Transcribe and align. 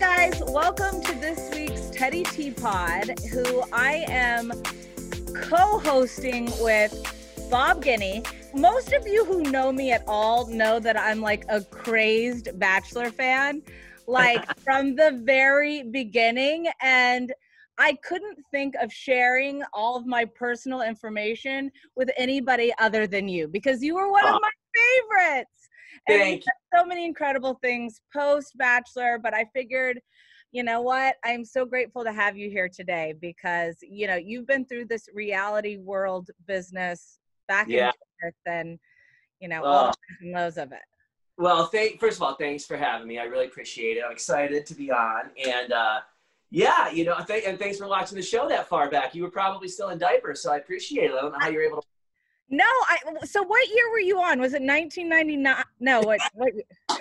Hi, 0.00 0.28
guys. 0.28 0.40
Welcome 0.46 1.02
to 1.02 1.12
this 1.14 1.52
week's 1.52 1.90
Teddi 1.90 2.24
Teapot, 2.30 3.18
who 3.30 3.64
I 3.72 4.04
am 4.06 4.52
co 5.42 5.80
hosting 5.80 6.44
with 6.60 6.94
Bob 7.50 7.82
Guiney. 7.82 8.24
Most 8.54 8.92
of 8.92 9.08
you 9.08 9.24
who 9.24 9.42
know 9.42 9.72
me 9.72 9.90
at 9.90 10.04
all 10.06 10.46
know 10.46 10.78
that 10.78 10.96
I'm 10.96 11.20
like 11.20 11.46
a 11.48 11.62
crazed 11.62 12.56
Bachelor 12.60 13.10
fan, 13.10 13.60
like 14.06 14.46
from 14.60 14.94
the 14.94 15.20
very 15.24 15.82
beginning. 15.82 16.68
And 16.80 17.32
I 17.76 17.94
couldn't 17.94 18.38
think 18.52 18.76
of 18.80 18.92
sharing 18.92 19.64
all 19.72 19.96
of 19.96 20.06
my 20.06 20.24
personal 20.26 20.82
information 20.82 21.72
with 21.96 22.08
anybody 22.16 22.72
other 22.78 23.08
than 23.08 23.26
you 23.26 23.48
because 23.48 23.82
you 23.82 23.96
were 23.96 24.12
one 24.12 24.28
of 24.28 24.34
uh, 24.36 24.38
my 24.40 24.50
favorites. 25.10 25.57
Thank 26.08 26.42
so 26.74 26.84
many 26.84 27.04
incredible 27.04 27.58
things 27.62 28.00
post 28.12 28.56
Bachelor, 28.56 29.18
but 29.22 29.34
I 29.34 29.46
figured, 29.54 30.00
you 30.52 30.62
know 30.62 30.80
what? 30.80 31.16
I'm 31.24 31.44
so 31.44 31.64
grateful 31.64 32.04
to 32.04 32.12
have 32.12 32.36
you 32.36 32.50
here 32.50 32.68
today 32.68 33.14
because 33.20 33.76
you 33.82 34.06
know 34.06 34.16
you've 34.16 34.46
been 34.46 34.64
through 34.64 34.86
this 34.86 35.08
reality 35.14 35.76
world 35.76 36.30
business 36.46 37.18
back 37.46 37.66
Yeah. 37.68 37.86
and 37.86 37.94
forth, 38.20 38.34
and 38.46 38.78
you 39.40 39.48
know 39.48 39.64
all 39.64 39.90
the 39.90 40.26
and 40.26 40.34
lows 40.34 40.56
of 40.56 40.72
it. 40.72 40.82
Well, 41.36 41.66
thank 41.66 42.00
first 42.00 42.16
of 42.16 42.22
all, 42.22 42.34
thanks 42.34 42.64
for 42.64 42.76
having 42.76 43.06
me. 43.06 43.18
I 43.18 43.24
really 43.24 43.46
appreciate 43.46 43.96
it. 43.96 44.04
I'm 44.04 44.12
excited 44.12 44.66
to 44.66 44.74
be 44.74 44.90
on, 44.90 45.30
and 45.46 45.72
uh, 45.72 46.00
yeah, 46.50 46.90
you 46.90 47.04
know, 47.04 47.16
th- 47.26 47.44
and 47.46 47.58
thanks 47.58 47.78
for 47.78 47.86
watching 47.86 48.16
the 48.16 48.22
show 48.22 48.48
that 48.48 48.68
far 48.68 48.90
back. 48.90 49.14
You 49.14 49.22
were 49.22 49.30
probably 49.30 49.68
still 49.68 49.90
in 49.90 49.98
diapers, 49.98 50.42
so 50.42 50.52
I 50.52 50.56
appreciate 50.56 51.10
it. 51.10 51.14
I 51.14 51.20
don't 51.20 51.32
know 51.32 51.38
how 51.38 51.48
you're 51.48 51.62
able 51.62 51.82
to. 51.82 51.88
No, 52.50 52.64
I. 52.64 52.98
So 53.24 53.42
what 53.42 53.68
year 53.68 53.90
were 53.90 54.00
you 54.00 54.20
on? 54.20 54.40
Was 54.40 54.54
it 54.54 54.62
1999? 54.62 55.64
No, 55.80 56.00
what? 56.00 56.20
what 56.34 56.52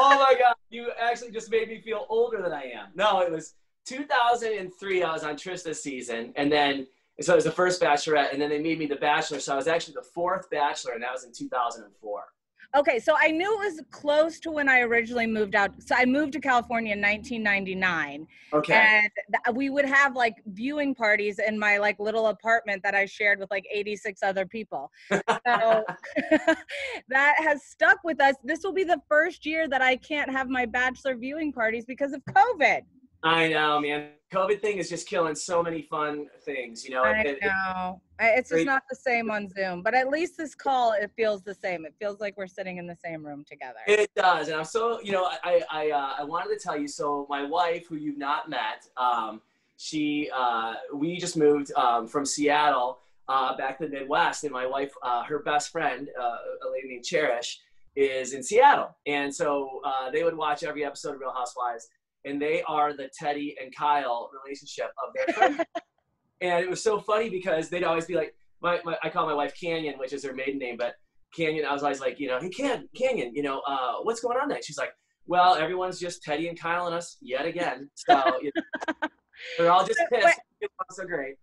Oh 0.00 0.16
my 0.16 0.38
God, 0.38 0.54
you 0.70 0.92
actually 0.96 1.32
just 1.32 1.50
made 1.50 1.68
me 1.68 1.80
feel 1.80 2.06
older 2.08 2.40
than 2.40 2.52
I 2.52 2.64
am. 2.64 2.90
No, 2.94 3.20
it 3.20 3.32
was 3.32 3.54
2003. 3.86 5.02
I 5.02 5.12
was 5.12 5.24
on 5.24 5.34
Trista's 5.34 5.82
season, 5.82 6.32
and 6.36 6.52
then 6.52 6.86
so 7.20 7.32
it 7.32 7.36
was 7.36 7.44
the 7.44 7.50
first 7.50 7.82
Bachelorette, 7.82 8.32
and 8.32 8.40
then 8.40 8.48
they 8.48 8.60
made 8.60 8.78
me 8.78 8.86
the 8.86 8.96
Bachelor. 8.96 9.40
So 9.40 9.54
I 9.54 9.56
was 9.56 9.66
actually 9.66 9.94
the 9.94 10.06
fourth 10.14 10.48
Bachelor, 10.50 10.92
and 10.92 11.02
that 11.02 11.12
was 11.12 11.24
in 11.24 11.32
2004. 11.32 12.22
Okay, 12.76 12.98
so 12.98 13.14
I 13.18 13.30
knew 13.30 13.50
it 13.54 13.64
was 13.64 13.80
close 13.90 14.38
to 14.40 14.50
when 14.50 14.68
I 14.68 14.80
originally 14.80 15.26
moved 15.26 15.54
out. 15.54 15.70
So 15.78 15.94
I 15.96 16.04
moved 16.04 16.34
to 16.34 16.40
California 16.40 16.92
in 16.92 17.00
1999. 17.00 18.26
Okay. 18.52 18.74
And 18.74 19.10
th- 19.32 19.56
we 19.56 19.70
would 19.70 19.86
have 19.86 20.14
like 20.14 20.34
viewing 20.46 20.94
parties 20.94 21.38
in 21.38 21.58
my 21.58 21.78
like 21.78 21.98
little 21.98 22.26
apartment 22.26 22.82
that 22.82 22.94
I 22.94 23.06
shared 23.06 23.38
with 23.38 23.50
like 23.50 23.64
86 23.72 24.22
other 24.22 24.44
people. 24.44 24.90
So 25.10 25.22
that 27.08 27.34
has 27.38 27.64
stuck 27.64 27.98
with 28.04 28.20
us. 28.20 28.34
This 28.44 28.60
will 28.62 28.74
be 28.74 28.84
the 28.84 29.00
first 29.08 29.46
year 29.46 29.66
that 29.68 29.80
I 29.80 29.96
can't 29.96 30.30
have 30.30 30.48
my 30.50 30.66
bachelor 30.66 31.16
viewing 31.16 31.52
parties 31.52 31.86
because 31.86 32.12
of 32.12 32.22
COVID. 32.26 32.82
I 33.22 33.48
know, 33.48 33.80
man. 33.80 34.10
COVID 34.32 34.60
thing 34.60 34.76
is 34.76 34.90
just 34.90 35.08
killing 35.08 35.34
so 35.34 35.62
many 35.62 35.82
fun 35.82 36.26
things. 36.44 36.84
You 36.84 36.94
know, 36.94 37.02
I 37.02 37.20
It- 37.20 37.26
it- 37.26 37.42
know. 37.42 38.00
I- 38.20 38.30
It's 38.36 38.50
just 38.50 38.66
not 38.66 38.82
the 38.90 38.96
same 38.96 39.30
on 39.30 39.48
Zoom, 39.48 39.80
but 39.82 39.94
at 39.94 40.08
least 40.08 40.36
this 40.36 40.54
call, 40.54 40.92
it 40.92 41.10
feels 41.16 41.42
the 41.42 41.54
same. 41.54 41.86
It 41.86 41.94
feels 41.98 42.20
like 42.20 42.36
we're 42.36 42.46
sitting 42.46 42.76
in 42.76 42.86
the 42.86 42.96
same 42.96 43.24
room 43.24 43.44
together. 43.44 43.78
It 43.86 44.10
does, 44.14 44.48
and 44.48 44.56
I'm 44.58 44.64
so 44.64 45.00
you 45.00 45.12
know 45.12 45.24
I 45.42 45.64
I 45.70 45.90
uh, 45.90 46.14
I 46.18 46.24
wanted 46.24 46.50
to 46.52 46.58
tell 46.62 46.76
you. 46.76 46.88
So 46.88 47.26
my 47.30 47.42
wife, 47.42 47.86
who 47.88 47.96
you've 47.96 48.18
not 48.18 48.50
met, 48.50 48.86
um, 48.98 49.40
she 49.78 50.30
uh, 50.34 50.74
we 50.92 51.16
just 51.16 51.36
moved 51.36 51.72
um, 51.74 52.06
from 52.06 52.26
Seattle 52.26 52.98
uh, 53.28 53.56
back 53.56 53.78
to 53.78 53.86
the 53.86 53.90
Midwest, 53.90 54.44
and 54.44 54.52
my 54.52 54.66
wife, 54.66 54.92
uh, 55.02 55.22
her 55.24 55.38
best 55.38 55.70
friend, 55.70 56.10
uh, 56.20 56.36
a 56.66 56.70
lady 56.70 56.88
named 56.88 57.04
Cherish, 57.04 57.60
is 57.96 58.32
in 58.34 58.42
Seattle, 58.42 58.94
and 59.06 59.34
so 59.34 59.80
uh, 59.84 60.10
they 60.10 60.22
would 60.22 60.36
watch 60.36 60.64
every 60.64 60.84
episode 60.84 61.14
of 61.14 61.20
Real 61.20 61.32
Housewives, 61.32 61.88
and 62.24 62.40
they 62.40 62.62
are 62.62 62.96
the 62.96 63.08
Teddi 63.20 63.54
and 63.60 63.74
Kyle 63.74 64.30
relationship 64.44 64.90
of 65.06 65.14
their 65.14 65.34
friend. 65.34 65.66
and 66.40 66.64
it 66.64 66.68
was 66.68 66.82
so 66.82 66.98
funny 66.98 67.30
because 67.30 67.68
they'd 67.68 67.84
always 67.84 68.06
be 68.06 68.14
like, 68.14 68.34
my, 68.60 68.80
my 68.84 68.96
I 69.02 69.08
call 69.08 69.26
my 69.26 69.34
wife 69.34 69.54
Canyon, 69.58 69.98
which 69.98 70.12
is 70.12 70.24
her 70.24 70.32
maiden 70.32 70.58
name, 70.58 70.76
but 70.76 70.94
Canyon, 71.34 71.64
I 71.64 71.72
was 71.72 71.82
always 71.82 72.00
like, 72.00 72.18
you 72.18 72.28
know, 72.28 72.40
hey, 72.40 72.48
Can, 72.48 72.88
Canyon, 72.96 73.34
you 73.34 73.42
know, 73.42 73.60
uh, 73.66 73.96
what's 74.02 74.20
going 74.20 74.38
on 74.38 74.48
there? 74.48 74.60
She's 74.62 74.78
like, 74.78 74.92
well, 75.26 75.54
everyone's 75.54 76.00
just 76.00 76.24
Teddi 76.24 76.48
and 76.48 76.58
Kyle 76.58 76.86
and 76.86 76.94
us 76.94 77.18
yet 77.20 77.44
again. 77.44 77.90
So 77.94 78.40
you 78.42 78.50
know, 78.54 79.08
they're 79.58 79.70
all 79.70 79.86
just 79.86 80.00
pissed. 80.10 80.40
It's 80.60 80.74
not 80.78 80.92
so 80.92 81.04
great. 81.04 81.34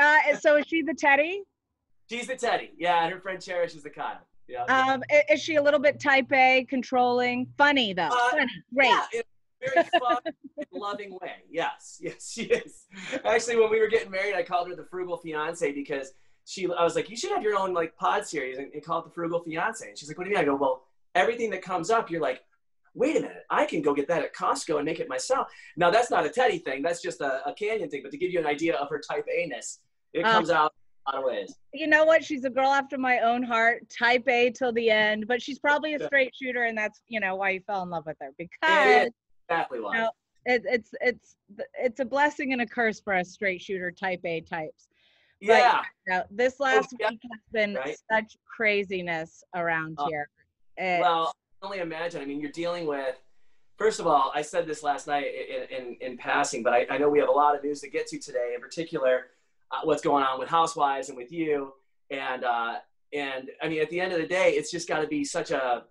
Uh, 0.00 0.18
and 0.28 0.38
so 0.38 0.56
is 0.56 0.66
she 0.66 0.82
the 0.82 0.92
Teddi? 0.92 1.38
She's 2.10 2.26
the 2.26 2.34
Teddi. 2.34 2.70
Yeah, 2.76 3.04
and 3.04 3.12
her 3.12 3.20
friend 3.20 3.40
Cherish 3.40 3.74
is 3.74 3.82
the 3.82 3.90
Kyle. 3.90 4.26
Yeah. 4.48 4.64
Um, 4.64 5.02
is 5.30 5.40
she 5.40 5.56
a 5.56 5.62
little 5.62 5.80
bit 5.80 6.00
type 6.00 6.32
A, 6.32 6.66
controlling? 6.68 7.46
Funny 7.56 7.92
though. 7.92 8.08
Uh, 8.08 8.30
Funny. 8.30 8.46
Great. 8.74 8.88
Yeah, 8.88 9.20
a 9.20 9.22
very 9.60 9.88
fun, 9.98 10.18
loving 10.72 11.12
way. 11.20 11.42
Yes, 11.50 11.98
yes, 12.00 12.32
she 12.32 12.44
is. 12.44 12.86
Actually, 13.24 13.56
when 13.56 13.70
we 13.70 13.80
were 13.80 13.88
getting 13.88 14.10
married, 14.10 14.34
I 14.34 14.42
called 14.42 14.68
her 14.68 14.76
the 14.76 14.84
frugal 14.84 15.16
fiance 15.18 15.72
because 15.72 16.12
she. 16.44 16.66
I 16.66 16.84
was 16.84 16.94
like, 16.94 17.10
you 17.10 17.16
should 17.16 17.32
have 17.32 17.42
your 17.42 17.56
own 17.56 17.74
like 17.74 17.96
pod 17.96 18.26
series 18.26 18.58
and, 18.58 18.72
and 18.72 18.84
call 18.84 19.00
it 19.00 19.04
the 19.04 19.10
frugal 19.10 19.40
fiance. 19.40 19.86
And 19.86 19.98
she's 19.98 20.08
like, 20.08 20.18
what 20.18 20.24
do 20.24 20.30
you 20.30 20.36
mean? 20.36 20.44
I 20.44 20.46
go, 20.46 20.56
well, 20.56 20.84
everything 21.14 21.50
that 21.50 21.62
comes 21.62 21.90
up, 21.90 22.10
you're 22.10 22.20
like, 22.20 22.42
wait 22.94 23.16
a 23.16 23.20
minute, 23.20 23.44
I 23.50 23.64
can 23.64 23.82
go 23.82 23.94
get 23.94 24.08
that 24.08 24.22
at 24.22 24.34
Costco 24.34 24.76
and 24.76 24.84
make 24.84 24.98
it 25.00 25.08
myself. 25.08 25.48
Now 25.76 25.90
that's 25.90 26.10
not 26.10 26.26
a 26.26 26.28
Teddi 26.28 26.62
thing. 26.62 26.82
That's 26.82 27.00
just 27.00 27.20
a, 27.20 27.46
a 27.48 27.52
Canyon 27.52 27.88
thing. 27.90 28.02
But 28.02 28.10
to 28.12 28.18
give 28.18 28.32
you 28.32 28.40
an 28.40 28.46
idea 28.46 28.74
of 28.76 28.88
her 28.90 29.00
type 29.00 29.26
A 29.32 29.46
ness, 29.46 29.80
it 30.12 30.24
Um, 30.24 30.32
comes 30.32 30.50
out 30.50 30.72
a 31.06 31.12
lot 31.12 31.18
of 31.22 31.24
ways. 31.24 31.54
You 31.72 31.86
know 31.86 32.04
what? 32.04 32.24
She's 32.24 32.44
a 32.44 32.50
girl 32.50 32.70
after 32.70 32.98
my 32.98 33.20
own 33.20 33.42
heart, 33.42 33.88
type 33.88 34.26
A 34.28 34.50
till 34.50 34.72
the 34.72 34.90
end, 34.90 35.26
but 35.28 35.40
she's 35.40 35.58
probably 35.58 35.94
a 35.94 36.04
straight 36.06 36.34
shooter, 36.34 36.64
and 36.64 36.76
that's 36.76 37.00
you 37.08 37.20
know 37.20 37.36
why 37.36 37.50
you 37.50 37.60
fell 37.66 37.82
in 37.82 37.90
love 37.90 38.06
with 38.06 38.16
her 38.20 38.30
because 38.36 39.10
exactly 39.48 39.80
why. 39.80 39.98
know, 39.98 40.10
it, 40.44 40.62
it's 40.64 40.90
it's 41.00 41.36
it's 41.74 42.00
a 42.00 42.04
blessing 42.04 42.52
and 42.52 42.62
a 42.62 42.66
curse 42.66 43.00
for 43.00 43.14
us 43.14 43.30
straight 43.30 43.60
shooter 43.60 43.90
type 43.90 44.20
A 44.24 44.40
types. 44.40 44.88
But, 45.40 45.46
yeah. 45.46 45.82
you 46.06 46.14
know, 46.14 46.22
this 46.30 46.58
last 46.58 46.94
yeah, 46.98 47.10
week 47.10 47.20
has 47.30 47.40
been 47.52 47.74
right. 47.74 47.96
such 48.10 48.36
craziness 48.44 49.44
around 49.54 49.96
Oh, 49.98 50.08
here. 50.08 50.28
It- 50.76 51.00
Well, 51.00 51.28
I 51.28 51.66
can 51.66 51.72
only 51.72 51.78
imagine. 51.78 52.20
I 52.20 52.24
mean, 52.24 52.40
you're 52.40 52.50
dealing 52.50 52.86
with. 52.86 53.14
First 53.76 54.00
of 54.00 54.08
all, 54.08 54.32
I 54.34 54.42
said 54.42 54.66
this 54.66 54.82
last 54.82 55.06
night 55.06 55.26
in, 55.26 55.76
in, 55.76 55.96
in 56.00 56.16
passing, 56.16 56.64
but 56.64 56.72
I, 56.72 56.86
I 56.90 56.98
know 56.98 57.08
we 57.08 57.20
have 57.20 57.28
a 57.28 57.32
lot 57.32 57.54
of 57.54 57.62
news 57.62 57.80
to 57.82 57.88
get 57.88 58.08
to 58.08 58.18
today. 58.18 58.52
In 58.56 58.60
particular, 58.60 59.26
uh, 59.70 59.82
what's 59.84 60.02
going 60.02 60.24
on 60.24 60.40
with 60.40 60.48
Housewives 60.48 61.08
and 61.08 61.16
with 61.16 61.30
you, 61.30 61.72
and 62.10 62.42
uh, 62.42 62.78
and 63.12 63.48
I 63.62 63.68
mean, 63.68 63.80
at 63.80 63.88
the 63.90 64.00
end 64.00 64.12
of 64.12 64.18
the 64.20 64.26
day, 64.26 64.54
it's 64.54 64.72
just 64.72 64.88
got 64.88 65.02
to 65.02 65.06
be 65.06 65.24
such 65.24 65.52
a. 65.52 65.84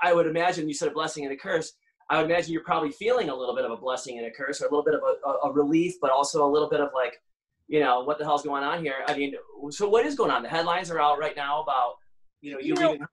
I 0.00 0.14
would 0.14 0.28
imagine 0.28 0.68
you 0.68 0.74
said 0.74 0.88
a 0.88 0.92
blessing 0.92 1.24
and 1.24 1.34
a 1.34 1.36
curse. 1.36 1.72
I 2.10 2.20
would 2.20 2.30
imagine 2.30 2.52
you're 2.52 2.62
probably 2.62 2.90
feeling 2.90 3.30
a 3.30 3.34
little 3.34 3.54
bit 3.54 3.64
of 3.64 3.70
a 3.70 3.76
blessing 3.76 4.18
and 4.18 4.26
a 4.26 4.30
curse, 4.30 4.60
or 4.60 4.66
a 4.66 4.70
little 4.70 4.84
bit 4.84 4.94
of 4.94 5.00
a, 5.02 5.48
a, 5.48 5.52
relief, 5.52 5.94
but 6.00 6.10
also 6.10 6.46
a 6.46 6.50
little 6.50 6.68
bit 6.68 6.80
of 6.80 6.90
like, 6.94 7.20
you 7.66 7.80
know, 7.80 8.02
what 8.02 8.18
the 8.18 8.24
hell's 8.24 8.42
going 8.42 8.62
on 8.62 8.82
here? 8.82 8.96
I 9.08 9.16
mean, 9.16 9.34
so 9.70 9.88
what 9.88 10.04
is 10.04 10.14
going 10.14 10.30
on? 10.30 10.42
The 10.42 10.48
headlines 10.48 10.90
are 10.90 11.00
out 11.00 11.18
right 11.18 11.36
now 11.36 11.62
about, 11.62 11.94
you 12.42 12.52
know, 12.52 12.58
you, 12.58 12.68
You 12.68 12.74
know, 12.74 12.90
leaving. 12.90 13.06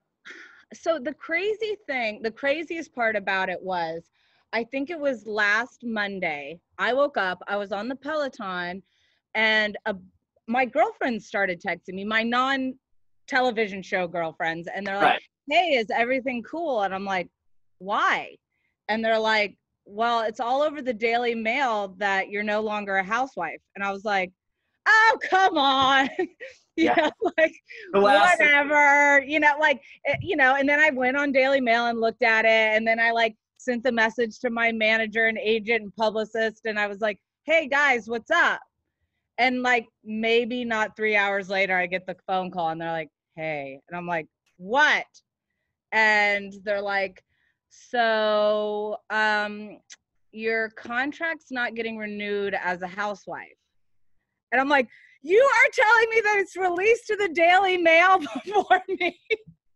so 0.73 0.99
the 0.99 1.13
crazy 1.13 1.77
thing, 1.88 2.21
the 2.21 2.31
craziest 2.31 2.93
part 2.93 3.15
about 3.15 3.47
it 3.49 3.61
was, 3.61 4.09
I 4.53 4.65
think 4.65 4.89
it 4.89 4.99
was 4.99 5.25
last 5.25 5.83
Monday. 5.83 6.59
I 6.77 6.93
woke 6.93 7.17
up, 7.17 7.41
I 7.47 7.55
was 7.55 7.71
on 7.71 7.88
the 7.88 7.95
Peloton, 7.95 8.83
and 9.35 9.77
a, 9.85 9.95
my 10.47 10.65
girlfriends 10.65 11.25
started 11.25 11.61
texting 11.61 11.93
me, 11.93 12.03
my 12.03 12.23
non 12.23 12.73
television 13.27 13.81
show 13.81 14.07
girlfriends, 14.07 14.67
and 14.73 14.85
they're 14.85 14.97
like, 14.97 15.05
Right. 15.05 15.21
hey, 15.49 15.77
is 15.77 15.89
everything 15.89 16.43
cool? 16.43 16.81
And 16.81 16.93
I'm 16.93 17.05
like, 17.05 17.29
why? 17.77 18.35
And 18.91 19.03
they're 19.05 19.19
like, 19.19 19.55
well, 19.85 20.21
it's 20.21 20.39
all 20.41 20.61
over 20.61 20.81
the 20.81 20.93
Daily 20.93 21.33
Mail 21.33 21.95
that 21.97 22.29
you're 22.29 22.43
no 22.43 22.59
longer 22.61 22.97
a 22.97 23.03
housewife. 23.03 23.61
And 23.75 23.83
I 23.83 23.91
was 23.91 24.03
like, 24.03 24.31
oh, 24.88 25.17
come 25.29 25.57
on. 25.57 26.09
you 26.19 26.27
Yeah. 26.75 26.95
know, 26.95 27.11
like, 27.38 27.53
The 27.93 27.99
last 27.99 28.38
thing- 28.38 28.47
whatever, 28.47 29.23
you 29.25 29.39
know, 29.39 29.53
like, 29.59 29.81
eh, 30.05 30.17
you 30.21 30.35
know, 30.35 30.55
and 30.55 30.67
then 30.67 30.79
I 30.79 30.89
went 30.89 31.15
on 31.17 31.31
Daily 31.31 31.61
Mail 31.61 31.88
and 31.88 32.01
looked 32.01 32.21
at 32.23 32.43
it. 32.45 32.75
And 32.75 32.85
then 32.85 32.99
I 32.99 33.11
like 33.11 33.35
sent 33.57 33.83
the 33.83 33.91
message 33.93 34.39
to 34.39 34.49
my 34.49 34.71
manager 34.73 35.25
and 35.27 35.38
agent 35.38 35.83
and 35.83 35.95
publicist. 35.95 36.65
And 36.65 36.77
I 36.79 36.88
was 36.88 36.99
like, 36.99 37.17
hey 37.45 37.67
guys, 37.67 38.07
what's 38.07 38.31
up? 38.31 38.59
And 39.38 39.61
like, 39.63 39.88
maybe 40.03 40.65
not 40.65 40.95
three 40.97 41.15
hours 41.15 41.49
later, 41.49 41.77
I 41.77 41.88
get 41.88 42.05
the 42.05 42.15
phone 42.27 42.51
call 42.51 42.69
and 42.69 42.81
they're 42.81 42.91
like, 42.91 43.09
hey. 43.35 43.79
And 43.88 43.97
I'm 43.97 44.05
like, 44.07 44.27
what? 44.57 45.05
And 45.91 46.53
they're 46.63 46.81
like, 46.81 47.23
so 47.71 48.97
um, 49.09 49.79
your 50.31 50.69
contract's 50.71 51.51
not 51.51 51.73
getting 51.73 51.97
renewed 51.97 52.53
as 52.53 52.81
a 52.81 52.88
housewife. 52.88 53.47
And 54.51 54.59
I'm 54.59 54.69
like, 54.69 54.89
you 55.23 55.39
are 55.39 55.69
telling 55.73 56.09
me 56.09 56.21
that 56.21 56.38
it's 56.39 56.57
released 56.57 57.07
to 57.07 57.15
the 57.15 57.29
Daily 57.29 57.77
Mail 57.77 58.19
before 58.45 58.81
me. 59.00 59.18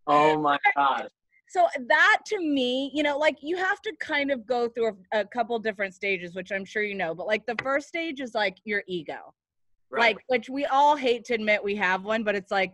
Oh 0.07 0.39
my 0.39 0.57
God. 0.75 1.07
So 1.47 1.67
that 1.87 2.19
to 2.27 2.39
me, 2.39 2.91
you 2.93 3.01
know, 3.01 3.17
like 3.17 3.37
you 3.41 3.55
have 3.55 3.81
to 3.81 3.93
kind 4.01 4.29
of 4.29 4.45
go 4.45 4.67
through 4.67 4.97
a, 5.13 5.21
a 5.21 5.25
couple 5.25 5.57
different 5.59 5.93
stages, 5.93 6.35
which 6.35 6.51
I'm 6.51 6.65
sure 6.65 6.83
you 6.83 6.95
know. 6.95 7.15
But 7.15 7.27
like 7.27 7.45
the 7.45 7.55
first 7.63 7.87
stage 7.87 8.19
is 8.19 8.35
like 8.35 8.57
your 8.65 8.83
ego, 8.87 9.33
Right. 9.89 10.15
like 10.15 10.17
which 10.27 10.49
we 10.49 10.65
all 10.65 10.97
hate 10.97 11.23
to 11.25 11.33
admit 11.33 11.63
we 11.63 11.75
have 11.75 12.03
one, 12.03 12.23
but 12.23 12.35
it's 12.35 12.51
like, 12.51 12.73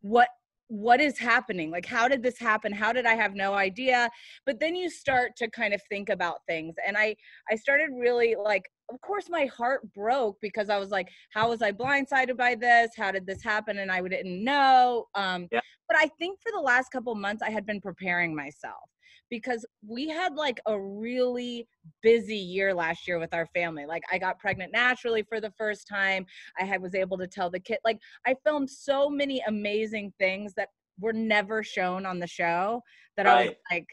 what 0.00 0.28
what 0.68 1.00
is 1.00 1.18
happening? 1.18 1.70
Like, 1.70 1.86
how 1.86 2.08
did 2.08 2.22
this 2.22 2.38
happen? 2.38 2.72
How 2.72 2.92
did 2.92 3.06
I 3.06 3.14
have 3.14 3.34
no 3.34 3.54
idea? 3.54 4.10
But 4.44 4.58
then 4.60 4.74
you 4.74 4.90
start 4.90 5.36
to 5.36 5.48
kind 5.50 5.72
of 5.74 5.82
think 5.88 6.08
about 6.08 6.38
things, 6.48 6.74
and 6.86 6.96
I 6.96 7.16
I 7.50 7.56
started 7.56 7.90
really 7.94 8.34
like. 8.36 8.64
Of 8.88 9.00
course, 9.00 9.28
my 9.28 9.46
heart 9.46 9.92
broke 9.94 10.36
because 10.40 10.70
I 10.70 10.78
was 10.78 10.90
like, 10.90 11.08
"How 11.32 11.48
was 11.48 11.60
I 11.62 11.72
blindsided 11.72 12.36
by 12.36 12.54
this? 12.54 12.90
How 12.96 13.10
did 13.10 13.26
this 13.26 13.42
happen?" 13.42 13.78
And 13.78 13.90
I 13.90 14.00
didn't 14.00 14.44
know. 14.44 15.06
Um, 15.14 15.48
Yeah. 15.50 15.60
but 15.88 15.96
I 15.98 16.08
think 16.18 16.40
for 16.40 16.52
the 16.52 16.60
last 16.60 16.90
couple 16.90 17.14
months, 17.16 17.42
I 17.42 17.50
had 17.50 17.66
been 17.66 17.80
preparing 17.80 18.34
myself 18.34 18.88
because 19.30 19.64
we 19.86 20.08
had 20.08 20.34
like 20.34 20.60
a 20.66 20.78
really 20.78 21.66
busy 22.02 22.36
year 22.36 22.74
last 22.74 23.06
year 23.06 23.18
with 23.18 23.34
our 23.34 23.46
family. 23.46 23.86
Like 23.86 24.02
I 24.12 24.18
got 24.18 24.38
pregnant 24.38 24.72
naturally 24.72 25.22
for 25.22 25.40
the 25.40 25.52
first 25.58 25.88
time. 25.88 26.26
I 26.60 26.64
had 26.64 26.82
was 26.82 26.94
able 26.94 27.18
to 27.18 27.26
tell 27.26 27.50
the 27.50 27.60
kid 27.60 27.78
like 27.84 27.98
I 28.26 28.34
filmed 28.44 28.70
so 28.70 29.08
many 29.08 29.42
amazing 29.46 30.12
things 30.18 30.54
that 30.54 30.68
were 31.00 31.12
never 31.12 31.62
shown 31.62 32.06
on 32.06 32.18
the 32.18 32.26
show 32.26 32.82
that 33.16 33.26
I 33.26 33.46
was 33.46 33.54
like 33.70 33.86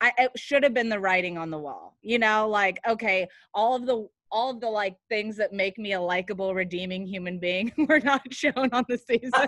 I 0.00 0.12
it 0.18 0.30
should 0.36 0.62
have 0.62 0.74
been 0.74 0.88
the 0.88 1.00
writing 1.00 1.38
on 1.38 1.50
the 1.50 1.58
wall. 1.58 1.96
You 2.02 2.18
know, 2.18 2.48
like 2.48 2.78
okay, 2.88 3.26
all 3.54 3.74
of 3.74 3.86
the 3.86 4.08
all 4.30 4.50
of 4.50 4.60
the 4.60 4.68
like 4.68 4.96
things 5.08 5.36
that 5.36 5.52
make 5.52 5.78
me 5.78 5.92
a 5.92 6.00
likable 6.00 6.54
redeeming 6.54 7.06
human 7.06 7.38
being 7.38 7.72
were 7.88 8.00
not 8.00 8.22
shown 8.32 8.70
on 8.72 8.84
the 8.88 8.98
season. 8.98 9.30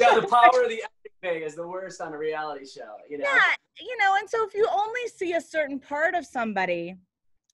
yeah, 0.00 0.20
the 0.20 0.26
power 0.28 0.62
of 0.62 0.68
the 0.68 0.82
is 1.22 1.54
the 1.54 1.66
worst 1.66 2.00
on 2.00 2.12
a 2.12 2.18
reality 2.18 2.66
show. 2.66 2.96
You 3.08 3.18
know. 3.18 3.24
Yeah, 3.24 3.54
you 3.80 3.96
know, 3.98 4.16
and 4.18 4.28
so 4.28 4.46
if 4.46 4.54
you 4.54 4.66
only 4.72 5.08
see 5.14 5.34
a 5.34 5.40
certain 5.40 5.78
part 5.78 6.14
of 6.14 6.26
somebody, 6.26 6.96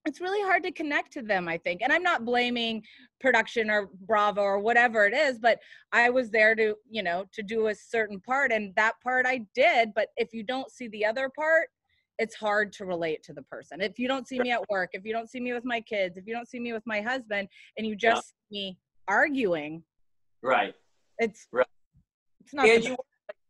it's 0.06 0.20
really 0.20 0.42
hard 0.42 0.62
to 0.62 0.72
connect 0.72 1.12
to 1.12 1.22
them, 1.22 1.48
I 1.48 1.58
think. 1.58 1.82
And 1.82 1.92
I'm 1.92 2.02
not 2.02 2.24
blaming 2.24 2.82
production 3.20 3.68
or 3.68 3.90
Bravo 4.06 4.40
or 4.40 4.58
whatever 4.58 5.06
it 5.06 5.12
is, 5.12 5.38
but 5.38 5.58
I 5.92 6.08
was 6.08 6.30
there 6.30 6.54
to, 6.54 6.74
you 6.88 7.02
know, 7.02 7.26
to 7.32 7.42
do 7.42 7.66
a 7.66 7.74
certain 7.74 8.20
part 8.20 8.52
and 8.52 8.74
that 8.76 8.94
part 9.02 9.26
I 9.26 9.44
did, 9.54 9.90
but 9.94 10.08
if 10.16 10.32
you 10.32 10.44
don't 10.44 10.70
see 10.70 10.88
the 10.88 11.04
other 11.04 11.28
part, 11.28 11.68
it's 12.18 12.34
hard 12.34 12.72
to 12.72 12.84
relate 12.84 13.22
to 13.24 13.32
the 13.32 13.42
person. 13.42 13.80
If 13.80 13.98
you 13.98 14.08
don't 14.08 14.26
see 14.26 14.40
me 14.40 14.50
at 14.50 14.68
work, 14.70 14.90
if 14.92 15.04
you 15.04 15.12
don't 15.12 15.28
see 15.28 15.40
me 15.40 15.52
with 15.52 15.64
my 15.64 15.80
kids, 15.80 16.16
if 16.16 16.26
you 16.26 16.34
don't 16.34 16.48
see 16.48 16.58
me 16.58 16.72
with 16.72 16.82
my 16.86 17.00
husband 17.00 17.48
and 17.76 17.86
you 17.86 17.92
Yeah. 17.92 18.14
just 18.14 18.28
see 18.28 18.34
me 18.50 18.78
arguing, 19.08 19.84
Right. 20.42 20.74
it's 21.18 21.48
Right. 21.52 21.66
it's 22.40 22.54
not 22.54 22.66
and 22.68 22.84
you, 22.84 22.96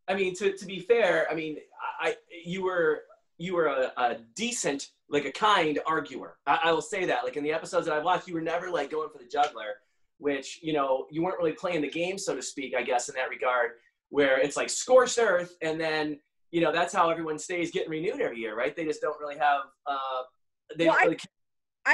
I 0.08 0.14
mean, 0.14 0.34
to, 0.36 0.56
to 0.56 0.66
be 0.66 0.80
fair, 0.80 1.26
I 1.30 1.34
mean, 1.34 1.58
I, 2.00 2.16
you 2.44 2.64
were 2.64 3.02
you 3.36 3.54
were 3.54 3.66
a, 3.66 3.92
a 3.96 4.16
decent, 4.34 4.88
like 5.08 5.24
a 5.24 5.32
kind 5.32 5.78
arguer. 5.86 6.36
I, 6.46 6.58
I 6.64 6.72
will 6.72 6.82
say 6.82 7.04
that. 7.06 7.24
Like 7.24 7.36
in 7.36 7.44
the 7.44 7.52
episodes 7.52 7.86
that 7.86 7.94
I've 7.94 8.04
watched, 8.04 8.26
you 8.26 8.34
were 8.34 8.40
never 8.40 8.70
like 8.70 8.90
going 8.90 9.10
for 9.10 9.18
the 9.18 9.28
juggler, 9.28 9.76
which 10.18 10.60
you 10.62 10.72
know 10.72 11.06
you 11.10 11.22
weren't 11.22 11.38
really 11.38 11.52
playing 11.52 11.82
the 11.82 11.90
game, 11.90 12.18
so 12.18 12.34
to 12.34 12.42
speak. 12.42 12.74
I 12.76 12.82
guess 12.82 13.08
in 13.08 13.14
that 13.16 13.28
regard, 13.28 13.72
where 14.10 14.38
it's 14.40 14.56
like 14.56 14.70
scorched 14.70 15.18
earth, 15.18 15.56
and 15.62 15.80
then 15.80 16.18
you 16.50 16.60
know 16.60 16.72
that's 16.72 16.92
how 16.92 17.10
everyone 17.10 17.38
stays 17.38 17.70
getting 17.70 17.90
renewed 17.90 18.20
every 18.20 18.38
year, 18.38 18.56
right? 18.56 18.74
They 18.74 18.84
just 18.84 19.00
don't 19.00 19.18
really 19.20 19.38
have. 19.38 19.62
Uh, 19.86 20.22
they 20.76 20.86
Well, 20.86 20.94
don't 20.94 21.04
really. 21.04 21.16
I, 21.16 21.37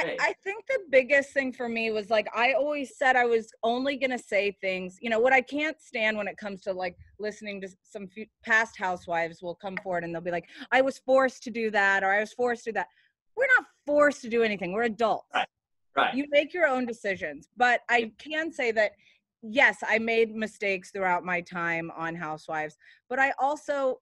Hey. 0.03 0.17
I 0.19 0.33
think 0.43 0.65
the 0.67 0.79
biggest 0.89 1.31
thing 1.31 1.53
for 1.53 1.69
me 1.69 1.91
was 1.91 2.09
like 2.09 2.27
I 2.35 2.53
always 2.53 2.97
said 2.97 3.15
I 3.15 3.25
was 3.25 3.51
only 3.63 3.97
gonna 3.97 4.19
say 4.19 4.51
things. 4.61 4.97
You 5.01 5.09
know 5.09 5.19
what 5.19 5.33
I 5.33 5.41
can't 5.41 5.79
stand 5.79 6.17
when 6.17 6.27
it 6.27 6.37
comes 6.37 6.61
to 6.63 6.73
like 6.73 6.97
listening 7.19 7.61
to 7.61 7.69
some 7.83 8.07
few 8.07 8.25
past 8.43 8.77
housewives 8.77 9.41
will 9.41 9.55
come 9.55 9.77
forward 9.77 10.03
and 10.03 10.13
they'll 10.13 10.21
be 10.21 10.31
like, 10.31 10.49
"I 10.71 10.81
was 10.81 10.99
forced 10.99 11.43
to 11.43 11.51
do 11.51 11.71
that," 11.71 12.03
or 12.03 12.11
"I 12.11 12.19
was 12.19 12.33
forced 12.33 12.63
to 12.65 12.71
do 12.71 12.75
that." 12.75 12.87
We're 13.35 13.47
not 13.57 13.65
forced 13.85 14.21
to 14.21 14.29
do 14.29 14.43
anything. 14.43 14.71
We're 14.71 14.83
adults. 14.83 15.27
Right. 15.33 15.47
Right. 15.95 16.13
You 16.13 16.25
make 16.29 16.53
your 16.53 16.67
own 16.67 16.85
decisions. 16.85 17.49
But 17.55 17.81
I 17.89 18.11
can 18.17 18.51
say 18.51 18.71
that 18.71 18.93
yes, 19.41 19.77
I 19.87 19.99
made 19.99 20.35
mistakes 20.35 20.91
throughout 20.91 21.23
my 21.23 21.41
time 21.41 21.91
on 21.95 22.15
Housewives, 22.15 22.77
but 23.09 23.19
I 23.19 23.33
also 23.39 24.01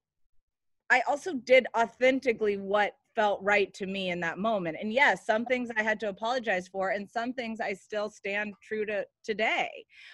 I 0.89 1.01
also 1.07 1.33
did 1.33 1.67
authentically 1.75 2.57
what 2.57 2.93
felt 3.15 3.39
right 3.43 3.73
to 3.75 3.85
me 3.85 4.09
in 4.09 4.19
that 4.21 4.37
moment. 4.37 4.77
And 4.79 4.91
yes, 4.91 5.25
some 5.25 5.45
things 5.45 5.69
I 5.77 5.83
had 5.83 5.99
to 6.01 6.09
apologize 6.09 6.67
for, 6.67 6.89
and 6.89 7.09
some 7.09 7.33
things 7.33 7.59
I 7.59 7.73
still 7.73 8.09
stand 8.09 8.53
true 8.61 8.85
to 8.87 9.05
today. 9.23 9.69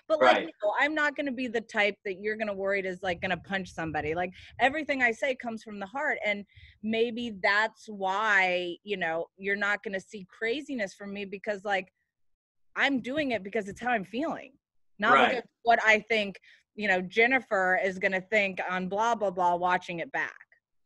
But 0.08 0.20
like, 0.20 0.36
Right. 0.36 0.42
you 0.44 0.52
know, 0.64 0.74
I'm 0.80 0.94
not 0.94 1.16
going 1.16 1.26
to 1.26 1.32
be 1.32 1.48
the 1.48 1.62
type 1.62 1.96
that 2.06 2.22
you're 2.22 2.36
going 2.36 2.48
to 2.48 2.54
worried 2.54 2.86
is 2.86 3.02
like 3.02 3.22
going 3.22 3.32
to 3.32 3.38
punch 3.38 3.72
somebody. 3.74 4.16
Like 4.16 4.34
everything 4.60 5.02
I 5.02 5.12
say 5.12 5.36
comes 5.36 5.64
from 5.64 5.80
the 5.80 5.86
heart, 5.86 6.18
and 6.26 6.46
maybe 6.84 7.38
that's 7.42 7.86
why 7.88 8.76
you 8.84 8.98
know 8.98 9.28
you're 9.38 9.56
not 9.56 9.84
going 9.84 9.94
to 9.94 10.02
see 10.02 10.26
craziness 10.30 10.94
from 10.94 11.14
me 11.14 11.26
because 11.26 11.64
like 11.64 11.92
I'm 12.76 13.02
doing 13.02 13.32
it 13.32 13.44
because 13.44 13.68
it's 13.68 13.82
how 13.82 13.90
I'm 13.90 14.06
feeling, 14.06 14.54
not 15.00 15.14
Right. 15.14 15.30
because 15.30 15.44
what 15.64 15.80
I 15.86 16.00
think 16.10 16.40
you 16.76 16.88
know 16.88 17.02
Jennifer 17.02 17.80
is 17.84 17.98
going 18.00 18.12
to 18.14 18.22
think 18.22 18.60
on 18.70 18.90
blah 18.90 19.16
blah 19.16 19.32
blah 19.32 19.56
watching 19.56 20.00
it 20.00 20.12
back. 20.12 20.36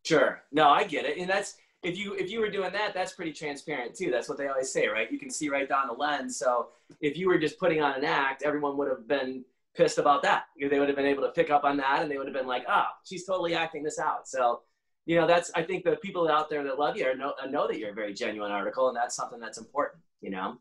Sure. 0.05 0.43
No, 0.51 0.69
I 0.69 0.83
get 0.83 1.05
it, 1.05 1.17
and 1.17 1.29
that's 1.29 1.55
if 1.83 1.97
you 1.97 2.13
if 2.15 2.31
you 2.31 2.39
were 2.39 2.49
doing 2.49 2.71
that, 2.71 2.93
that's 2.93 3.13
pretty 3.13 3.33
transparent 3.33 3.95
too. 3.95 4.09
That's 4.09 4.29
what 4.29 4.37
they 4.37 4.47
always 4.47 4.71
say, 4.71 4.87
right? 4.87 5.11
You 5.11 5.19
can 5.19 5.29
see 5.29 5.49
right 5.49 5.67
down 5.67 5.87
the 5.87 5.93
lens. 5.93 6.37
So 6.37 6.69
if 7.01 7.17
you 7.17 7.27
were 7.27 7.37
just 7.37 7.59
putting 7.59 7.81
on 7.81 7.95
an 7.95 8.05
act, 8.05 8.43
everyone 8.43 8.77
would 8.77 8.87
have 8.87 9.07
been 9.07 9.43
pissed 9.75 9.97
about 9.97 10.21
that. 10.23 10.45
They 10.59 10.79
would 10.79 10.87
have 10.87 10.95
been 10.95 11.05
able 11.05 11.23
to 11.23 11.31
pick 11.31 11.49
up 11.49 11.63
on 11.63 11.77
that, 11.77 12.01
and 12.01 12.09
they 12.09 12.17
would 12.17 12.27
have 12.27 12.35
been 12.35 12.47
like, 12.47 12.63
"Oh, 12.69 12.85
she's 13.03 13.25
totally 13.25 13.55
acting 13.55 13.83
this 13.83 13.99
out." 13.99 14.27
So 14.27 14.61
you 15.05 15.17
know, 15.17 15.27
that's 15.27 15.51
I 15.55 15.63
think 15.63 15.83
the 15.83 15.97
people 15.97 16.29
out 16.29 16.49
there 16.49 16.63
that 16.63 16.79
love 16.79 16.95
you 16.95 17.15
know 17.17 17.33
uh, 17.41 17.47
know 17.47 17.67
that 17.67 17.77
you're 17.77 17.91
a 17.91 17.93
very 17.93 18.13
genuine 18.13 18.51
article, 18.51 18.87
and 18.87 18.95
that's 18.95 19.15
something 19.15 19.39
that's 19.39 19.57
important. 19.57 20.01
You 20.21 20.31
know. 20.31 20.57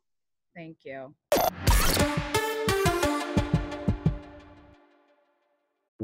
Thank 0.55 0.79
you. 0.85 1.15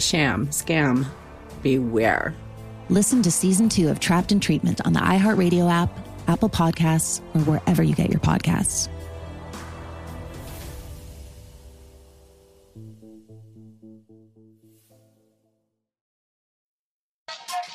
sham, 0.00 0.46
scam, 0.48 1.06
beware. 1.62 2.34
Listen 2.88 3.22
to 3.22 3.30
season 3.30 3.68
two 3.68 3.88
of 3.88 4.00
Trapped 4.00 4.32
in 4.32 4.40
Treatment 4.40 4.80
on 4.86 4.92
the 4.92 5.00
iHeartRadio 5.00 5.70
app, 5.70 5.90
Apple 6.28 6.48
Podcasts, 6.48 7.20
or 7.34 7.40
wherever 7.40 7.82
you 7.82 7.94
get 7.94 8.10
your 8.10 8.20
podcasts. 8.20 8.88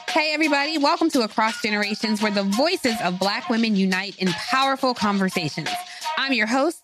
Hey, 0.09 0.33
everybody, 0.33 0.77
welcome 0.77 1.09
to 1.11 1.21
Across 1.21 1.61
Generations, 1.61 2.21
where 2.21 2.31
the 2.31 2.43
voices 2.43 2.95
of 3.01 3.17
Black 3.17 3.49
women 3.49 3.75
unite 3.75 4.17
in 4.19 4.27
powerful 4.27 4.93
conversations. 4.93 5.69
I'm 6.17 6.33
your 6.33 6.47
host, 6.47 6.83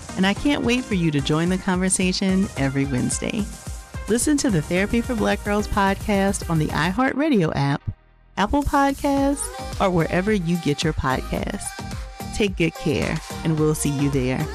and 0.17 0.25
I 0.25 0.33
can't 0.33 0.63
wait 0.63 0.83
for 0.83 0.95
you 0.95 1.11
to 1.11 1.21
join 1.21 1.49
the 1.49 1.57
conversation 1.57 2.47
every 2.57 2.85
Wednesday. 2.85 3.45
Listen 4.07 4.37
to 4.37 4.49
the 4.49 4.61
Therapy 4.61 5.01
for 5.01 5.15
Black 5.15 5.43
Girls 5.43 5.67
podcast 5.67 6.49
on 6.49 6.59
the 6.59 6.67
iHeartRadio 6.67 7.51
app, 7.55 7.81
Apple 8.37 8.63
Podcasts, 8.63 9.45
or 9.79 9.89
wherever 9.89 10.31
you 10.33 10.57
get 10.57 10.83
your 10.83 10.93
podcasts. 10.93 11.67
Take 12.35 12.57
good 12.57 12.73
care, 12.75 13.17
and 13.43 13.59
we'll 13.59 13.75
see 13.75 13.89
you 13.89 14.09
there. 14.09 14.45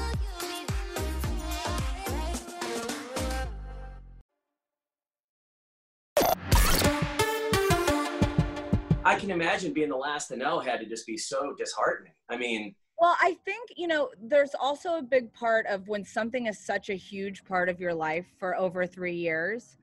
I 9.07 9.15
can 9.15 9.31
imagine 9.31 9.71
being 9.71 9.87
the 9.87 9.95
last 9.95 10.27
to 10.27 10.35
know 10.35 10.59
had 10.59 10.81
to 10.81 10.85
just 10.85 11.07
be 11.07 11.17
so 11.17 11.53
disheartening. 11.57 12.11
I 12.29 12.35
mean, 12.35 12.75
Well, 12.99 13.15
I 13.21 13.37
think, 13.45 13.69
you 13.77 13.87
know, 13.87 14.09
there's 14.21 14.55
also 14.59 14.97
a 14.97 15.01
big 15.01 15.31
part 15.33 15.67
of 15.67 15.87
when 15.87 16.03
something 16.03 16.47
is 16.47 16.57
such 16.57 16.89
a 16.89 16.95
huge 16.95 17.45
part 17.45 17.69
of 17.69 17.79
your 17.79 17.93
life 17.93 18.25
for 18.39 18.55
over 18.55 18.87
three 18.87 19.15
years. 19.15 19.77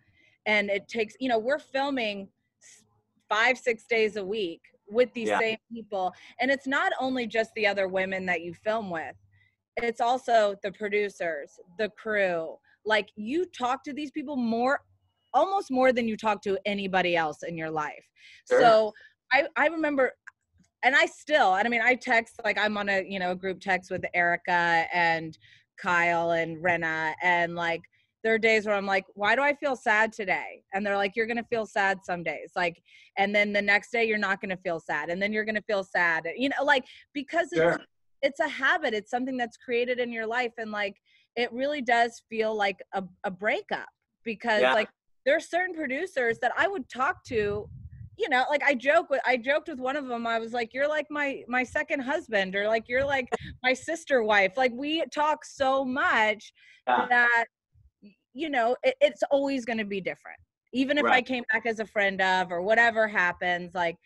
And 0.46 0.68
it 0.68 0.88
takes, 0.88 1.14
you 1.20 1.28
know, 1.28 1.38
we're 1.38 1.60
filming 1.60 2.28
five, 3.28 3.56
six 3.56 3.84
days 3.84 4.16
a 4.16 4.24
week 4.24 4.62
with 4.88 5.12
these 5.14 5.28
Yeah. 5.28 5.38
same 5.38 5.58
people. 5.72 6.12
And 6.40 6.50
it's 6.50 6.66
not 6.66 6.92
only 6.98 7.26
just 7.26 7.54
the 7.54 7.66
other 7.66 7.88
women 7.88 8.26
that 8.26 8.42
you 8.42 8.52
film 8.52 8.90
with, 8.90 9.16
it's 9.76 10.00
also 10.00 10.56
the 10.62 10.72
producers, 10.72 11.58
the 11.78 11.88
crew. 11.90 12.56
Like 12.84 13.10
you 13.16 13.46
talk 13.46 13.84
to 13.84 13.92
these 13.92 14.10
people 14.10 14.36
more, 14.36 14.84
almost 15.32 15.70
more 15.70 15.92
than 15.92 16.06
you 16.08 16.16
talk 16.16 16.42
to 16.42 16.58
anybody 16.66 17.16
else 17.16 17.44
in 17.44 17.56
your 17.56 17.70
life. 17.70 18.04
Sure. 18.48 18.60
So 18.60 18.92
I, 19.32 19.46
I 19.56 19.68
remember 19.68 20.12
and 20.84 20.94
I 20.94 21.06
still, 21.06 21.54
and 21.54 21.66
I 21.66 21.70
mean, 21.70 21.80
I 21.82 21.94
text 21.94 22.40
like 22.44 22.58
I'm 22.58 22.76
on 22.76 22.88
a 22.88 23.02
you 23.08 23.18
know 23.18 23.32
a 23.32 23.36
group 23.36 23.60
text 23.60 23.90
with 23.90 24.04
Erika 24.14 24.86
and 24.92 25.36
Kyle 25.78 26.32
and 26.32 26.62
Rinna, 26.62 27.14
and 27.22 27.54
like 27.54 27.82
there 28.22 28.34
are 28.34 28.38
days 28.38 28.66
where 28.66 28.74
I'm 28.74 28.86
like, 28.86 29.04
why 29.14 29.34
do 29.34 29.42
I 29.42 29.54
feel 29.54 29.76
sad 29.76 30.12
today? 30.12 30.62
And 30.72 30.84
they're 30.86 30.96
like, 30.96 31.16
you're 31.16 31.26
gonna 31.26 31.44
feel 31.50 31.66
sad 31.66 31.98
some 32.04 32.22
days, 32.22 32.52
like, 32.54 32.82
and 33.18 33.34
then 33.34 33.52
the 33.52 33.60
next 33.62 33.90
day 33.90 34.04
you're 34.04 34.18
not 34.18 34.40
gonna 34.40 34.58
feel 34.58 34.78
sad, 34.78 35.10
and 35.10 35.20
then 35.20 35.32
you're 35.32 35.44
gonna 35.44 35.62
feel 35.66 35.82
sad, 35.84 36.26
you 36.36 36.48
know, 36.50 36.62
like 36.64 36.84
because 37.14 37.48
it's 37.52 37.60
Sure. 37.60 37.80
it's 38.22 38.40
a 38.40 38.48
habit, 38.48 38.94
it's 38.94 39.10
something 39.10 39.36
that's 39.36 39.56
created 39.56 39.98
in 39.98 40.12
your 40.12 40.26
life, 40.26 40.52
and 40.58 40.70
like 40.70 40.96
it 41.36 41.52
really 41.52 41.80
does 41.82 42.22
feel 42.28 42.54
like 42.54 42.80
a, 42.92 43.02
a 43.24 43.30
breakup 43.30 43.88
because 44.24 44.62
Yeah. 44.62 44.74
like 44.74 44.88
there 45.26 45.36
are 45.36 45.40
certain 45.40 45.74
producers 45.74 46.38
that 46.40 46.52
I 46.56 46.68
would 46.68 46.88
talk 46.88 47.24
to 47.24 47.68
you 48.16 48.28
know 48.28 48.44
like 48.48 48.62
i 48.64 48.74
joke 48.74 49.10
with 49.10 49.20
i 49.26 49.36
joked 49.36 49.68
with 49.68 49.78
one 49.80 49.96
of 49.96 50.06
them 50.06 50.26
i 50.26 50.38
was 50.38 50.52
like 50.52 50.72
you're 50.72 50.88
like 50.88 51.06
my 51.10 51.42
my 51.48 51.62
second 51.64 52.00
husband 52.00 52.54
or 52.54 52.66
like 52.68 52.88
you're 52.88 53.04
like 53.04 53.28
my 53.62 53.72
sister 53.72 54.22
wife. 54.22 54.52
Like 54.56 54.72
we 54.74 55.04
talk 55.06 55.44
so 55.44 55.84
much 55.84 56.52
Yeah. 56.86 57.06
that 57.08 57.44
you 58.32 58.50
know 58.50 58.76
it, 58.82 58.94
it's 59.00 59.22
always 59.30 59.64
going 59.64 59.78
to 59.78 59.84
be 59.84 60.00
different. 60.00 60.38
Even 60.72 60.98
if 60.98 61.04
i 61.06 61.20
came 61.22 61.44
back 61.52 61.66
as 61.66 61.78
a 61.80 61.86
friend 61.86 62.20
of 62.20 62.50
or 62.52 62.62
whatever 62.62 63.06
happens 63.08 63.74
like 63.74 63.96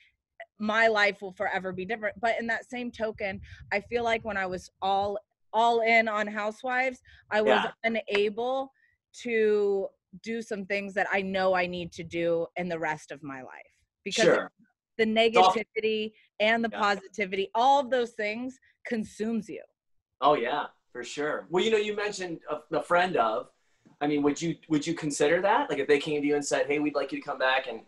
my 0.60 0.86
life 0.88 1.20
will 1.22 1.32
forever 1.32 1.72
be 1.72 1.84
different. 1.84 2.18
But 2.20 2.36
in 2.40 2.46
that 2.48 2.68
same 2.70 2.90
token 2.90 3.40
i 3.72 3.80
feel 3.80 4.04
like 4.04 4.24
when 4.24 4.36
i 4.36 4.46
was 4.46 4.70
all 4.82 5.18
all 5.52 5.80
in 5.80 6.08
on 6.08 6.26
housewives 6.26 7.00
i 7.30 7.40
was 7.40 7.60
Yeah. 7.64 7.70
unable 7.84 8.70
to 9.22 9.88
do 10.22 10.42
some 10.42 10.64
things 10.66 10.92
that 10.94 11.06
i 11.12 11.22
know 11.22 11.54
i 11.54 11.66
need 11.66 11.90
to 11.92 12.04
do 12.04 12.46
in 12.56 12.68
the 12.68 12.78
rest 12.78 13.10
of 13.10 13.22
my 13.22 13.40
life 13.42 13.67
because 14.08 14.24
Sure. 14.24 14.50
the 14.96 15.04
negativity 15.06 16.12
and 16.40 16.64
the 16.64 16.70
Yeah. 16.70 16.80
positivity 16.80 17.50
all 17.54 17.80
of 17.80 17.90
those 17.90 18.10
things 18.12 18.58
consumes 18.84 19.48
you 19.48 19.62
Oh 20.20 20.34
yeah, 20.34 20.66
for 20.92 21.04
sure. 21.04 21.46
Well, 21.48 21.62
you 21.62 21.70
know, 21.70 21.76
you 21.76 21.94
mentioned 21.94 22.40
a, 22.50 22.76
a 22.76 22.82
friend 22.82 23.16
of. 23.16 23.48
I 24.00 24.06
mean, 24.06 24.22
would 24.22 24.40
you 24.40 24.56
would 24.68 24.86
you 24.86 24.94
consider 24.94 25.40
that? 25.42 25.70
Like, 25.70 25.78
if 25.78 25.88
they 25.88 25.98
came 25.98 26.20
to 26.20 26.26
you 26.26 26.34
and 26.34 26.44
said, 26.44 26.66
"Hey, 26.66 26.78
we'd 26.78 26.94
like 26.94 27.12
you 27.12 27.20
to 27.20 27.24
come 27.24 27.38
back 27.38 27.66
and, 27.68 27.80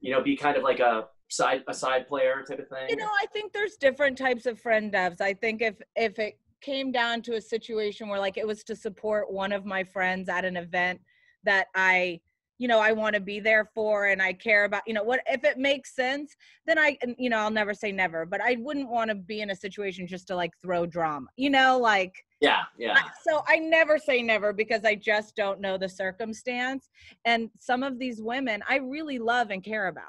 you 0.00 0.12
know, 0.12 0.22
be 0.22 0.36
kind 0.36 0.56
of 0.56 0.62
like 0.62 0.80
a 0.80 1.08
side 1.28 1.62
a 1.68 1.74
side 1.74 2.06
player 2.08 2.44
type 2.46 2.58
of 2.58 2.68
thing." 2.68 2.88
you 2.88 2.96
know 2.96 3.10
i 3.20 3.26
think 3.34 3.52
there's 3.52 3.76
different 3.76 4.16
types 4.16 4.46
of 4.46 4.58
friend 4.58 4.92
devs 4.92 5.20
i 5.20 5.34
think 5.34 5.60
if 5.60 5.74
if 5.94 6.18
it 6.18 6.38
came 6.62 6.90
down 6.90 7.20
to 7.20 7.34
a 7.34 7.40
situation 7.40 8.08
where 8.08 8.18
like 8.18 8.38
it 8.38 8.46
was 8.46 8.64
to 8.64 8.74
support 8.74 9.30
one 9.30 9.52
of 9.52 9.66
my 9.66 9.84
friends 9.84 10.28
at 10.30 10.44
an 10.44 10.56
event 10.56 10.98
that 11.44 11.66
i 11.74 12.18
you 12.58 12.68
know 12.68 12.78
i 12.80 12.92
want 12.92 13.14
to 13.14 13.20
be 13.20 13.40
there 13.40 13.70
for 13.74 14.06
and 14.06 14.20
i 14.20 14.32
care 14.32 14.64
about 14.64 14.82
you 14.86 14.92
know 14.94 15.02
what 15.02 15.20
if 15.26 15.44
it 15.44 15.58
makes 15.58 15.94
sense 15.94 16.36
then 16.66 16.78
i 16.78 16.96
you 17.16 17.30
know 17.30 17.38
i'll 17.38 17.50
never 17.50 17.72
say 17.72 17.90
never 17.90 18.26
but 18.26 18.40
i 18.40 18.56
wouldn't 18.60 18.88
want 18.88 19.08
to 19.08 19.14
be 19.14 19.40
in 19.40 19.50
a 19.50 19.56
situation 19.56 20.06
just 20.06 20.26
to 20.26 20.34
like 20.36 20.52
throw 20.60 20.84
drama 20.84 21.26
you 21.36 21.50
know 21.50 21.78
like 21.78 22.24
yeah, 22.40 22.62
yeah. 22.78 22.94
I- 22.96 23.10
so 23.28 23.42
I 23.48 23.58
never 23.58 23.98
say 23.98 24.22
never 24.22 24.52
because 24.52 24.84
I 24.84 24.94
just 24.94 25.34
don't 25.34 25.60
know 25.60 25.76
the 25.76 25.88
circumstance. 25.88 26.88
And 27.24 27.50
some 27.58 27.82
of 27.82 27.98
these 27.98 28.22
women 28.22 28.62
I 28.68 28.76
really 28.76 29.18
love 29.18 29.50
and 29.50 29.62
care 29.62 29.88
about. 29.88 30.04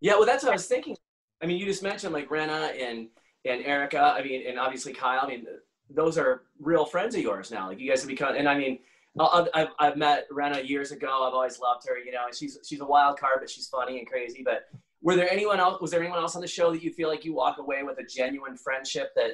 Yeah, 0.00 0.14
well, 0.14 0.26
that's 0.26 0.44
what 0.44 0.50
I 0.50 0.54
was 0.54 0.66
thinking. 0.66 0.96
I 1.42 1.46
mean, 1.46 1.58
you 1.58 1.66
just 1.66 1.82
mentioned 1.82 2.12
like 2.12 2.28
Rinna 2.28 2.80
and 2.80 3.08
and 3.44 3.64
Erika. 3.64 4.14
I 4.16 4.22
mean, 4.22 4.46
and 4.46 4.58
obviously 4.58 4.92
Kyle. 4.92 5.20
I 5.22 5.26
mean, 5.28 5.46
those 5.90 6.16
are 6.18 6.42
real 6.60 6.84
friends 6.84 7.14
of 7.14 7.22
yours 7.22 7.50
now. 7.50 7.68
Like 7.68 7.80
you 7.80 7.88
guys 7.90 8.02
have 8.02 8.08
become. 8.08 8.36
And 8.36 8.48
I 8.48 8.56
mean, 8.56 8.78
I've 9.18 9.68
I've 9.78 9.96
met 9.96 10.26
Rinna 10.30 10.66
years 10.68 10.92
ago. 10.92 11.24
I've 11.26 11.34
always 11.34 11.58
loved 11.58 11.86
her. 11.88 11.98
You 11.98 12.12
know, 12.12 12.26
she's 12.32 12.58
she's 12.66 12.80
a 12.80 12.86
wild 12.86 13.18
card, 13.18 13.38
but 13.40 13.50
she's 13.50 13.68
funny 13.68 13.98
and 13.98 14.06
crazy. 14.06 14.42
But 14.44 14.62
were 15.02 15.16
there 15.16 15.30
anyone 15.30 15.60
else? 15.60 15.80
Was 15.80 15.90
there 15.90 16.00
anyone 16.00 16.18
else 16.18 16.34
on 16.36 16.42
the 16.42 16.48
show 16.48 16.72
that 16.72 16.82
you 16.82 16.92
feel 16.92 17.08
like 17.08 17.24
you 17.24 17.34
walk 17.34 17.58
away 17.58 17.82
with 17.82 17.98
a 17.98 18.04
genuine 18.04 18.56
friendship 18.56 19.10
that 19.16 19.32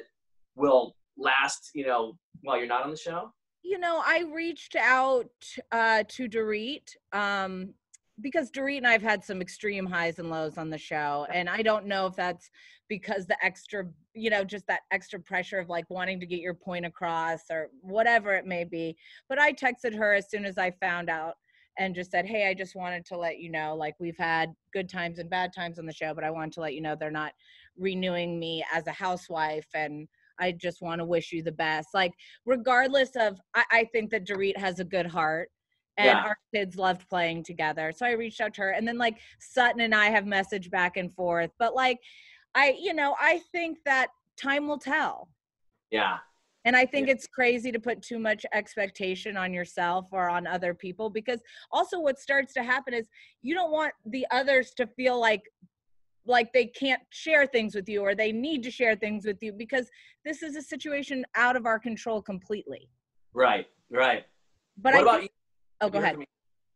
will 0.55 0.95
last? 1.17 1.71
You 1.73 1.85
know, 1.85 2.17
while 2.41 2.57
you're 2.57 2.67
not 2.67 2.83
on 2.83 2.89
the 2.89 2.97
show. 2.97 3.33
You 3.63 3.79
know, 3.79 4.01
I 4.05 4.23
reached 4.31 4.75
out 4.75 5.31
uh, 5.71 6.03
to 6.07 6.29
Dorit 6.29 6.87
um, 7.11 7.73
because 8.21 8.49
Dorit 8.51 8.77
and 8.77 8.87
I 8.87 8.93
have 8.93 9.01
had 9.01 9.23
some 9.23 9.41
extreme 9.41 9.85
highs 9.85 10.19
and 10.19 10.29
lows 10.29 10.57
on 10.57 10.69
the 10.69 10.77
show. 10.77 11.27
And 11.33 11.49
I 11.49 11.61
don't 11.61 11.85
know 11.85 12.07
if 12.07 12.15
that's 12.15 12.49
because 12.87 13.25
the 13.25 13.37
extra, 13.43 13.85
you 14.13 14.29
know, 14.29 14.43
just 14.43 14.67
that 14.67 14.81
extra 14.91 15.19
pressure 15.19 15.59
of 15.59 15.69
like 15.69 15.89
wanting 15.89 16.19
to 16.19 16.25
get 16.25 16.39
your 16.39 16.53
point 16.53 16.85
across 16.85 17.41
or 17.51 17.69
whatever 17.81 18.33
it 18.33 18.45
may 18.45 18.63
be. 18.63 18.95
But 19.27 19.39
I 19.39 19.53
texted 19.53 19.95
her 19.97 20.13
as 20.13 20.29
soon 20.29 20.45
as 20.45 20.57
I 20.57 20.71
found 20.71 21.09
out 21.09 21.35
and 21.77 21.95
just 21.95 22.11
said, 22.11 22.25
Hey, 22.25 22.47
I 22.47 22.53
just 22.53 22.75
wanted 22.75 23.05
to 23.07 23.17
let 23.17 23.39
you 23.39 23.51
know, 23.51 23.75
like, 23.75 23.95
we've 23.99 24.17
had 24.17 24.53
good 24.71 24.89
times 24.89 25.19
and 25.19 25.29
bad 25.29 25.51
times 25.53 25.77
on 25.77 25.85
the 25.85 25.93
show, 25.93 26.13
but 26.13 26.23
I 26.23 26.31
wanted 26.31 26.53
to 26.53 26.61
let 26.61 26.73
you 26.73 26.81
know 26.81 26.95
they're 26.95 27.11
not 27.11 27.33
renewing 27.77 28.39
me 28.39 28.63
as 28.73 28.87
a 28.87 28.91
housewife. 28.91 29.67
And 29.73 30.07
I 30.39 30.51
just 30.53 30.81
want 30.81 30.99
to 30.99 31.05
wish 31.05 31.31
you 31.31 31.43
the 31.43 31.51
best. 31.51 31.89
Like, 31.93 32.13
regardless 32.45 33.11
of, 33.17 33.39
I, 33.55 33.63
I 33.71 33.83
think 33.91 34.09
that 34.11 34.25
Dorit 34.25 34.57
has 34.57 34.79
a 34.79 34.85
good 34.85 35.05
heart. 35.05 35.49
And 35.97 36.07
Yeah. 36.07 36.23
our 36.23 36.37
kids 36.53 36.75
loved 36.75 37.07
playing 37.09 37.43
together. 37.43 37.91
So 37.91 38.05
I 38.05 38.11
reached 38.11 38.41
out 38.41 38.53
to 38.55 38.61
her. 38.63 38.71
And 38.71 38.87
then, 38.87 38.97
like, 38.97 39.17
Sutton 39.39 39.81
and 39.81 39.95
I 39.95 40.07
have 40.07 40.25
messaged 40.25 40.69
back 40.69 40.97
and 40.97 41.13
forth. 41.13 41.51
But, 41.57 41.73
like, 41.73 41.99
I, 42.53 42.77
you 42.79 42.93
know, 42.93 43.15
I 43.19 43.39
think 43.51 43.79
that 43.85 44.09
time 44.37 44.67
will 44.67 44.77
tell. 44.79 45.29
Yeah. 45.91 46.17
And 46.65 46.75
I 46.75 46.85
think 46.85 47.07
it's 47.09 47.27
crazy 47.27 47.71
to 47.71 47.79
put 47.79 48.01
too 48.01 48.17
much 48.17 48.43
expectation 48.51 49.37
on 49.37 49.53
yourself 49.53 50.07
or 50.11 50.29
on 50.29 50.47
other 50.47 50.73
people 50.73 51.11
because 51.11 51.39
also 51.71 51.99
what 51.99 52.17
starts 52.19 52.53
to 52.55 52.63
happen 52.63 52.91
is 52.93 53.07
you 53.43 53.53
don't 53.53 53.71
want 53.71 53.93
the 54.05 54.25
others 54.31 54.71
to 54.77 54.87
feel 54.87 55.19
like 55.19 55.43
like 56.27 56.51
they 56.53 56.65
can't 56.65 57.03
share 57.11 57.45
things 57.45 57.75
with 57.75 57.87
you 57.87 58.01
or 58.01 58.15
they 58.15 58.31
need 58.31 58.63
to 58.63 58.71
share 58.71 58.95
things 58.95 59.27
with 59.27 59.43
you 59.43 59.53
because 59.53 59.91
this 60.25 60.41
is 60.41 60.55
a 60.55 60.61
situation 60.61 61.23
out 61.35 61.55
of 61.55 61.67
our 61.67 61.77
control 61.77 62.19
completely. 62.19 62.89
Right. 63.31 63.67
Right. 63.91 64.25
But 64.75 64.93
what 64.95 64.99
I 64.99 65.01
about 65.03 65.19
think- 65.19 65.31
you? 65.31 65.34
Oh, 65.81 65.85
Have 65.85 65.93
go 65.93 65.99
ahead. 65.99 66.17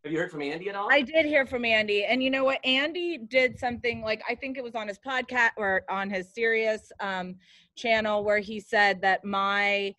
Have 0.04 0.14
you 0.14 0.18
heard 0.20 0.32
from 0.32 0.42
Andy 0.42 0.70
at 0.70 0.76
all? 0.76 0.88
I 0.90 1.02
did 1.02 1.26
hear 1.26 1.46
from 1.46 1.66
Andy, 1.66 2.06
and 2.06 2.24
you 2.24 2.30
know 2.30 2.46
what? 2.46 2.60
Andy 2.66 3.18
did 3.18 3.60
something 3.60 4.02
like 4.02 4.22
I 4.30 4.36
think 4.36 4.58
it 4.58 4.64
was 4.64 4.76
on 4.76 4.88
his 4.88 4.98
podcast 4.98 5.52
or 5.58 5.84
on 5.90 6.10
his 6.10 6.34
Sirius 6.34 6.92
um, 7.02 7.36
channel 7.76 8.24
where 8.24 8.40
he 8.40 8.60
said 8.62 9.02
that 9.02 9.26
my 9.26 9.94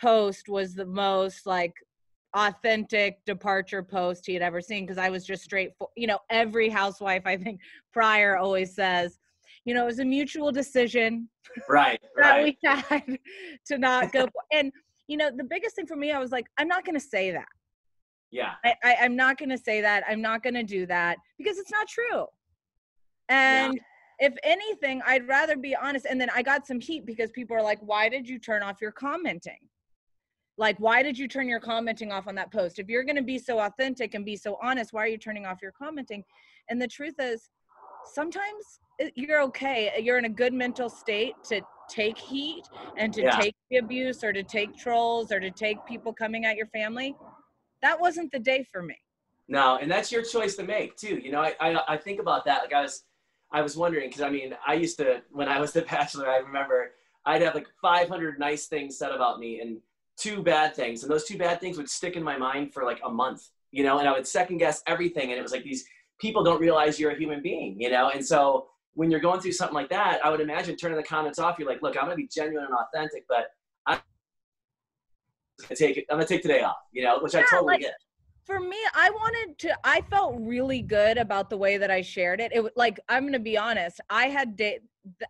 post 0.00 0.48
was 0.48 0.74
the 0.74 0.86
most 0.86 1.44
like 1.44 1.74
authentic 2.34 3.18
departure 3.26 3.82
post 3.82 4.24
he 4.26 4.32
had 4.32 4.42
ever 4.42 4.60
seen 4.60 4.84
because 4.84 4.96
I 4.98 5.10
was 5.10 5.26
just 5.26 5.42
straight. 5.42 5.70
For, 5.76 5.88
you 5.96 6.06
know, 6.06 6.20
every 6.30 6.68
housewife 6.68 7.22
I 7.26 7.36
think 7.36 7.60
prior 7.92 8.36
always 8.36 8.74
says, 8.74 9.18
you 9.64 9.74
know, 9.74 9.82
it 9.82 9.86
was 9.86 9.98
a 9.98 10.04
mutual 10.04 10.52
decision 10.52 11.28
Right. 11.68 12.00
that 12.16 12.36
Right. 12.36 12.44
we 12.44 12.58
had 12.64 13.18
to 13.66 13.78
not 13.78 14.12
go. 14.12 14.28
and 14.52 14.72
you 15.08 15.16
know, 15.16 15.30
the 15.36 15.44
biggest 15.44 15.74
thing 15.74 15.86
for 15.86 15.96
me, 15.96 16.12
I 16.12 16.20
was 16.20 16.30
like, 16.30 16.46
I'm 16.58 16.68
not 16.68 16.84
going 16.84 16.94
to 16.94 17.04
say 17.04 17.32
that. 17.32 17.48
Yeah. 18.32 18.54
I, 18.64 18.74
I, 18.82 18.96
I'm 19.02 19.14
not 19.14 19.38
going 19.38 19.50
to 19.50 19.58
say 19.58 19.80
that. 19.82 20.02
I'm 20.08 20.20
not 20.20 20.42
going 20.42 20.54
to 20.54 20.62
do 20.64 20.86
that 20.86 21.18
because 21.38 21.58
it's 21.58 21.70
not 21.70 21.86
true. 21.86 22.26
And 23.28 23.78
if 24.18 24.34
anything, 24.42 25.00
I'd 25.06 25.28
rather 25.28 25.56
be 25.56 25.76
honest. 25.76 26.06
And 26.08 26.20
then 26.20 26.28
I 26.34 26.42
got 26.42 26.66
some 26.66 26.80
heat 26.80 27.06
because 27.06 27.30
people 27.30 27.56
are 27.56 27.62
like, 27.62 27.78
why 27.82 28.08
did 28.08 28.28
you 28.28 28.38
turn 28.38 28.62
off 28.62 28.80
your 28.80 28.92
commenting? 28.92 29.58
Like, 30.58 30.76
why 30.78 31.02
did 31.02 31.18
you 31.18 31.28
turn 31.28 31.48
your 31.48 31.60
commenting 31.60 32.12
off 32.12 32.26
on 32.26 32.34
that 32.36 32.52
post? 32.52 32.78
If 32.78 32.88
you're 32.88 33.04
going 33.04 33.16
to 33.16 33.22
be 33.22 33.38
so 33.38 33.58
authentic 33.60 34.14
and 34.14 34.24
be 34.24 34.36
so 34.36 34.58
honest, 34.62 34.92
why 34.92 35.04
are 35.04 35.08
you 35.08 35.18
turning 35.18 35.46
off 35.46 35.62
your 35.62 35.72
commenting? 35.72 36.24
And 36.68 36.80
the 36.80 36.88
truth 36.88 37.14
is, 37.18 37.50
sometimes 38.04 38.80
you're 39.14 39.42
okay. 39.42 39.92
Uh, 39.96 40.00
you're 40.00 40.18
in 40.18 40.26
a 40.26 40.30
good 40.30 40.52
mental 40.52 40.88
state 40.88 41.34
to 41.44 41.62
take 41.88 42.18
heat 42.18 42.64
and 42.96 43.12
to 43.14 43.22
Yeah. 43.22 43.36
take 43.36 43.54
the 43.70 43.78
abuse 43.78 44.22
or 44.22 44.32
to 44.32 44.42
take 44.42 44.76
trolls 44.76 45.32
or 45.32 45.40
to 45.40 45.50
take 45.50 45.84
people 45.86 46.12
coming 46.12 46.44
at 46.44 46.56
your 46.56 46.66
family. 46.66 47.16
That 47.82 48.00
wasn't 48.00 48.32
the 48.32 48.38
day 48.38 48.64
for 48.70 48.82
me. 48.82 48.96
No, 49.48 49.76
and 49.76 49.90
that's 49.90 50.10
your 50.10 50.22
choice 50.22 50.56
to 50.56 50.62
make 50.62 50.96
too. 50.96 51.20
You 51.22 51.32
know, 51.32 51.40
I 51.40 51.54
I, 51.60 51.94
I 51.94 51.96
think 51.96 52.20
about 52.20 52.44
that. 52.46 52.62
Like 52.62 52.72
I 52.72 52.82
was, 52.82 53.04
I 53.50 53.60
was 53.60 53.76
wondering 53.76 54.08
because 54.08 54.22
I 54.22 54.30
mean, 54.30 54.54
I 54.66 54.74
used 54.74 54.96
to 54.98 55.22
when 55.30 55.48
I 55.48 55.60
was 55.60 55.72
the 55.72 55.82
bachelor. 55.90 56.28
I 56.28 56.38
remember 56.38 56.92
I'd 57.26 57.42
have 57.42 57.54
like 57.54 57.66
500 57.80 58.38
nice 58.38 58.66
things 58.66 58.98
said 58.98 59.10
about 59.10 59.38
me 59.38 59.60
and 59.60 59.78
two 60.16 60.42
bad 60.42 60.74
things, 60.74 61.02
and 61.02 61.10
those 61.10 61.24
two 61.24 61.36
bad 61.36 61.60
things 61.60 61.76
would 61.76 61.90
stick 61.90 62.16
in 62.16 62.22
my 62.22 62.38
mind 62.38 62.72
for 62.72 62.84
like 62.84 63.00
a 63.04 63.10
month. 63.10 63.48
You 63.72 63.84
know, 63.84 63.98
and 63.98 64.08
I 64.08 64.12
would 64.12 64.26
second 64.26 64.58
guess 64.58 64.82
everything, 64.86 65.30
and 65.30 65.38
it 65.38 65.42
was 65.42 65.52
like 65.52 65.64
these 65.64 65.84
people 66.20 66.44
don't 66.44 66.60
realize 66.60 67.00
you're 67.00 67.10
a 67.10 67.18
human 67.18 67.42
being. 67.42 67.80
You 67.80 67.90
know, 67.90 68.10
and 68.10 68.24
so 68.24 68.68
when 68.94 69.10
you're 69.10 69.20
going 69.20 69.40
through 69.40 69.52
something 69.52 69.74
like 69.74 69.88
that, 69.88 70.24
I 70.24 70.30
would 70.30 70.40
imagine 70.40 70.76
turning 70.76 70.96
the 70.96 71.02
comments 71.02 71.38
off. 71.38 71.58
You're 71.58 71.68
like, 71.68 71.82
look, 71.82 71.96
I'm 71.96 72.04
gonna 72.04 72.16
be 72.16 72.28
genuine 72.28 72.66
and 72.66 72.74
authentic, 72.74 73.24
but 73.28 73.46
gonna 75.60 75.76
take 75.76 75.96
it. 75.96 76.04
I'm 76.10 76.16
gonna 76.16 76.26
take 76.26 76.42
today 76.42 76.62
off. 76.62 76.76
You 76.92 77.04
know, 77.04 77.18
which 77.20 77.34
I 77.34 77.42
totally 77.42 77.74
like, 77.74 77.80
get. 77.80 77.94
for 78.44 78.58
me 78.58 78.76
i 78.94 79.08
wanted 79.10 79.56
to 79.58 79.76
i 79.84 80.00
felt 80.10 80.34
really 80.40 80.82
good 80.82 81.16
about 81.16 81.48
the 81.48 81.56
way 81.56 81.76
that 81.78 81.90
i 81.92 82.00
shared 82.00 82.40
it 82.40 82.50
it 82.52 82.60
wa- 82.62 82.70
like 82.74 82.98
i'm 83.08 83.24
gonna 83.24 83.38
be 83.38 83.56
honest 83.56 84.00
i 84.10 84.26
had 84.26 84.56
day 84.56 84.80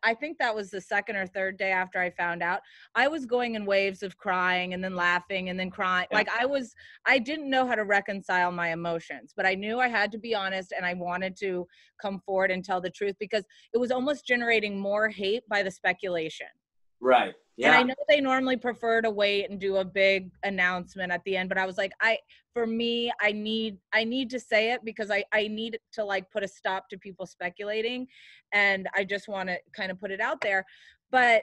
i 0.03 0.15
think 0.15 0.39
that 0.39 0.55
was 0.55 0.71
the 0.71 0.81
second 0.81 1.17
or 1.17 1.27
third 1.27 1.59
day 1.59 1.71
after 1.73 1.99
i 2.01 2.09
found 2.09 2.43
out 2.43 2.61
i 2.95 3.07
was 3.07 3.27
going 3.27 3.55
in 3.55 3.67
waves 3.67 4.03
of 4.03 4.17
crying 4.17 4.73
and 4.73 4.83
then 4.83 4.97
laughing 4.97 5.51
and 5.51 5.61
then 5.61 5.69
crying 5.71 6.07
Yeah. 6.11 6.17
like 6.19 6.29
i 6.41 6.47
was 6.47 6.75
i 7.05 7.19
didn't 7.19 7.51
know 7.51 7.67
how 7.67 7.75
to 7.75 7.85
reconcile 7.85 8.51
my 8.51 8.73
emotions 8.73 9.35
but 9.37 9.45
i 9.45 9.55
knew 9.55 9.79
i 9.79 9.89
had 9.89 10.11
to 10.13 10.19
be 10.19 10.35
honest 10.35 10.73
and 10.75 10.87
i 10.87 10.95
wanted 10.95 11.37
to 11.41 11.67
come 12.01 12.19
forward 12.19 12.51
and 12.51 12.65
tell 12.65 12.81
the 12.81 12.91
truth 12.91 13.17
because 13.21 13.45
it 13.75 13.79
was 13.79 13.91
almost 13.91 14.27
generating 14.27 14.81
more 14.81 15.09
hate 15.11 15.47
by 15.51 15.63
the 15.63 15.71
speculation 15.71 16.47
Right. 17.05 17.35
Yeah. 17.57 17.69
and 17.69 17.77
I 17.77 17.83
know 17.83 17.95
they 18.09 18.21
normally 18.21 18.57
prefer 18.57 19.03
to 19.03 19.11
wait 19.11 19.51
and 19.51 19.61
do 19.61 19.77
a 19.77 19.85
big 19.85 20.31
announcement 20.43 21.13
at 21.13 21.23
the 21.25 21.37
end, 21.37 21.49
but 21.49 21.59
I 21.59 21.67
was 21.67 21.77
like, 21.77 21.93
I 22.01 22.19
for 22.55 22.67
me, 22.67 23.13
I 23.21 23.33
need 23.33 23.79
I 23.93 24.05
need 24.05 24.31
to 24.31 24.41
say 24.41 24.73
it 24.73 24.81
because 24.85 25.11
I 25.11 25.25
I 25.33 25.49
need 25.49 25.79
to 25.93 26.05
like 26.05 26.31
put 26.31 26.43
a 26.43 26.49
stop 26.49 26.89
to 26.91 26.99
people 26.99 27.27
speculating, 27.27 28.07
and 28.53 28.89
I 28.95 29.05
just 29.05 29.29
want 29.29 29.49
to 29.51 29.59
kind 29.77 29.91
of 29.91 30.01
put 30.01 30.11
it 30.11 30.21
out 30.21 30.41
there. 30.41 30.65
But 31.11 31.43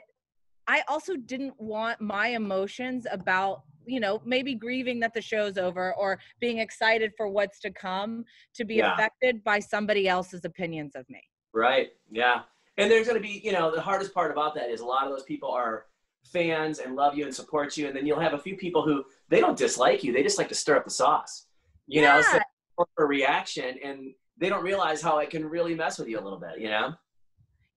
I 0.66 0.82
also 0.88 1.16
didn't 1.16 1.54
want 1.60 2.00
my 2.00 2.28
emotions 2.28 3.06
about 3.10 3.62
you 3.86 4.00
know 4.00 4.20
maybe 4.24 4.54
grieving 4.54 5.00
that 5.00 5.14
the 5.14 5.22
show's 5.22 5.58
over 5.58 5.94
or 5.94 6.18
being 6.40 6.58
excited 6.58 7.12
for 7.16 7.28
what's 7.28 7.60
to 7.60 7.70
come 7.70 8.24
to 8.54 8.64
be 8.64 8.76
Yeah. 8.76 8.94
affected 8.94 9.42
by 9.44 9.58
somebody 9.60 10.08
else's 10.08 10.44
opinions 10.44 10.94
of 10.96 11.08
me. 11.08 11.22
Right. 11.54 11.88
Yeah. 12.10 12.42
And 12.76 12.90
there's 12.90 13.06
going 13.08 13.20
to 13.20 13.26
be, 13.26 13.40
you 13.44 13.52
know, 13.52 13.74
the 13.74 13.80
hardest 13.80 14.14
part 14.14 14.30
about 14.30 14.54
that 14.54 14.70
is 14.70 14.80
a 14.80 14.84
lot 14.86 15.04
of 15.04 15.10
those 15.10 15.24
people 15.24 15.50
are 15.50 15.86
fans 16.24 16.78
and 16.78 16.96
love 16.96 17.16
you 17.16 17.24
and 17.24 17.34
support 17.34 17.76
you. 17.76 17.86
And 17.86 17.96
then 17.96 18.06
you'll 18.06 18.20
have 18.20 18.34
a 18.34 18.38
few 18.38 18.56
people 18.56 18.82
who 18.82 19.04
they 19.28 19.40
don't 19.40 19.58
dislike 19.58 20.04
you. 20.04 20.12
They 20.12 20.22
just 20.22 20.38
like 20.38 20.48
to 20.48 20.54
stir 20.54 20.76
up 20.76 20.84
the 20.84 20.90
sauce, 20.90 21.46
you 21.86 22.02
know, 22.02 22.22
so 22.22 22.38
for 22.76 22.86
a 22.98 23.04
reaction 23.04 23.76
and 23.84 24.12
they 24.38 24.48
don't 24.48 24.62
realize 24.62 25.02
how 25.02 25.18
it 25.18 25.30
can 25.30 25.44
really 25.44 25.74
mess 25.74 25.98
with 25.98 26.08
you 26.08 26.18
a 26.18 26.22
little 26.22 26.38
bit, 26.38 26.58
you 26.58 26.68
know? 26.68 26.94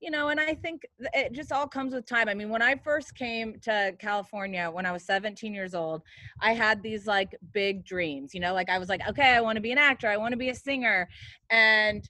you 0.04 0.12
know 0.12 0.28
and 0.28 0.40
i 0.40 0.54
think 0.54 0.82
it 1.14 1.32
just 1.32 1.54
all 1.54 1.66
comes 1.66 1.94
with 1.94 2.06
time 2.06 2.28
i 2.28 2.34
mean 2.34 2.50
when 2.50 2.62
i 2.62 2.76
first 2.76 3.16
came 3.16 3.58
to 3.62 3.96
california 4.00 4.70
when 4.70 4.86
i 4.86 4.92
was 4.92 5.04
17 5.06 5.54
years 5.54 5.74
old 5.74 6.02
i 6.42 6.54
had 6.54 6.84
these 6.84 7.08
like 7.08 7.34
big 7.54 7.86
dreams 7.86 8.34
you 8.34 8.42
know 8.42 8.54
like 8.54 8.70
i 8.70 8.78
was 8.78 8.90
like 8.90 9.02
okay 9.08 9.30
i 9.34 9.40
want 9.40 9.56
to 9.56 9.62
be 9.62 9.72
an 9.72 9.78
actor 9.78 10.10
i 10.10 10.18
want 10.18 10.34
to 10.34 10.38
be 10.38 10.50
a 10.50 10.56
singer 10.56 11.08
and 11.50 12.10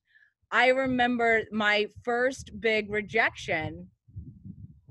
i 0.52 0.70
remember 0.70 1.44
my 1.52 1.86
first 2.04 2.50
big 2.60 2.92
rejection 2.92 3.88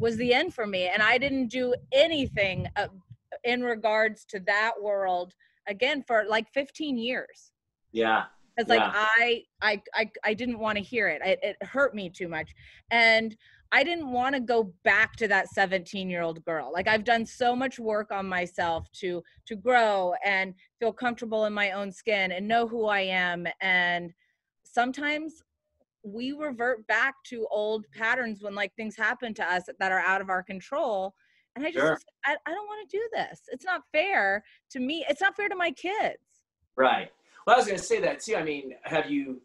was 0.03 0.17
the 0.17 0.35
end 0.35 0.53
for 0.53 0.67
me 0.67 0.89
and 0.89 1.03
i 1.03 1.17
didn't 1.17 1.49
do 1.49 1.75
anything 1.93 2.67
uh, 2.77 2.89
in 3.45 3.63
regards 3.63 4.25
to 4.25 4.41
that 4.41 4.73
world 4.83 5.33
again 5.69 6.03
for 6.07 6.25
like 6.29 6.47
15 6.53 6.99
years 6.99 7.53
Yeah. 7.93 8.25
because 8.57 8.69
like 8.69 8.81
Yeah. 8.81 8.93
I, 8.95 9.43
I 9.63 9.83
i 9.95 10.11
i 10.25 10.35
didn't 10.35 10.59
want 10.59 10.77
to 10.77 10.85
hear 10.85 11.09
it. 11.09 11.23
it 11.25 11.39
it 11.43 11.57
hurt 11.67 11.95
me 11.95 12.11
too 12.11 12.29
much 12.29 12.51
and 12.91 13.37
i 13.71 13.83
didn't 13.85 14.11
want 14.11 14.35
to 14.35 14.41
go 14.41 14.73
back 14.83 15.15
to 15.17 15.29
that 15.29 15.49
17 15.49 16.11
year 16.11 16.23
old 16.23 16.45
girl 16.45 16.71
like 16.73 16.89
i've 16.89 17.05
done 17.05 17.25
so 17.25 17.55
much 17.55 17.79
work 17.79 18.11
on 18.11 18.27
myself 18.29 18.91
to 19.01 19.23
to 19.47 19.55
grow 19.55 20.15
and 20.25 20.53
feel 20.81 20.93
comfortable 20.93 21.45
in 21.47 21.53
my 21.53 21.71
own 21.71 21.93
skin 21.93 22.33
and 22.33 22.47
know 22.47 22.67
who 22.67 22.87
i 22.87 23.01
am 23.01 23.47
and 23.61 24.13
sometimes 24.65 25.43
we 26.05 26.33
revert 26.33 26.87
back 26.87 27.15
to 27.25 27.47
old 27.51 27.85
patterns 27.97 28.43
when 28.43 28.55
like 28.55 28.75
things 28.75 28.97
happen 28.97 29.33
to 29.35 29.45
us 29.45 29.65
that 29.79 29.93
are 29.93 30.01
out 30.01 30.21
of 30.21 30.29
our 30.31 30.43
control 30.43 31.15
and 31.57 31.65
i 31.65 31.71
just 31.71 31.81
Sure. 31.81 31.99
I, 32.25 32.37
I 32.47 32.51
don't 32.51 32.67
want 32.67 32.89
to 32.89 32.97
do 32.97 33.09
this 33.13 33.43
it's 33.49 33.65
not 33.65 33.83
fair 33.93 34.43
to 34.71 34.81
me 34.81 35.05
it's 35.09 35.21
not 35.21 35.37
fair 35.37 35.49
to 35.49 35.57
my 35.57 35.71
kids 35.71 36.19
Right. 36.77 37.11
Well, 37.47 37.55
I 37.55 37.59
was 37.59 37.67
going 37.67 37.79
to 37.79 37.85
say 37.85 38.01
that 38.01 38.21
too. 38.21 38.37
I 38.37 38.43
mean, 38.43 38.75
have 38.85 39.11
you, 39.11 39.41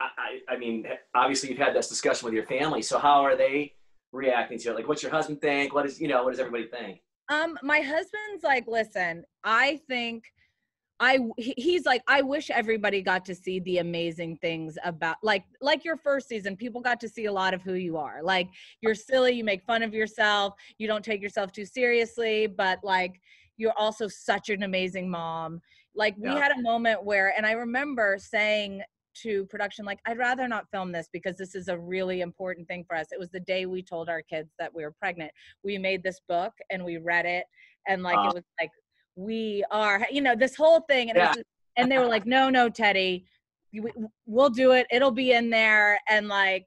I, 0.00 0.08
I, 0.48 0.54
I 0.54 0.58
mean, 0.58 0.86
obviously 1.14 1.50
you've 1.50 1.58
had 1.58 1.74
this 1.74 1.88
discussion 1.88 2.24
with 2.26 2.34
your 2.34 2.46
family. 2.46 2.82
So 2.82 2.98
how 2.98 3.22
are 3.22 3.36
they 3.36 3.74
reacting 4.12 4.58
to 4.60 4.70
it? 4.70 4.74
Like, 4.74 4.88
what's 4.88 5.02
your 5.02 5.12
husband 5.12 5.40
think? 5.40 5.74
What 5.74 5.86
is, 5.86 6.00
you 6.00 6.08
know, 6.08 6.24
what 6.24 6.30
does 6.30 6.40
everybody 6.40 6.66
think? 6.66 7.00
Um, 7.28 7.58
my 7.62 7.80
husband's 7.80 8.42
like, 8.42 8.66
listen, 8.66 9.24
I 9.44 9.80
think 9.88 10.24
I 11.00 11.18
he's 11.36 11.84
like, 11.86 12.02
I 12.06 12.22
wish 12.22 12.50
everybody 12.50 13.02
got 13.02 13.24
to 13.26 13.34
see 13.34 13.58
the 13.60 13.78
amazing 13.78 14.36
things 14.36 14.78
about 14.84 15.16
like 15.22 15.44
like 15.60 15.84
your 15.84 15.96
first 15.96 16.28
season. 16.28 16.56
People 16.56 16.80
got 16.80 17.00
to 17.00 17.08
see 17.08 17.24
a 17.24 17.32
lot 17.32 17.52
of 17.52 17.62
who 17.62 17.74
you 17.74 17.96
are. 17.96 18.22
Like 18.22 18.48
you're 18.80 18.94
silly, 18.94 19.32
you 19.32 19.44
make 19.44 19.64
fun 19.64 19.82
of 19.82 19.92
yourself, 19.92 20.54
you 20.78 20.86
don't 20.86 21.04
take 21.04 21.20
yourself 21.20 21.52
too 21.52 21.64
seriously, 21.64 22.46
but 22.46 22.78
like 22.84 23.20
you're 23.56 23.76
also 23.78 24.08
such 24.08 24.50
an 24.50 24.62
amazing 24.62 25.10
mom. 25.10 25.60
Like 25.94 26.14
we 26.18 26.34
Yeah. 26.34 26.40
had 26.40 26.52
a 26.52 26.62
moment 26.62 27.04
where, 27.04 27.34
and 27.36 27.46
I 27.46 27.52
remember 27.52 28.16
saying 28.18 28.82
to 29.22 29.46
production, 29.46 29.84
like, 29.84 30.00
I'd 30.06 30.18
rather 30.18 30.48
not 30.48 30.68
film 30.72 30.90
this 30.90 31.08
because 31.12 31.36
this 31.36 31.54
is 31.54 31.68
a 31.68 31.78
really 31.78 32.20
important 32.20 32.66
thing 32.66 32.84
for 32.84 32.96
us. 32.96 33.06
It 33.12 33.18
was 33.20 33.30
the 33.30 33.38
day 33.38 33.64
we 33.66 33.80
told 33.80 34.08
our 34.08 34.22
kids 34.22 34.50
that 34.58 34.74
we 34.74 34.82
were 34.82 34.90
pregnant. 34.90 35.30
We 35.62 35.78
made 35.78 36.02
this 36.02 36.20
book 36.28 36.52
and 36.70 36.84
we 36.84 36.98
read 36.98 37.26
it, 37.26 37.44
and 37.86 38.02
like 38.02 38.18
Ah. 38.18 38.30
it 38.30 38.34
was 38.34 38.42
like 38.60 38.70
we 39.16 39.64
are, 39.70 40.06
you 40.10 40.20
know, 40.20 40.34
this 40.36 40.56
whole 40.56 40.80
thing, 40.80 41.10
and 41.10 41.18
it 41.18 41.22
was 41.22 41.42
and 41.76 41.90
they 41.90 41.98
were 41.98 42.06
like, 42.08 42.26
no, 42.26 42.50
no, 42.50 42.68
Teddi, 42.70 43.24
we, 43.72 43.90
we'll 44.26 44.50
do 44.50 44.72
it. 44.72 44.86
It'll 44.90 45.10
be 45.10 45.32
in 45.32 45.50
there, 45.50 45.98
and 46.08 46.28
like. 46.28 46.66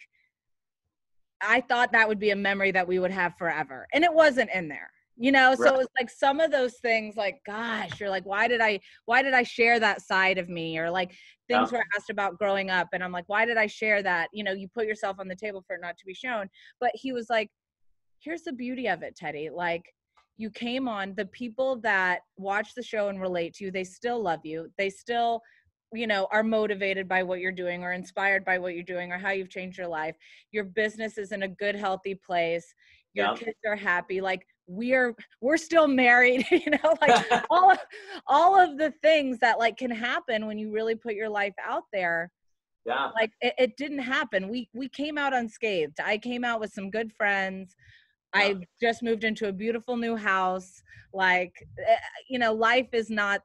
I 1.40 1.62
thought 1.62 1.92
that 1.92 2.08
would 2.08 2.18
be 2.18 2.32
a 2.32 2.36
memory 2.36 2.72
that 2.72 2.88
we 2.88 2.98
would 2.98 3.12
have 3.12 3.36
forever. 3.38 3.88
And 3.94 4.04
it 4.04 4.12
wasn't 4.12 4.50
in 4.56 4.68
there. 4.68 4.90
You 5.20 5.32
know, 5.32 5.54
so 5.56 5.66
Right. 5.66 5.74
it 5.74 5.78
was 5.78 5.88
like 6.00 6.10
some 6.10 6.40
of 6.40 6.52
those 6.52 6.78
things 6.80 7.16
like 7.16 7.40
gosh, 7.46 8.00
you're 8.00 8.10
like 8.10 8.26
why 8.26 8.48
did 8.48 8.62
I 8.62 8.80
why 9.06 9.24
did 9.24 9.34
I 9.34 9.42
share 9.44 9.80
that 9.80 10.02
side 10.02 10.38
of 10.38 10.48
me 10.48 10.78
or 10.78 10.92
like 10.92 11.12
things 11.48 11.72
Yeah. 11.72 11.80
were 11.80 11.86
asked 11.96 12.12
about 12.12 12.38
growing 12.38 12.70
up 12.70 12.90
and 12.94 13.04
I'm 13.04 13.12
like 13.12 13.28
why 13.28 13.46
did 13.46 13.58
I 13.58 13.66
share 13.66 14.04
that? 14.04 14.30
You 14.32 14.44
know, 14.44 14.52
you 14.52 14.68
put 14.68 14.86
yourself 14.86 15.18
on 15.20 15.28
the 15.28 15.36
table 15.36 15.64
for 15.66 15.76
it 15.76 15.82
not 15.82 15.98
to 15.98 16.06
be 16.06 16.14
shown. 16.14 16.50
But 16.80 16.92
he 16.94 17.14
was 17.14 17.30
like 17.30 17.50
here's 18.20 18.44
the 18.44 18.54
beauty 18.54 18.88
of 18.88 19.02
it, 19.02 19.16
Teddy. 19.16 19.50
Like 19.52 19.86
you 20.38 20.50
came 20.52 20.88
on 20.88 21.14
the 21.16 21.26
people 21.26 21.78
that 21.82 22.20
watch 22.38 22.74
the 22.76 22.84
show 22.84 23.10
and 23.10 23.20
relate 23.20 23.56
to 23.56 23.66
you, 23.66 23.72
they 23.72 23.84
still 23.84 24.22
love 24.22 24.42
you. 24.46 24.70
They 24.78 24.90
still 24.90 25.42
you 25.94 26.06
know 26.06 26.28
are 26.32 26.44
motivated 26.44 27.08
by 27.08 27.24
what 27.24 27.40
you're 27.40 27.52
doing 27.52 27.82
or 27.84 27.94
inspired 27.94 28.44
by 28.44 28.58
what 28.60 28.74
you're 28.74 28.84
doing 28.84 29.12
or 29.12 29.18
how 29.18 29.32
you've 29.32 29.50
changed 29.50 29.78
your 29.78 29.88
life. 29.88 30.16
Your 30.52 30.64
business 30.66 31.18
is 31.18 31.32
in 31.32 31.44
a 31.44 31.48
good 31.48 31.76
healthy 31.76 32.14
place. 32.16 32.74
Your 33.14 33.28
Yeah. 33.28 33.36
kids 33.36 33.58
are 33.66 33.76
happy. 33.76 34.22
Like 34.22 34.46
we're 34.68 35.16
we're 35.42 35.56
still 35.58 35.88
married 35.88 36.46
you 36.52 36.70
know 36.72 36.94
like 37.02 37.26
all 37.50 37.72
of, 37.72 37.80
all 38.28 38.60
of 38.60 38.78
the 38.78 38.94
things 39.02 39.40
that 39.40 39.58
like 39.60 39.78
can 39.78 39.90
happen 39.92 40.46
when 40.46 40.58
you 40.58 40.72
really 40.72 40.96
put 40.96 41.14
your 41.16 41.30
life 41.30 41.54
out 41.66 41.84
there. 41.94 42.30
Yeah. 42.86 43.12
like 43.16 43.32
it, 43.42 43.54
it 43.58 43.78
didn't 43.78 44.00
happen. 44.00 44.50
We 44.50 44.70
we 44.74 44.88
came 44.90 45.18
out 45.18 45.34
unscathed. 45.34 46.00
I 46.04 46.18
came 46.18 46.44
out 46.44 46.60
with 46.60 46.72
some 46.74 46.90
good 46.90 47.12
friends 47.14 47.76
i 48.34 48.56
just 48.80 49.04
moved 49.04 49.24
into 49.24 49.48
a 49.48 49.54
beautiful 49.54 49.98
new 49.98 50.16
house 50.16 50.82
like 51.14 51.54
eh, 51.88 51.96
you 52.30 52.40
know 52.40 52.54
life 52.54 52.88
is 52.94 53.10
not 53.10 53.42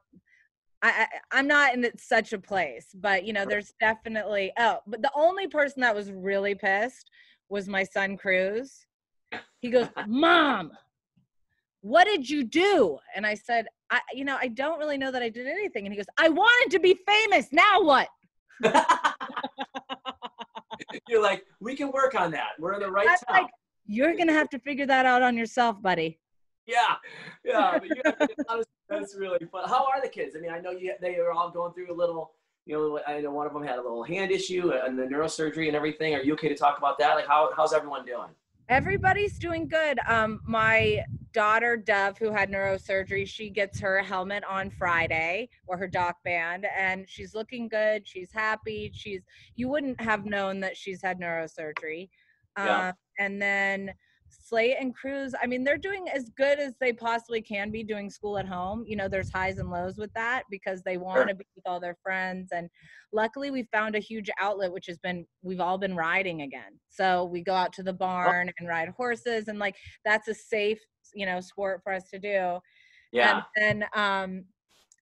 I, 0.81 0.89
I 0.89 1.07
i'm 1.39 1.47
not 1.47 1.73
in 1.73 1.89
such 1.97 2.33
a 2.33 2.39
place 2.39 2.87
but 2.93 3.25
you 3.25 3.33
know 3.33 3.45
there's 3.45 3.73
definitely 3.79 4.51
oh 4.57 4.79
but 4.87 5.01
the 5.01 5.11
only 5.15 5.47
person 5.47 5.81
that 5.81 5.95
was 5.95 6.11
really 6.11 6.55
pissed 6.55 7.09
was 7.49 7.67
my 7.67 7.83
son 7.83 8.17
cruz. 8.17 8.85
He 9.59 9.69
goes 9.69 9.87
mom 10.07 10.71
what 11.81 12.05
did 12.05 12.29
you 12.29 12.45
do? 12.45 12.97
And 13.15 13.25
i 13.25 13.33
said 13.33 13.67
i 13.89 13.99
you 14.13 14.25
know 14.25 14.37
i 14.39 14.47
don't 14.47 14.79
really 14.79 14.97
know 14.97 15.11
that 15.11 15.21
i 15.21 15.29
did 15.29 15.47
anything. 15.47 15.85
And 15.85 15.93
he 15.93 15.97
goes 15.97 16.07
i 16.17 16.29
wanted 16.29 16.71
to 16.71 16.79
be 16.79 16.99
famous 17.07 17.47
now 17.51 17.81
what? 17.81 18.07
You're 21.07 21.21
like, 21.21 21.43
we 21.59 21.75
can 21.75 21.91
work 21.91 22.15
on 22.15 22.31
that. 22.31 22.49
We're 22.59 22.73
in 22.73 22.79
the 22.81 22.91
right 22.91 23.07
I'm 23.07 23.17
like, 23.43 23.51
you're 23.85 24.15
gonna 24.15 24.33
have 24.33 24.49
to 24.49 24.59
figure 24.59 24.85
that 24.85 25.05
out 25.05 25.21
on 25.21 25.37
yourself 25.37 25.81
buddy 25.81 26.19
yeah. 26.65 26.95
Yeah. 27.43 27.79
But 27.79 28.67
that's 28.89 29.15
really 29.15 29.45
fun. 29.51 29.67
How 29.67 29.85
are 29.85 30.01
the 30.01 30.09
kids? 30.09 30.35
I 30.37 30.39
mean, 30.39 30.51
I 30.51 30.59
know 30.59 30.71
you, 30.71 30.93
they 31.01 31.17
are 31.17 31.31
all 31.31 31.49
going 31.49 31.73
through 31.73 31.91
a 31.91 31.95
little, 31.95 32.33
you 32.65 32.75
know, 32.75 32.99
I 33.07 33.21
know 33.21 33.31
one 33.31 33.47
of 33.47 33.53
them 33.53 33.63
had 33.63 33.79
a 33.79 33.81
little 33.81 34.03
hand 34.03 34.31
issue 34.31 34.71
and 34.71 34.97
the 34.97 35.03
neurosurgery 35.03 35.67
and 35.67 35.75
everything. 35.75 36.13
Are 36.15 36.21
you 36.21 36.33
okay 36.33 36.49
to 36.49 36.55
talk 36.55 36.77
about 36.77 36.97
that? 36.99 37.15
Like, 37.15 37.27
how, 37.27 37.49
how's 37.55 37.73
everyone 37.73 38.05
doing? 38.05 38.29
Everybody's 38.69 39.37
doing 39.37 39.67
good. 39.67 39.99
Um, 40.07 40.39
my 40.47 41.03
daughter 41.33 41.75
Dove, 41.75 42.17
who 42.17 42.31
had 42.31 42.49
neurosurgery, 42.49 43.27
she 43.27 43.49
gets 43.49 43.79
her 43.81 44.01
helmet 44.01 44.43
on 44.49 44.69
Friday 44.69 45.49
or 45.67 45.77
her 45.77 45.87
doc 45.87 46.17
band, 46.23 46.65
and 46.77 47.09
she's 47.09 47.35
looking 47.35 47.67
good. 47.67 48.07
She's 48.07 48.31
happy. 48.31 48.89
She's 48.93 49.21
you 49.55 49.67
wouldn't 49.67 49.99
have 49.99 50.25
known 50.25 50.61
that 50.61 50.77
she's 50.77 51.01
had 51.01 51.19
neurosurgery. 51.19 52.09
Yeah. 52.57 52.89
Um, 52.89 52.93
and 53.19 53.41
then 53.41 53.93
Slate 54.29 54.77
and 54.79 54.95
Cruz, 54.95 55.33
I 55.41 55.47
mean, 55.47 55.63
they're 55.63 55.77
doing 55.77 56.07
as 56.09 56.29
good 56.29 56.59
as 56.59 56.73
they 56.79 56.91
possibly 56.91 57.41
can 57.41 57.71
be 57.71 57.83
doing 57.83 58.09
school 58.09 58.37
at 58.37 58.47
home. 58.47 58.83
You 58.87 58.95
know, 58.95 59.07
there's 59.07 59.31
highs 59.31 59.57
and 59.59 59.69
lows 59.69 59.97
with 59.97 60.11
that 60.13 60.43
because 60.49 60.81
they 60.81 60.97
want 60.97 61.29
to 61.29 61.35
be 61.35 61.45
with 61.55 61.65
all 61.65 61.79
their 61.79 61.97
friends. 62.01 62.49
And 62.51 62.69
luckily, 63.11 63.51
we 63.51 63.63
found 63.71 63.95
a 63.95 63.99
huge 63.99 64.29
outlet, 64.39 64.71
which 64.71 64.87
has 64.87 64.97
been, 64.97 65.25
we've 65.43 65.59
all 65.59 65.77
been 65.77 65.95
riding 65.95 66.41
again. 66.41 66.79
So 66.89 67.25
we 67.25 67.41
go 67.41 67.53
out 67.53 67.73
to 67.73 67.83
the 67.83 67.93
barn 67.93 68.51
and 68.57 68.67
ride 68.67 68.89
horses, 68.89 69.47
and 69.47 69.59
like 69.59 69.75
that's 70.03 70.27
a 70.27 70.33
safe, 70.33 70.79
you 71.13 71.25
know, 71.25 71.39
sport 71.39 71.81
for 71.83 71.93
us 71.93 72.09
to 72.09 72.19
do. 72.19 72.59
Yeah. 73.11 73.43
And 73.55 73.83
then, 73.83 73.85
um, 73.95 74.45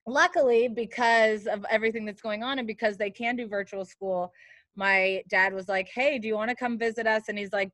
luckily, 0.08 0.68
because 0.68 1.48
of 1.48 1.66
everything 1.70 2.06
that's 2.06 2.22
going 2.22 2.44
on 2.44 2.60
and 2.60 2.68
because 2.68 2.98
they 2.98 3.10
can 3.10 3.36
do 3.36 3.48
virtual 3.48 3.86
school, 3.86 4.32
my 4.76 5.24
dad 5.30 5.54
was 5.54 5.68
like, 5.68 5.90
Hey, 5.94 6.20
do 6.20 6.28
you 6.28 6.36
want 6.36 6.50
to 6.50 6.56
come 6.56 6.78
visit 6.78 7.08
us? 7.08 7.24
And 7.28 7.38
he's 7.38 7.54
like, 7.54 7.72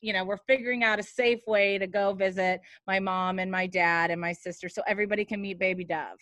you 0.00 0.12
know, 0.12 0.24
we're 0.24 0.38
figuring 0.48 0.84
out 0.84 0.98
a 0.98 1.02
safe 1.02 1.40
way 1.46 1.78
to 1.78 1.86
go 1.86 2.12
visit 2.12 2.60
my 2.86 2.98
mom 2.98 3.38
and 3.38 3.50
my 3.50 3.66
dad 3.66 4.10
and 4.10 4.20
my 4.20 4.32
sister 4.32 4.68
so 4.68 4.82
everybody 4.86 5.24
can 5.24 5.40
meet 5.40 5.58
baby 5.58 5.84
Dove. 5.84 6.18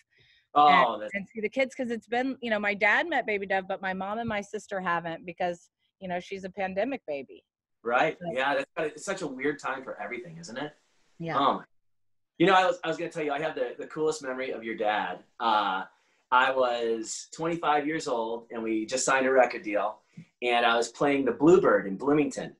Oh, 0.54 0.94
and, 0.94 1.10
and 1.14 1.28
see 1.28 1.40
the 1.40 1.48
kids 1.48 1.74
because 1.76 1.92
it's 1.92 2.08
been, 2.08 2.36
you 2.42 2.50
know, 2.50 2.58
my 2.58 2.74
dad 2.74 3.08
met 3.08 3.26
baby 3.26 3.46
Dove, 3.46 3.68
but 3.68 3.80
my 3.80 3.92
mom 3.92 4.18
and 4.18 4.28
my 4.28 4.40
sister 4.40 4.80
haven't 4.80 5.24
because, 5.24 5.70
you 6.00 6.08
know, 6.08 6.18
she's 6.18 6.44
a 6.44 6.50
pandemic 6.50 7.02
baby. 7.06 7.44
right. 7.82 8.18
Yeah, 8.32 8.56
that's 8.56 8.94
it's 8.96 9.04
such 9.04 9.22
a 9.22 9.26
weird 9.26 9.60
time 9.60 9.84
for 9.84 10.00
everything, 10.00 10.38
isn't 10.38 10.58
it? 10.58 10.72
Yeah. 11.18 11.38
Um, 11.38 11.64
you 12.38 12.46
know, 12.46 12.54
I 12.54 12.66
was, 12.66 12.80
I 12.82 12.88
was 12.88 12.96
going 12.96 13.10
to 13.10 13.14
tell 13.14 13.24
you, 13.24 13.32
I 13.32 13.40
have 13.40 13.54
the, 13.54 13.74
the 13.78 13.86
coolest 13.86 14.22
memory 14.22 14.50
of 14.50 14.64
your 14.64 14.74
dad. 14.74 15.20
Uh, 15.38 15.84
I 16.32 16.52
was 16.52 17.28
25 17.34 17.86
years 17.86 18.06
old 18.08 18.46
and 18.50 18.62
we 18.62 18.86
just 18.86 19.04
signed 19.04 19.26
a 19.26 19.32
record 19.32 19.62
deal 19.62 19.98
and 20.42 20.64
I 20.64 20.76
was 20.76 20.88
playing 20.88 21.24
the 21.24 21.32
Bluebird 21.32 21.86
in 21.86 21.96
Bloomington. 21.96 22.54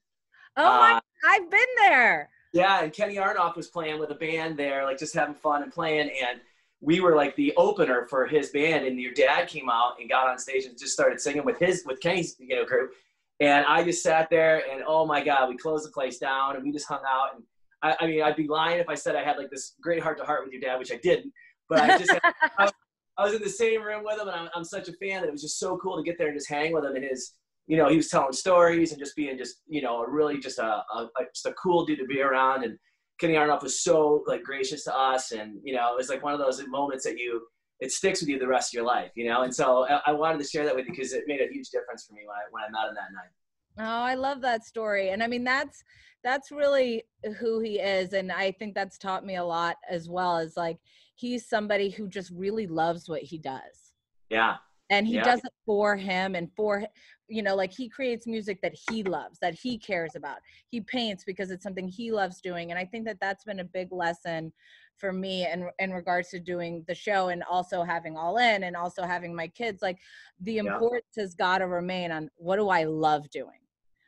Oh 0.57 0.65
my, 0.65 0.93
Uh, 0.95 1.01
I've 1.25 1.51
been 1.51 1.61
there. 1.79 2.29
Yeah, 2.53 2.83
and 2.83 2.93
Kenny 2.93 3.15
Aronoff 3.17 3.57
was 3.57 3.69
playing 3.69 4.01
with 4.01 4.11
a 4.11 4.15
band 4.17 4.57
there, 4.57 4.85
like 4.85 4.99
just 4.99 5.15
having 5.15 5.35
fun 5.37 5.63
and 5.63 5.73
playing. 5.73 6.11
And 6.11 6.41
we 6.81 7.01
were 7.01 7.15
like 7.15 7.37
the 7.37 7.53
opener 7.57 8.07
for 8.09 8.27
his 8.27 8.51
band. 8.51 8.87
And 8.87 8.99
your 9.01 9.13
dad 9.15 9.47
came 9.49 9.71
out 9.71 9.93
and 10.01 10.09
got 10.11 10.29
on 10.29 10.37
stage 10.39 10.65
and 10.65 10.77
just 10.77 10.93
started 10.93 11.21
singing 11.21 11.45
with 11.45 11.59
his 11.61 11.85
with 11.87 12.01
Kenny's 12.01 12.35
you 12.41 12.57
know 12.57 12.65
group. 12.65 12.91
And 13.39 13.65
I 13.67 13.85
just 13.85 14.03
sat 14.03 14.29
there 14.31 14.65
and 14.71 14.83
oh 14.87 15.07
my 15.07 15.23
god, 15.23 15.49
we 15.49 15.57
closed 15.57 15.87
the 15.87 15.93
place 15.93 16.19
down 16.19 16.57
and 16.57 16.65
we 16.65 16.73
just 16.73 16.89
hung 16.89 17.03
out. 17.09 17.37
And 17.37 17.45
I, 17.83 17.97
I 18.05 18.07
mean, 18.09 18.23
I'd 18.23 18.35
be 18.37 18.49
lying 18.49 18.81
if 18.81 18.89
I 18.89 18.95
said 18.97 19.15
I 19.15 19.23
had 19.23 19.39
like 19.39 19.51
this 19.51 19.75
great 19.81 20.03
heart 20.03 20.19
to 20.19 20.25
heart 20.25 20.43
with 20.45 20.53
your 20.53 20.61
dad, 20.61 20.79
which 20.81 20.91
I 20.93 20.97
didn't. 20.97 21.33
But 21.69 21.81
I 21.83 21.99
just 21.99 22.11
had, 22.11 22.21
I, 22.59 22.65
was- 22.65 22.73
I 23.21 23.25
was 23.25 23.35
in 23.35 23.43
the 23.43 23.49
same 23.49 23.83
room 23.83 24.03
with 24.05 24.21
him, 24.21 24.29
and 24.29 24.37
I'm, 24.37 24.49
I'm 24.55 24.65
such 24.65 24.89
a 24.89 24.93
fan 24.95 25.21
that 25.21 25.29
it 25.29 25.33
was 25.33 25.43
just 25.43 25.59
so 25.59 25.77
cool 25.79 25.97
to 25.97 26.03
get 26.03 26.19
there 26.19 26.29
and 26.29 26.37
just 26.37 26.49
hang 26.49 26.73
with 26.73 26.85
him 26.85 26.97
and 26.97 27.05
his 27.05 27.35
you 27.71 27.77
know, 27.77 27.89
he 27.89 27.97
was 27.97 28.09
telling 28.09 28.33
stories 28.33 28.91
and 28.91 28.99
just 28.99 29.15
being 29.15 29.39
just, 29.39 29.63
you 29.69 29.81
know, 29.81 30.03
really 30.05 30.41
just 30.41 30.59
a, 30.59 30.65
a, 30.65 31.09
a 31.17 31.25
just 31.33 31.47
a 31.47 31.53
cool 31.53 31.87
dude 31.87 32.01
to 32.01 32.05
be 32.05 32.21
around. 32.21 32.65
And 32.65 32.77
Kenny 33.21 33.35
Aronoff 33.35 33.63
was 33.63 33.81
so 33.81 34.25
like 34.27 34.43
gracious 34.43 34.83
to 34.85 34.99
us, 34.99 35.31
and 35.31 35.61
you 35.63 35.73
know, 35.73 35.93
it 35.93 35.97
was 35.97 36.09
like 36.09 36.25
one 36.25 36.33
of 36.33 36.41
those 36.41 36.61
moments 36.67 37.05
that 37.05 37.17
you 37.17 37.47
it 37.79 37.93
sticks 37.93 38.21
with 38.21 38.29
you 38.29 38.41
the 38.41 38.49
rest 38.49 38.71
of 38.71 38.75
your 38.75 38.85
life, 38.85 39.13
you 39.15 39.29
know. 39.29 39.43
And 39.43 39.55
so 39.55 39.87
I, 39.87 40.01
I 40.07 40.13
wanted 40.13 40.39
to 40.39 40.49
share 40.49 40.65
that 40.65 40.75
with 40.75 40.87
you 40.87 40.93
because 40.93 41.13
it 41.13 41.25
made 41.29 41.41
a 41.41 41.53
huge 41.53 41.71
difference 41.71 42.07
for 42.07 42.15
me 42.15 42.23
when 42.27 42.35
I 42.35 42.43
when 42.51 42.65
I 42.65 42.71
met 42.71 42.89
him 42.89 42.95
that 42.97 43.13
night. 43.15 43.89
Oh, 43.89 44.03
I 44.03 44.15
love 44.15 44.41
that 44.41 44.65
story. 44.65 45.11
And 45.11 45.23
I 45.23 45.29
mean 45.29 45.45
that's 45.45 45.85
that's 46.25 46.51
really 46.51 47.05
who 47.39 47.61
he 47.61 47.79
is 47.79 48.13
and 48.13 48.31
I 48.31 48.53
think 48.53 48.75
that's 48.75 48.99
taught 48.99 49.25
me 49.25 49.37
a 49.37 49.45
lot 49.45 49.77
as 49.89 50.09
well 50.09 50.37
as 50.37 50.57
like 50.57 50.79
he's 51.21 51.47
somebody 51.49 51.91
who 51.91 52.09
just 52.09 52.31
really 52.35 52.67
loves 52.67 53.09
what 53.09 53.23
he 53.23 53.39
does. 53.39 53.93
Yeah. 54.31 54.57
And 54.89 55.07
he 55.07 55.15
Yeah. 55.17 55.23
does 55.23 55.41
it 55.45 55.53
for 55.67 55.97
him 55.97 56.35
and 56.35 56.51
for 56.57 56.85
you 57.29 57.43
know 57.43 57.55
like 57.55 57.73
he 57.73 57.89
creates 57.89 58.27
music 58.27 58.61
that 58.63 58.75
he 58.89 59.05
loves, 59.05 59.39
that 59.39 59.55
he 59.55 59.79
cares 59.79 60.17
about. 60.17 60.39
He 60.69 60.81
paints 60.81 61.23
because 61.25 61.51
it's 61.53 61.63
something 61.63 61.87
he 61.87 62.11
loves 62.11 62.41
doing 62.41 62.71
and 62.71 62.79
I 62.79 62.85
think 62.85 63.05
that 63.07 63.21
that's 63.21 63.45
been 63.45 63.61
a 63.61 63.65
big 63.65 63.93
lesson 63.93 64.53
for 64.97 65.13
me 65.13 65.47
in 65.47 65.69
in 65.79 65.93
regards 65.93 66.31
to 66.31 66.41
doing 66.41 66.85
the 66.89 66.95
show 66.95 67.29
and 67.29 67.43
also 67.45 67.83
having 67.85 68.17
all 68.17 68.39
in 68.39 68.65
and 68.65 68.77
also 68.77 69.03
having 69.05 69.35
my 69.35 69.47
kids 69.49 69.81
like 69.83 69.99
the 70.41 70.55
Yeah. 70.55 70.73
importance 70.73 71.15
has 71.17 71.35
got 71.35 71.59
to 71.59 71.67
remain 71.69 72.11
on 72.11 72.31
what 72.37 72.57
do 72.57 72.69
I 72.69 72.85
love 72.85 73.29
doing? 73.31 73.61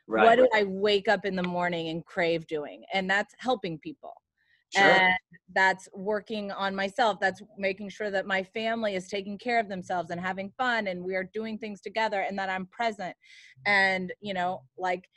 Right. 0.05 0.25
what 0.25 0.35
do 0.35 0.49
I 0.53 0.63
wake 0.65 1.07
up 1.07 1.23
in 1.25 1.35
the 1.37 1.43
morning 1.57 1.87
and 1.87 2.05
crave 2.05 2.45
doing? 2.47 2.83
And 2.93 3.09
that's 3.09 3.33
helping 3.39 3.79
people. 3.79 4.13
Sure. 4.73 4.85
And 4.85 5.13
that's 5.53 5.87
working 5.93 6.51
on 6.51 6.75
myself. 6.75 7.19
That's 7.19 7.41
making 7.57 7.89
sure 7.89 8.09
that 8.11 8.25
my 8.25 8.43
family 8.43 8.95
is 8.95 9.07
taking 9.07 9.37
care 9.37 9.59
of 9.59 9.69
themselves 9.69 10.09
and 10.09 10.19
having 10.19 10.51
fun 10.57 10.87
and 10.87 11.03
we 11.03 11.15
are 11.15 11.29
doing 11.33 11.57
things 11.57 11.81
together 11.81 12.21
and 12.21 12.37
that 12.39 12.49
I'm 12.49 12.65
present. 12.67 13.15
And, 13.65 14.11
you 14.21 14.33
know, 14.33 14.63
like 14.77 15.09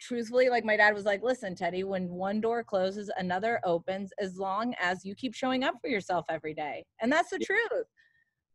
truthfully, 0.00 0.48
like 0.48 0.64
my 0.64 0.76
dad 0.76 0.94
was 0.94 1.04
like, 1.04 1.22
listen, 1.22 1.54
Teddi, 1.54 1.84
when 1.84 2.08
one 2.08 2.40
door 2.40 2.62
closes, 2.64 3.10
another 3.18 3.60
opens 3.64 4.12
as 4.18 4.36
long 4.38 4.74
as 4.80 5.04
you 5.04 5.14
keep 5.14 5.34
showing 5.34 5.64
up 5.64 5.74
for 5.80 5.88
yourself 5.88 6.24
every 6.28 6.54
day. 6.54 6.84
And 7.00 7.12
that's 7.12 7.30
the 7.30 7.38
truth. 7.38 7.86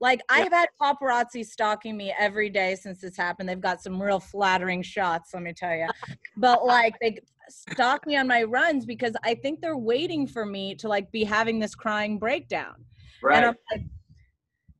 Like 0.01 0.21
I 0.29 0.39
have 0.39 0.53
had 0.53 0.69
paparazzi 0.81 1.45
stalking 1.45 1.97
me 1.97 2.13
every 2.17 2.49
day 2.49 2.75
since 2.75 3.01
this 3.01 3.17
happened. 3.17 3.49
They've 3.49 3.59
got 3.59 3.81
some 3.81 4.01
real 4.01 4.19
flattering 4.19 4.81
shots, 4.81 5.31
let 5.33 5.43
me 5.43 5.53
tell 5.53 5.75
you. 5.75 5.87
But 6.37 6.65
like 6.65 6.95
they 7.01 7.19
stalk 7.49 8.05
me 8.07 8.15
on 8.15 8.27
my 8.27 8.43
runs 8.43 8.85
because 8.85 9.13
I 9.23 9.35
think 9.35 9.59
they're 9.59 9.77
waiting 9.77 10.25
for 10.25 10.45
me 10.45 10.75
to 10.75 10.87
like 10.87 11.11
be 11.11 11.23
having 11.23 11.59
this 11.59 11.75
crying 11.75 12.17
breakdown. 12.17 12.75
Right. 13.21 13.37
And 13.37 13.45
I'm 13.47 13.55
like, 13.71 13.85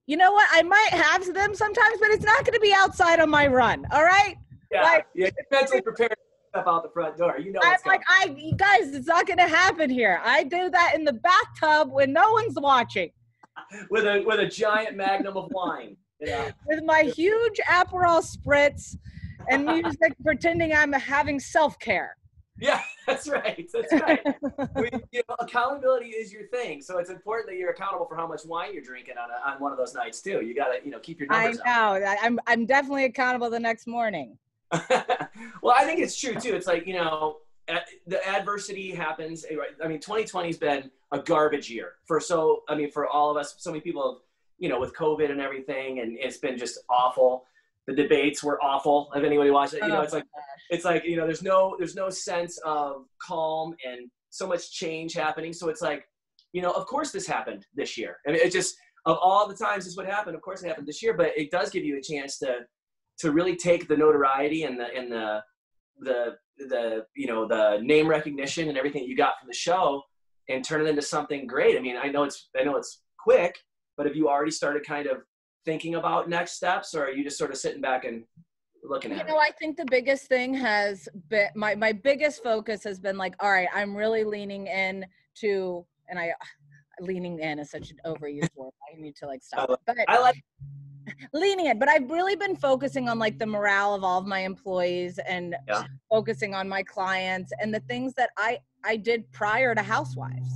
you 0.08 0.18
know 0.18 0.32
what? 0.32 0.48
I 0.52 0.64
might 0.64 0.90
have 0.92 1.34
them 1.34 1.54
sometimes, 1.54 1.98
but 2.00 2.10
it's 2.10 2.26
not 2.26 2.46
going 2.46 2.54
to 2.54 2.60
be 2.60 2.74
outside 2.74 3.20
on 3.20 3.30
my 3.30 3.48
run. 3.48 3.86
All 3.92 4.04
right. 4.04 4.36
Yeah. 4.72 4.84
Like, 4.84 5.06
yeah. 5.14 5.26
You're 5.26 5.46
mentally 5.52 5.82
prepared 5.82 6.16
step 6.50 6.66
out 6.68 6.84
the 6.84 6.90
front 6.90 7.18
door. 7.18 7.38
You 7.40 7.52
know 7.52 7.60
I'm 7.64 7.78
like, 7.86 8.02
I, 8.08 8.36
you 8.38 8.56
guys, 8.56 8.94
it's 8.94 9.08
not 9.08 9.28
going 9.28 9.38
to 9.38 9.48
happen 9.48 9.90
here. 9.90 10.20
I 10.24 10.44
do 10.44 10.70
that 10.70 10.94
in 10.96 11.04
the 11.04 11.14
bathtub 11.14 11.92
when 11.92 12.12
no 12.14 12.32
one's 12.32 12.56
watching. 12.60 13.12
With 13.90 14.06
a 14.06 14.24
with 14.26 14.40
a 14.40 14.48
giant 14.48 14.96
magnum 14.96 15.38
of 15.38 15.50
wine. 15.52 15.98
Yeah. 16.20 16.52
with 16.68 16.84
my 16.84 17.04
huge 17.04 17.60
Aperol 17.68 18.24
spritz 18.24 18.98
and 19.50 19.66
music, 19.66 20.14
pretending 20.24 20.74
I'm 20.74 20.94
having 20.94 21.40
self 21.40 21.80
care. 21.80 22.16
Yeah, 22.62 22.82
that's 23.08 23.28
right. 23.30 23.70
That's 23.72 23.94
right. 23.94 24.20
we, 24.76 24.90
you 25.12 25.22
know, 25.30 25.36
accountability 25.40 26.08
is 26.08 26.34
your 26.34 26.46
thing, 26.48 26.82
so 26.82 26.98
it's 26.98 27.10
important 27.10 27.48
that 27.50 27.56
you're 27.56 27.70
accountable 27.70 28.06
for 28.06 28.18
how 28.18 28.28
much 28.28 28.42
wine 28.46 28.74
you're 28.74 28.84
drinking 28.84 29.16
on 29.18 29.30
a, 29.30 29.54
on 29.56 29.62
one 29.62 29.72
of 29.72 29.78
those 29.78 29.94
nights 29.94 30.22
too. 30.22 30.42
You 30.44 30.54
gotta, 30.54 30.80
you 30.84 30.92
know, 30.92 31.00
keep 31.00 31.22
your 31.22 31.32
I 31.32 31.44
numbers 31.44 31.60
up. 31.62 31.66
know. 31.66 32.06
I- 32.06 32.18
I'm 32.22 32.38
I'm 32.48 32.66
definitely 32.66 33.06
accountable 33.06 33.50
the 33.50 33.60
next 33.60 33.88
morning. 33.88 34.38
Well, 35.62 35.76
I 35.78 35.84
think 35.86 36.00
it's 36.00 36.20
true 36.20 36.36
too. 36.36 36.54
It's 36.54 36.68
like 36.68 36.86
you 36.86 36.94
know, 36.94 37.38
the 38.08 38.28
adversity 38.28 38.92
happens. 38.92 39.46
eh. 39.50 39.56
I 39.84 39.88
mean, 39.88 40.00
2020's 40.00 40.58
been 40.58 40.90
a 41.12 41.20
garbage 41.20 41.70
year 41.70 41.94
for 42.06 42.20
so. 42.20 42.64
I 42.70 42.76
mean, 42.76 42.92
for 42.92 43.08
all 43.08 43.30
of 43.30 43.38
us, 43.38 43.56
so 43.58 43.72
many 43.72 43.82
people, 43.82 44.14
have, 44.14 44.22
you 44.58 44.70
know, 44.70 44.80
with 44.80 44.94
COVID 44.96 45.32
and 45.32 45.40
everything, 45.40 46.00
and 46.00 46.18
it's 46.20 46.38
been 46.38 46.58
just 46.58 46.80
awful. 46.90 47.46
The 47.88 47.96
debates 47.96 48.44
were 48.44 48.62
awful. 48.64 49.10
If 49.16 49.24
anybody 49.24 49.50
watched 49.50 49.74
it, 49.74 49.82
you 49.82 49.88
know, 49.88 50.00
Oh 50.00 50.02
it's 50.02 50.14
like 50.14 50.26
it's 50.70 50.86
like 50.86 51.04
you 51.06 51.18
know, 51.18 51.26
there's 51.26 51.42
no 51.42 51.76
there's 51.78 51.96
no 51.96 52.10
sense 52.10 52.60
of 52.60 53.06
calm 53.20 53.76
and 53.86 54.10
so 54.30 54.48
much 54.48 54.72
change 54.72 55.14
happening. 55.14 55.54
So 55.54 55.70
it's 55.70 55.82
like, 55.82 56.08
you 56.54 56.62
know, 56.62 56.72
of 56.72 56.86
course 56.86 57.12
this 57.12 57.26
happened 57.26 57.66
this 57.74 57.98
year. 57.98 58.18
I 58.28 58.32
mean, 58.32 58.42
it 58.42 58.52
just 58.52 58.76
of 59.06 59.18
all 59.22 59.48
the 59.48 59.56
times 59.56 59.86
this 59.86 59.96
would 59.98 60.06
happen, 60.06 60.36
of 60.36 60.42
course 60.42 60.62
it 60.62 60.68
happened 60.68 60.88
this 60.88 61.02
year. 61.02 61.16
But 61.16 61.32
it 61.36 61.50
does 61.50 61.70
give 61.72 61.84
you 61.84 61.98
a 61.98 62.02
chance 62.02 62.38
to 62.40 62.60
to 63.20 63.32
really 63.32 63.56
take 63.56 63.88
the 63.88 63.98
notoriety 63.98 64.64
and 64.64 64.80
the 64.80 64.94
and 64.96 65.12
the 65.12 65.44
the 66.00 66.38
the 66.58 67.06
you 67.16 67.28
know 67.28 67.48
the 67.48 67.80
name 67.82 68.08
recognition 68.08 68.70
and 68.70 68.78
everything 68.78 69.04
you 69.04 69.16
got 69.16 69.40
from 69.40 69.48
the 69.48 69.54
show 69.54 70.04
and 70.50 70.64
turn 70.64 70.82
it 70.82 70.90
into 70.90 71.02
something 71.02 71.46
great. 71.48 71.78
I 71.78 71.80
mean, 71.80 71.96
I 71.96 72.08
know 72.08 72.24
it's 72.24 72.50
I 72.60 72.64
know 72.64 72.76
it's 72.76 73.02
quick, 73.18 73.58
but 73.98 74.06
have 74.06 74.16
you 74.16 74.28
already 74.28 74.52
started 74.52 74.86
kind 74.86 75.08
of 75.08 75.18
thinking 75.66 75.96
about 75.96 76.30
next 76.30 76.54
steps, 76.54 76.96
or 76.96 77.06
are 77.06 77.12
you 77.12 77.24
just 77.24 77.38
sort 77.38 77.52
of 77.52 77.58
sitting 77.58 77.82
back 77.82 78.06
and 78.06 78.24
looking 78.84 79.12
at? 79.12 79.20
You 79.20 79.34
know, 79.34 79.40
I 79.40 79.52
think 79.60 79.78
the 79.78 79.86
biggest 79.86 80.28
thing 80.28 80.54
has 80.56 81.08
been 81.30 81.50
my 81.56 81.76
my 81.76 81.92
biggest 81.92 82.44
focus 82.44 82.84
has 82.84 83.00
been 83.00 83.18
like, 83.18 83.36
all 83.40 83.52
right, 83.52 83.68
I'm 83.74 83.96
really 83.96 84.24
leaning 84.24 84.68
in 84.68 85.06
to, 85.42 85.86
and 86.10 86.18
I 86.20 86.34
leaning 87.00 87.40
in 87.40 87.60
is 87.60 87.72
such 87.72 87.92
an 87.92 87.98
overused 88.06 88.50
word. 88.56 88.72
I 88.92 89.00
need 89.00 89.16
to 89.18 89.28
like 89.28 89.44
stop. 89.44 89.70
it. 89.70 89.80
But 89.86 89.98
I 90.08 90.20
like 90.20 90.44
leaning 91.34 91.68
in, 91.68 91.80
but 91.80 91.90
I've 91.90 92.10
really 92.10 92.36
been 92.36 92.56
focusing 92.56 93.10
on 93.10 93.20
like 93.20 93.38
the 93.40 93.46
morale 93.46 93.94
of 93.94 94.04
all 94.04 94.20
of 94.20 94.26
my 94.28 94.40
employees 94.40 95.20
and 95.28 95.56
Yeah. 95.68 95.84
focusing 96.10 96.54
on 96.54 96.68
my 96.70 96.84
clients 96.84 97.52
and 97.62 97.74
the 97.74 97.80
things 97.82 98.14
that 98.16 98.32
I 98.38 98.60
I 98.84 98.96
did 98.96 99.30
prior 99.32 99.76
to 99.76 99.82
Housewives. 99.82 100.54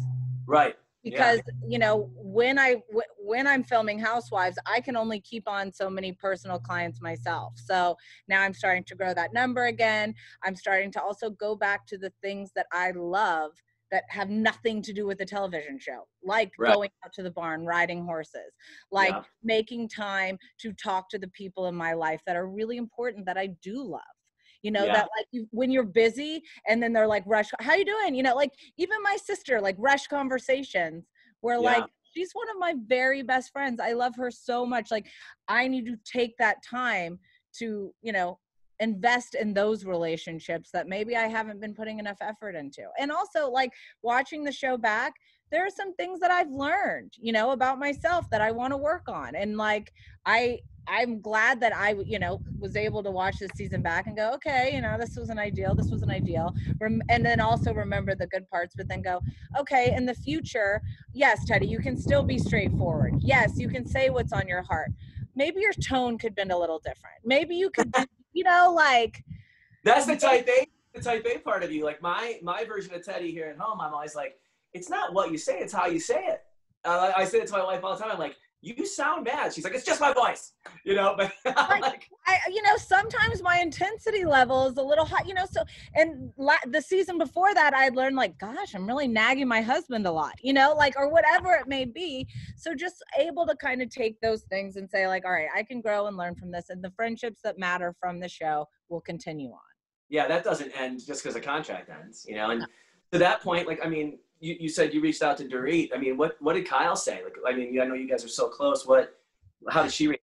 right 0.48 0.76
Yeah. 1.04 1.12
because 1.12 1.42
you 1.68 1.78
know 1.80 2.10
when 2.16 2.58
i 2.58 2.76
w- 2.88 3.12
when 3.18 3.46
i'm 3.46 3.62
filming 3.64 4.00
housewives 4.00 4.58
i 4.66 4.80
can 4.80 4.96
only 4.96 5.20
keep 5.20 5.46
on 5.50 5.72
so 5.72 5.90
many 5.90 6.14
personal 6.14 6.58
clients 6.60 7.02
myself 7.02 7.54
so 7.58 7.98
now 8.30 8.42
i'm 8.42 8.54
starting 8.54 8.86
to 8.86 8.96
grow 8.96 9.14
that 9.14 9.34
number 9.34 9.66
again 9.66 10.14
i'm 10.44 10.56
starting 10.56 10.92
to 10.92 11.02
also 11.02 11.30
go 11.30 11.56
back 11.56 11.86
to 11.86 11.98
the 11.98 12.12
things 12.22 12.52
that 12.56 12.68
i 12.72 12.92
love 12.92 13.52
that 13.94 14.04
have 14.10 14.28
nothing 14.30 14.82
to 14.82 14.92
do 14.92 15.06
with 15.06 15.20
the 15.20 15.26
television 15.26 15.78
show 15.80 16.08
like 16.26 16.52
Right. 16.58 16.74
going 16.74 16.90
out 17.06 17.14
to 17.14 17.22
the 17.22 17.30
barn 17.30 17.64
riding 17.64 18.04
horses 18.04 18.52
like 18.92 19.14
Yeah. 19.14 19.22
making 19.44 19.88
time 19.88 20.38
to 20.60 20.74
talk 20.74 21.08
to 21.10 21.20
the 21.20 21.28
people 21.30 21.68
in 21.68 21.76
my 21.76 21.94
life 21.94 22.20
that 22.26 22.36
are 22.36 22.50
really 22.50 22.78
important 22.78 23.24
that 23.28 23.38
i 23.38 23.48
do 23.62 23.84
love 23.84 24.02
you 24.64 24.72
know 24.72 24.86
Yeah. 24.86 24.94
that 24.94 25.10
like 25.16 25.28
you, 25.32 25.48
when 25.52 25.70
you're 25.70 25.84
busy 25.84 26.42
and 26.68 26.82
then 26.82 26.92
they're 26.92 27.08
like 27.08 27.24
rush 27.28 27.50
how 27.60 27.76
you 27.76 27.86
doing 27.86 28.16
you 28.16 28.24
know 28.24 28.36
like 28.36 28.52
even 28.78 28.98
my 29.04 29.16
sister 29.24 29.62
like 29.62 29.76
rush 29.78 30.08
conversations 30.08 31.06
where 31.42 31.60
Yeah. 31.60 31.74
like 31.74 31.86
she's 32.14 32.32
one 32.34 32.50
of 32.50 32.58
my 32.58 32.74
very 32.88 33.22
best 33.22 33.52
friends 33.52 33.80
i 33.80 33.94
love 33.94 34.16
her 34.16 34.32
so 34.32 34.66
much 34.66 34.90
like 34.90 35.08
i 35.48 35.68
need 35.68 35.86
to 35.86 35.98
take 36.04 36.36
that 36.38 36.58
time 36.68 37.20
to 37.54 37.94
you 38.02 38.12
know 38.12 38.40
invest 38.84 39.36
in 39.36 39.54
those 39.54 39.86
relationships 39.86 40.70
that 40.72 40.88
maybe 40.88 41.16
i 41.16 41.28
haven't 41.38 41.60
been 41.64 41.74
putting 41.74 41.98
enough 42.00 42.18
effort 42.22 42.56
into. 42.56 42.84
And 43.00 43.12
also 43.12 43.50
like 43.50 43.72
watching 44.02 44.44
the 44.44 44.52
show 44.52 44.76
back 44.78 45.14
there 45.52 45.66
are 45.66 45.76
some 45.82 45.94
things 45.96 46.20
that 46.20 46.32
i've 46.32 46.50
learned 46.50 47.14
you 47.28 47.32
know 47.38 47.52
about 47.52 47.78
myself 47.80 48.30
that 48.32 48.42
i 48.42 48.52
want 48.52 48.72
to 48.74 48.78
work 48.78 49.06
on. 49.08 49.36
And 49.36 49.58
like 49.58 49.88
i 50.26 50.60
i'm 50.88 51.22
glad 51.22 51.62
that 51.62 51.74
i 51.86 51.90
you 52.14 52.20
know 52.20 52.42
was 52.60 52.76
able 52.76 53.02
to 53.02 53.12
watch 53.20 53.38
this 53.40 53.52
season 53.56 53.82
back 53.82 54.06
and 54.08 54.18
go 54.18 54.28
okay 54.38 54.72
you 54.76 54.82
know 54.82 54.98
this 55.00 55.16
was 55.16 55.30
an 55.30 55.40
ideal 55.40 55.74
this 55.74 55.90
was 55.90 56.02
an 56.08 56.12
ideal. 56.12 56.54
And 56.82 57.26
then 57.26 57.40
also 57.40 57.74
remember 57.74 58.16
the 58.16 58.28
good 58.28 58.46
parts 58.50 58.74
but 58.76 58.88
then 58.90 59.02
go 59.02 59.22
okay 59.58 59.94
in 59.96 60.06
the 60.06 60.18
future 60.28 60.82
yes 61.14 61.46
teddy 61.46 61.68
you 61.68 61.80
can 61.80 61.96
still 62.06 62.24
be 62.34 62.38
straightforward. 62.38 63.14
Yes 63.20 63.50
you 63.64 63.70
can 63.70 63.86
say 63.96 64.10
what's 64.10 64.34
on 64.34 64.46
your 64.54 64.64
heart. 64.64 64.92
Maybe 65.36 65.62
your 65.62 65.74
tone 65.74 66.18
could 66.18 66.36
been 66.36 66.52
a 66.52 66.60
little 66.64 66.80
different. 66.80 67.20
Maybe 67.24 67.56
you 67.56 67.70
could 67.70 67.92
you 68.34 68.44
know 68.44 68.74
like 68.76 69.24
That's 69.84 70.06
the 70.06 70.16
type 70.16 70.48
A, 70.48 70.68
the 70.94 71.02
type 71.02 71.26
A 71.26 71.40
part 71.40 71.64
of 71.64 71.72
you. 71.72 71.84
Like 71.84 72.02
my 72.02 72.40
my 72.42 72.64
version 72.66 72.94
of 72.94 73.02
Teddi 73.02 73.32
here 73.32 73.48
at 73.48 73.58
home, 73.58 73.82
I'm 73.82 73.94
always 73.94 74.16
like, 74.16 74.38
it's 74.74 74.90
not 74.90 75.14
what 75.14 75.32
you 75.32 75.38
say, 75.38 75.60
it's 75.60 75.74
how 75.74 75.88
you 75.88 76.00
say 76.00 76.26
it. 76.26 76.42
Uh, 76.86 77.12
I 77.16 77.26
say 77.26 77.40
it 77.40 77.48
to 77.48 77.54
my 77.54 77.64
wife 77.64 77.84
all 77.84 77.96
the 77.96 78.02
time. 78.02 78.12
I'm 78.12 78.20
like, 78.20 78.36
you 78.64 78.86
sound 78.86 79.26
mad. 79.26 79.54
She's 79.54 79.66
like, 79.66 79.76
it's 79.76 79.84
just 79.84 80.00
my 80.00 80.14
voice, 80.14 80.54
you 80.86 80.96
know. 80.96 81.18
But 81.44 81.82
like 81.82 82.10
I, 82.26 82.40
you 82.48 82.62
know, 82.62 82.78
sometimes 82.78 83.44
my 83.44 83.60
intensity 83.60 84.24
level 84.24 84.68
is 84.68 84.78
a 84.78 84.82
little 84.82 85.04
high, 85.04 85.24
you 85.26 85.34
know. 85.34 85.46
So, 85.52 85.64
and 85.96 86.32
la- 86.38 86.56
the 86.68 86.82
season 86.82 87.18
before 87.18 87.54
that, 87.54 87.74
I 87.74 87.84
had 87.84 87.96
learned 87.96 88.16
like, 88.16 88.40
gosh, 88.40 88.74
I'm 88.74 88.88
really 88.88 89.08
nagging 89.08 89.48
my 89.50 89.62
husband 89.62 90.08
a 90.08 90.12
lot, 90.12 90.34
you 90.42 90.54
know, 90.54 90.74
like 90.76 90.94
or 90.96 91.10
whatever 91.10 91.52
it 91.54 91.68
may 91.68 91.84
be. 91.84 92.26
So, 92.56 92.74
just 92.74 93.04
able 93.20 93.46
to 93.48 93.56
kind 93.58 93.82
of 93.82 93.90
take 93.90 94.20
those 94.22 94.44
things 94.44 94.78
and 94.78 94.90
say 94.90 95.08
like, 95.08 95.26
all 95.26 95.34
right, 95.34 95.50
I 95.54 95.64
can 95.64 95.82
grow 95.82 96.08
and 96.08 96.16
learn 96.16 96.36
from 96.36 96.50
this, 96.50 96.70
and 96.70 96.82
the 96.82 96.92
friendships 96.92 97.42
that 97.44 97.60
matter 97.60 97.94
from 98.00 98.22
the 98.22 98.30
show 98.30 98.68
will 98.88 99.02
continue 99.02 99.50
on. 99.52 99.60
yeah, 100.10 100.28
that 100.28 100.44
doesn't 100.46 100.72
end 100.80 101.06
just 101.06 101.22
because 101.22 101.36
a 101.36 101.42
contract 101.42 101.90
ends, 101.90 102.26
you 102.28 102.36
know. 102.36 102.52
And 102.52 102.66
to 103.12 103.18
that 103.20 103.42
point, 103.42 103.68
like, 103.68 103.80
I 103.86 103.90
mean, 103.90 104.20
you, 104.44 104.58
you 104.60 104.70
said 104.70 104.94
you 104.94 105.00
reached 105.00 105.24
out 105.24 105.38
to 105.38 105.46
Dorit. 105.46 105.90
I 105.96 105.98
mean, 105.98 106.18
what 106.18 106.36
what 106.42 106.54
did 106.54 106.68
Kyle 106.68 106.98
say? 106.98 107.22
Like, 107.24 107.36
I 107.48 107.58
mean, 107.58 107.80
I 107.80 107.86
know 107.86 107.94
you 107.94 108.10
guys 108.10 108.26
are 108.26 108.30
so 108.30 108.50
close. 108.50 108.86
What, 108.86 109.18
how 109.70 109.84
did 109.84 109.94
she 109.94 110.08
react? 110.08 110.22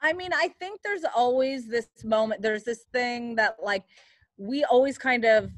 I 0.00 0.14
mean, 0.14 0.32
I 0.32 0.48
think 0.58 0.80
there's 0.82 1.04
always 1.14 1.68
this 1.68 1.88
moment, 2.02 2.40
there's 2.40 2.64
this 2.64 2.86
thing 2.90 3.34
that 3.36 3.56
like 3.62 3.84
we 4.38 4.64
always 4.64 4.96
kind 4.96 5.26
of 5.26 5.50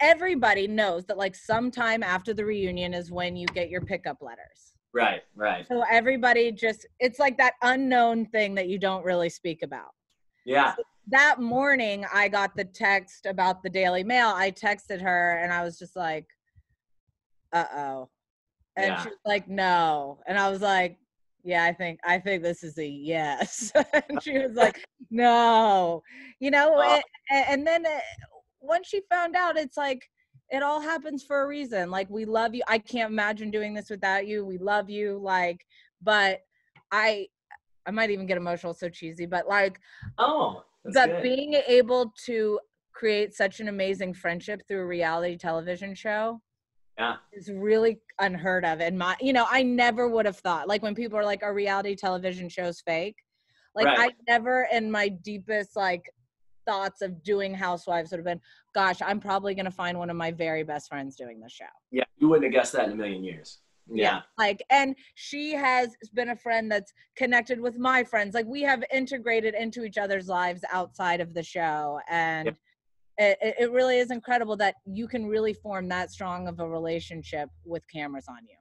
everybody 0.00 0.66
knows 0.66 1.04
that 1.04 1.18
like 1.18 1.36
sometime 1.36 2.02
after 2.02 2.32
the 2.32 2.42
reunion 2.42 2.94
is 2.94 3.12
when 3.12 3.36
you 3.36 3.46
get 3.48 3.68
your 3.68 3.82
pickup 3.82 4.22
letters. 4.22 4.72
Right, 4.94 5.20
right. 5.36 5.68
So 5.68 5.84
everybody 5.90 6.50
just 6.50 6.86
it's 6.98 7.18
like 7.18 7.36
that 7.36 7.52
unknown 7.60 8.24
thing 8.24 8.54
that 8.54 8.68
you 8.68 8.78
don't 8.78 9.04
really 9.04 9.28
speak 9.28 9.62
about. 9.62 9.90
Yeah. 10.46 10.74
That 11.08 11.40
morning 11.40 12.06
I 12.10 12.28
got 12.28 12.56
the 12.56 12.64
text 12.64 13.26
about 13.26 13.62
the 13.62 13.68
Daily 13.68 14.02
Mail. 14.02 14.28
I 14.34 14.50
texted 14.50 15.02
her 15.02 15.38
and 15.42 15.52
I 15.52 15.62
was 15.62 15.78
just 15.78 15.94
like, 15.94 16.26
uh-oh. 17.52 18.08
And 18.76 18.86
Yeah. 18.86 19.02
she 19.02 19.08
was 19.08 19.18
like, 19.24 19.48
no. 19.48 20.18
And 20.26 20.38
I 20.38 20.50
was 20.50 20.60
like, 20.62 20.98
yeah, 21.42 21.64
I 21.64 21.72
think 21.72 22.00
I 22.04 22.18
think 22.18 22.42
this 22.42 22.62
is 22.62 22.78
a 22.78 22.86
yes. 22.86 23.72
and 24.08 24.22
she 24.22 24.38
was 24.38 24.54
like, 24.54 24.84
no. 25.10 26.02
You 26.38 26.50
know, 26.50 26.72
Oh. 26.76 27.00
and, 27.30 27.46
and 27.48 27.66
then 27.66 27.86
uh, 27.86 27.98
once 28.60 28.88
she 28.88 29.00
found 29.10 29.36
out, 29.36 29.56
it's 29.56 29.76
like 29.76 30.08
it 30.50 30.62
all 30.62 30.80
happens 30.80 31.22
for 31.22 31.42
a 31.42 31.46
reason. 31.46 31.90
Like 31.90 32.10
we 32.10 32.24
love 32.24 32.54
you. 32.54 32.62
I 32.68 32.78
can't 32.78 33.10
imagine 33.10 33.50
doing 33.50 33.74
this 33.74 33.90
without 33.90 34.26
you. 34.26 34.44
We 34.44 34.58
love 34.58 34.90
you. 34.90 35.18
Like, 35.22 35.64
but 36.02 36.40
I 36.92 37.28
I 37.86 37.90
might 37.90 38.10
even 38.10 38.26
get 38.26 38.36
emotional, 38.36 38.74
so 38.74 38.88
cheesy, 38.88 39.26
but 39.26 39.48
like 39.48 39.80
Oh, 40.18 40.64
that 40.84 41.22
being 41.22 41.54
able 41.66 42.12
to 42.26 42.60
create 42.92 43.34
such 43.34 43.60
an 43.60 43.68
amazing 43.68 44.12
friendship 44.14 44.62
through 44.68 44.80
a 44.80 44.86
reality 44.86 45.36
television 45.36 45.94
show 45.94 46.40
Yeah. 47.00 47.16
is 47.32 47.50
really 47.50 47.98
unheard 48.18 48.62
of 48.64 48.80
and 48.82 48.98
my 48.98 49.16
you 49.22 49.32
know 49.32 49.46
i 49.50 49.62
never 49.62 50.06
would 50.06 50.26
have 50.26 50.36
thought 50.36 50.68
like 50.68 50.82
when 50.82 50.94
people 50.94 51.18
are 51.18 51.24
like 51.24 51.42
are 51.42 51.54
reality 51.54 51.94
television 51.96 52.46
shows 52.48 52.82
fake 52.82 53.16
like 53.74 53.86
i 53.86 53.90
Right. 54.06 54.14
never 54.28 54.68
in 54.70 54.90
my 54.90 55.08
deepest 55.08 55.76
like 55.76 56.02
thoughts 56.66 57.00
of 57.00 57.22
doing 57.22 57.54
housewives 57.54 58.10
would 58.10 58.18
have 58.18 58.26
been 58.26 58.40
gosh 58.74 58.98
i'm 59.00 59.18
probably 59.18 59.54
going 59.54 59.64
to 59.64 59.70
find 59.70 59.98
one 59.98 60.10
of 60.10 60.16
my 60.16 60.30
very 60.30 60.62
best 60.62 60.90
friends 60.90 61.16
doing 61.16 61.40
this 61.40 61.52
show 61.52 61.64
Yeah, 61.90 62.04
you 62.18 62.28
wouldn't 62.28 62.44
have 62.44 62.52
guessed 62.52 62.74
that 62.74 62.86
in 62.86 62.92
a 62.92 62.96
million 62.96 63.24
years. 63.24 63.60
Yeah. 63.92 64.20
like 64.36 64.62
and 64.70 64.94
she 65.14 65.52
has 65.52 65.96
been 66.12 66.28
a 66.30 66.36
friend 66.36 66.70
that's 66.70 66.92
connected 67.16 67.58
with 67.58 67.78
my 67.78 68.04
friends 68.04 68.34
like 68.34 68.46
we 68.46 68.60
have 68.62 68.84
integrated 68.92 69.54
into 69.54 69.84
each 69.84 69.96
other's 69.96 70.28
lives 70.28 70.62
outside 70.70 71.20
of 71.22 71.32
the 71.32 71.42
show 71.42 71.98
and 72.10 72.48
it, 72.48 72.56
it- 73.20 73.54
it 73.58 73.70
really 73.70 73.98
is 73.98 74.10
incredible 74.10 74.56
that 74.56 74.76
you 74.86 75.06
can 75.06 75.26
really 75.26 75.52
form 75.52 75.88
that 75.88 76.10
strong 76.10 76.48
of 76.48 76.58
a 76.60 76.68
relationship 76.68 77.48
with 77.64 77.82
cameras 77.88 78.26
on 78.28 78.38
you 78.48 78.56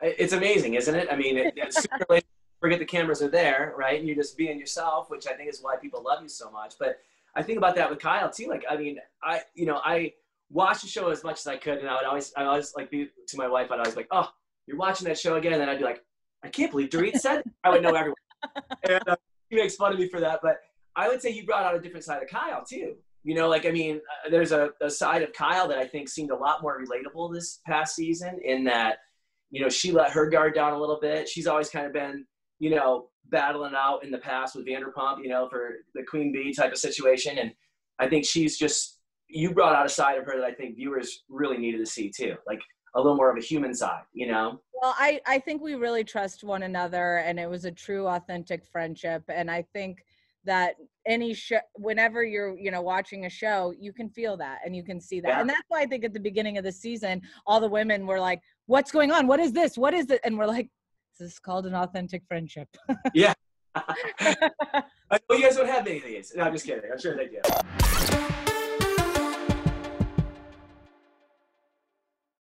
It's 0.00 0.32
amazing, 0.32 0.74
isn't 0.74 0.94
it? 0.94 1.08
I 1.12 1.16
mean, 1.16 1.36
it, 1.38 1.54
it's 1.56 1.76
sooner 1.82 2.04
or 2.08 2.14
later, 2.16 2.26
forget 2.60 2.78
the 2.80 2.84
cameras 2.84 3.22
are 3.22 3.28
there, 3.28 3.72
right? 3.76 3.98
And 3.98 4.06
you're 4.08 4.16
just 4.16 4.36
being 4.36 4.58
yourself, 4.58 5.10
which 5.10 5.26
I 5.28 5.34
think 5.34 5.48
is 5.50 5.60
why 5.62 5.76
people 5.76 6.02
love 6.02 6.20
you 6.22 6.28
so 6.28 6.50
much. 6.50 6.74
But 6.78 6.98
I 7.36 7.42
think 7.42 7.56
about 7.58 7.74
that 7.76 7.88
with 7.90 7.98
Kyle 8.00 8.30
too. 8.30 8.46
Like, 8.48 8.64
I 8.68 8.76
mean, 8.76 8.98
I, 9.22 9.42
you 9.54 9.66
know, 9.66 9.80
I 9.84 10.12
watched 10.50 10.82
the 10.82 10.88
show 10.88 11.08
as 11.10 11.22
much 11.24 11.38
as 11.38 11.46
I 11.46 11.56
could, 11.56 11.78
and 11.78 11.88
I 11.88 11.94
would 11.96 12.04
always, 12.04 12.32
I 12.36 12.44
always 12.44 12.74
like 12.76 12.90
be 12.90 13.08
to 13.28 13.36
my 13.36 13.46
wife. 13.48 13.70
I'd 13.70 13.78
always 13.78 13.94
be 13.94 14.00
like, 14.00 14.08
"Oh, 14.10 14.28
you're 14.66 14.76
watching 14.76 15.06
that 15.08 15.18
show 15.18 15.36
again," 15.36 15.52
and 15.54 15.60
then 15.62 15.68
I'd 15.68 15.78
be 15.78 15.84
like, 15.84 16.02
"I 16.42 16.48
can't 16.48 16.70
believe 16.70 16.90
Dorit 16.90 17.16
said." 17.16 17.42
I 17.64 17.70
would 17.70 17.82
know 17.82 17.94
everyone, 17.94 18.16
and 18.88 19.08
uh, 19.08 19.16
he 19.48 19.56
makes 19.56 19.76
fun 19.76 19.92
of 19.92 19.98
me 19.98 20.08
for 20.08 20.20
that. 20.20 20.40
But 20.42 20.60
I 20.94 21.08
would 21.08 21.22
say 21.22 21.30
you 21.30 21.44
brought 21.46 21.64
out 21.64 21.74
a 21.74 21.80
different 21.80 22.04
side 22.04 22.22
of 22.22 22.28
Kyle 22.28 22.64
too. 22.64 22.96
You 23.24 23.34
know, 23.34 23.48
like 23.48 23.66
I 23.66 23.70
mean, 23.70 23.96
uh, 23.96 24.30
there's 24.30 24.52
a, 24.52 24.70
a 24.80 24.90
side 24.90 25.22
of 25.22 25.32
Kyle 25.32 25.68
that 25.68 25.78
I 25.78 25.86
think 25.86 26.08
seemed 26.08 26.30
a 26.30 26.36
lot 26.36 26.62
more 26.62 26.80
relatable 26.80 27.32
this 27.32 27.60
past 27.66 27.94
season. 27.94 28.40
In 28.44 28.64
that, 28.64 28.98
you 29.50 29.62
know, 29.62 29.68
she 29.68 29.92
let 29.92 30.10
her 30.10 30.28
guard 30.28 30.54
down 30.54 30.72
a 30.72 30.78
little 30.78 30.98
bit. 31.00 31.28
She's 31.28 31.46
always 31.46 31.70
kind 31.70 31.86
of 31.86 31.92
been, 31.92 32.26
you 32.58 32.70
know, 32.70 33.08
battling 33.30 33.74
out 33.76 34.04
in 34.04 34.10
the 34.10 34.18
past 34.18 34.56
with 34.56 34.66
Vanderpump, 34.66 35.22
you 35.22 35.28
know, 35.28 35.48
for 35.48 35.76
the 35.94 36.02
queen 36.02 36.32
bee 36.32 36.52
type 36.52 36.72
of 36.72 36.78
situation. 36.78 37.38
And 37.38 37.52
I 37.98 38.08
think 38.08 38.24
she's 38.24 38.58
just 38.58 38.98
you 39.28 39.52
brought 39.54 39.74
out 39.74 39.86
a 39.86 39.88
side 39.88 40.18
of 40.18 40.26
her 40.26 40.38
that 40.38 40.44
I 40.44 40.52
think 40.52 40.76
viewers 40.76 41.22
really 41.28 41.56
needed 41.56 41.78
to 41.78 41.86
see 41.86 42.10
too, 42.10 42.34
like 42.46 42.60
a 42.94 43.00
little 43.00 43.16
more 43.16 43.30
of 43.30 43.38
a 43.38 43.40
human 43.40 43.72
side, 43.74 44.02
you 44.12 44.26
know. 44.26 44.60
well 44.82 44.94
i 44.98 45.20
i 45.26 45.38
think 45.38 45.62
we 45.62 45.74
really 45.74 46.04
trust 46.04 46.44
one 46.44 46.64
another 46.64 47.18
and 47.18 47.38
it 47.38 47.48
was 47.48 47.64
a 47.64 47.70
true 47.70 48.06
authentic 48.06 48.64
friendship 48.64 49.22
and 49.28 49.50
i 49.50 49.62
think 49.72 50.04
that 50.44 50.74
any 51.06 51.34
show 51.34 51.58
whenever 51.74 52.24
you're 52.24 52.56
you 52.58 52.70
know 52.70 52.80
watching 52.82 53.26
a 53.26 53.30
show 53.30 53.72
you 53.78 53.92
can 53.92 54.08
feel 54.08 54.36
that 54.36 54.58
and 54.64 54.74
you 54.74 54.82
can 54.84 55.00
see 55.00 55.20
that 55.20 55.28
Yeah. 55.28 55.40
and 55.40 55.48
that's 55.48 55.62
why 55.68 55.80
i 55.80 55.86
think 55.86 56.04
at 56.04 56.12
the 56.12 56.20
beginning 56.20 56.58
of 56.58 56.64
the 56.64 56.72
season 56.72 57.20
all 57.46 57.60
the 57.60 57.68
women 57.68 58.06
were 58.06 58.20
like 58.20 58.40
what's 58.66 58.90
going 58.90 59.10
on 59.10 59.26
what 59.26 59.40
is 59.40 59.52
this 59.52 59.76
what 59.78 59.94
is 59.94 60.10
it 60.10 60.20
and 60.24 60.38
we're 60.38 60.46
like 60.46 60.68
this 61.18 61.32
is 61.32 61.38
called 61.38 61.66
an 61.66 61.74
authentic 61.74 62.22
friendship 62.26 62.68
Yeah. 63.14 63.34
I 63.74 65.18
know 65.28 65.36
you 65.36 65.42
guys 65.42 65.56
don't 65.56 65.66
have 65.66 65.84
many 65.84 65.96
of 65.98 66.04
these. 66.04 66.32
No, 66.36 66.42
I'm 66.44 66.52
just 66.52 66.66
kidding. 66.66 66.90
I'm 66.92 66.98
sure 66.98 67.16
they 67.16 67.28
do. 67.28 68.51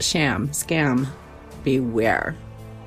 Sham, 0.00 0.48
scam, 0.48 1.06
beware. 1.64 2.36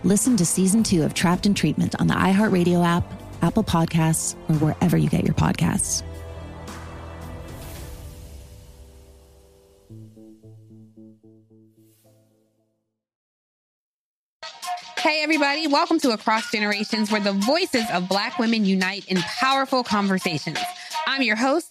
Listen 0.03 0.35
to 0.37 0.45
season 0.45 0.83
two 0.83 1.03
of 1.03 1.13
Trapped 1.13 1.45
in 1.45 1.53
Treatment 1.53 1.95
on 1.99 2.07
the 2.07 2.13
iHeartRadio 2.13 2.83
app, 2.85 3.03
Apple 3.41 3.63
Podcasts, 3.63 4.35
or 4.49 4.55
wherever 4.55 4.97
you 4.97 5.09
get 5.09 5.23
your 5.23 5.35
podcasts. 5.35 6.03
Hey, 14.97 15.23
everybody, 15.23 15.67
welcome 15.67 15.99
to 15.99 16.11
Across 16.11 16.51
Generations, 16.51 17.11
where 17.11 17.19
the 17.19 17.33
voices 17.33 17.85
of 17.91 18.07
Black 18.07 18.37
women 18.39 18.65
unite 18.65 19.05
in 19.07 19.17
powerful 19.17 19.83
conversations. 19.83 20.57
I'm 21.07 21.23
your 21.23 21.35
host, 21.35 21.70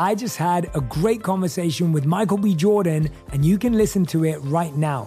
I 0.00 0.14
just 0.14 0.38
had 0.38 0.74
a 0.74 0.80
great 0.80 1.22
conversation 1.22 1.92
with 1.92 2.06
Michael 2.06 2.38
B. 2.38 2.54
Jordan, 2.54 3.10
and 3.32 3.44
you 3.44 3.58
can 3.58 3.74
listen 3.74 4.06
to 4.06 4.24
it 4.24 4.38
right 4.38 4.74
now. 4.74 5.06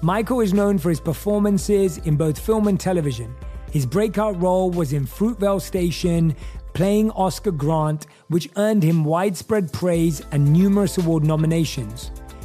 Michael 0.00 0.40
is 0.40 0.54
known 0.54 0.78
for 0.78 0.88
his 0.88 0.98
performances 0.98 1.98
in 1.98 2.16
both 2.16 2.38
film 2.38 2.66
and 2.66 2.80
television. 2.80 3.36
His 3.70 3.84
breakout 3.84 4.40
role 4.40 4.70
was 4.70 4.94
in 4.94 5.04
Fruitvale 5.04 5.60
Station, 5.60 6.34
playing 6.72 7.10
Oscar 7.10 7.50
Grant, 7.50 8.06
which 8.28 8.48
earned 8.56 8.82
him 8.82 9.04
widespread 9.04 9.74
praise 9.74 10.22
and 10.32 10.50
numerous 10.50 10.96
award 10.96 11.22
nominations. 11.22 12.10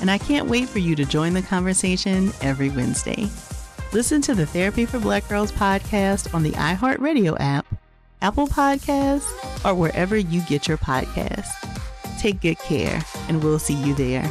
and 0.00 0.10
I 0.10 0.18
can't 0.18 0.48
wait 0.48 0.68
for 0.68 0.78
you 0.78 0.94
to 0.96 1.04
join 1.04 1.34
the 1.34 1.42
conversation 1.42 2.32
every 2.40 2.70
Wednesday. 2.70 3.28
Listen 3.92 4.20
to 4.22 4.34
the 4.34 4.46
Therapy 4.46 4.84
for 4.84 4.98
Black 4.98 5.28
Girls 5.28 5.52
podcast 5.52 6.34
on 6.34 6.42
the 6.42 6.50
iHeartRadio 6.52 7.36
app, 7.40 7.66
Apple 8.20 8.46
Podcasts, 8.46 9.30
or 9.64 9.74
wherever 9.74 10.16
you 10.16 10.40
get 10.42 10.68
your 10.68 10.78
podcasts. 10.78 11.50
Take 12.18 12.40
good 12.40 12.58
care, 12.58 13.02
and 13.28 13.42
we'll 13.42 13.58
see 13.58 13.74
you 13.74 13.94
there. 13.94 14.30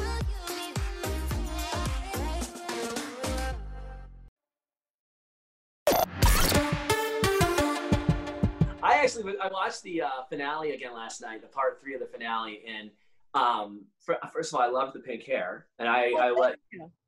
I 8.84 8.98
actually 8.98 9.34
I 9.42 9.48
watched 9.48 9.84
the 9.84 10.02
uh, 10.02 10.10
finale 10.30 10.72
again 10.72 10.94
last 10.94 11.22
night, 11.22 11.42
the 11.42 11.48
part 11.48 11.80
three 11.82 11.94
of 11.94 12.02
the 12.02 12.08
finale, 12.08 12.62
and 12.68 12.92
um, 13.36 13.86
for, 14.00 14.18
first 14.34 14.54
of 14.54 14.60
all, 14.60 14.66
I 14.66 14.72
love 14.72 14.94
the 14.94 15.00
pink 15.00 15.24
hair, 15.24 15.68
and 15.78 15.88
I, 15.88 16.12
I 16.18 16.32
let 16.32 16.56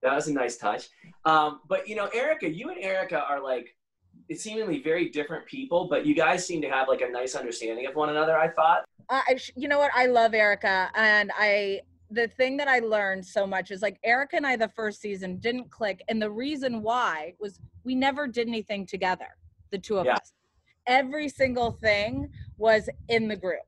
that 0.03 0.13
was 0.13 0.27
a 0.27 0.33
nice 0.33 0.57
touch. 0.57 0.89
Um, 1.25 1.61
but 1.67 1.87
you 1.87 1.95
know, 1.95 2.07
Erika, 2.13 2.49
you 2.49 2.69
and 2.69 2.83
Erika 2.83 3.23
are 3.23 3.41
like 3.41 3.75
it's 4.29 4.43
seemingly 4.43 4.81
very 4.81 5.09
different 5.09 5.45
people, 5.45 5.87
but 5.89 6.05
you 6.05 6.13
guys 6.13 6.45
seem 6.45 6.61
to 6.61 6.69
have 6.69 6.87
like 6.87 7.01
a 7.01 7.09
nice 7.09 7.33
understanding 7.35 7.87
of 7.87 7.95
one 7.95 8.09
another. 8.09 8.37
I 8.37 8.49
thought. 8.49 8.83
Uh, 9.09 9.21
I, 9.25 9.39
you 9.55 9.69
know 9.69 9.79
what? 9.79 9.91
I 9.95 10.07
love 10.07 10.33
Erika, 10.33 10.91
and 10.95 11.31
I 11.37 11.81
the 12.11 12.27
thing 12.27 12.57
that 12.57 12.67
I 12.67 12.79
learned 12.79 13.25
so 13.25 13.45
much 13.47 13.71
is 13.71 13.81
like 13.81 13.99
Erika 14.03 14.37
and 14.37 14.45
I 14.45 14.55
the 14.55 14.69
first 14.69 15.01
season 15.01 15.37
didn't 15.37 15.71
click, 15.71 16.03
and 16.09 16.21
the 16.21 16.31
reason 16.31 16.81
why 16.81 17.35
was 17.39 17.59
we 17.83 17.95
never 17.95 18.27
did 18.27 18.47
anything 18.47 18.85
together, 18.85 19.27
the 19.71 19.77
two 19.77 19.97
of 19.97 20.05
yeah. 20.05 20.15
us. 20.15 20.33
Every 20.87 21.29
single 21.29 21.71
thing 21.71 22.29
was 22.57 22.89
in 23.07 23.27
the 23.27 23.35
group. 23.35 23.59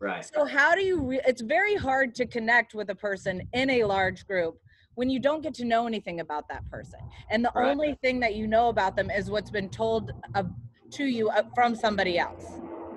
Right. 0.00 0.24
So 0.34 0.46
how 0.46 0.74
do 0.74 0.82
you? 0.82 1.02
Re- 1.02 1.20
it's 1.26 1.42
very 1.42 1.76
hard 1.76 2.14
to 2.16 2.26
connect 2.26 2.74
with 2.74 2.88
a 2.88 2.94
person 2.94 3.42
in 3.52 3.68
a 3.68 3.84
large 3.84 4.26
group 4.26 4.58
when 4.94 5.10
you 5.10 5.20
don't 5.20 5.42
get 5.42 5.52
to 5.54 5.64
know 5.64 5.86
anything 5.86 6.20
about 6.20 6.48
that 6.48 6.68
person, 6.70 7.00
and 7.30 7.44
the 7.44 7.52
right. 7.54 7.70
only 7.70 7.98
thing 8.02 8.18
that 8.20 8.34
you 8.34 8.46
know 8.46 8.70
about 8.70 8.96
them 8.96 9.10
is 9.10 9.30
what's 9.30 9.50
been 9.50 9.68
told 9.68 10.10
uh, 10.34 10.44
to 10.92 11.04
you 11.04 11.28
uh, 11.28 11.42
from 11.54 11.74
somebody 11.74 12.18
else. 12.18 12.44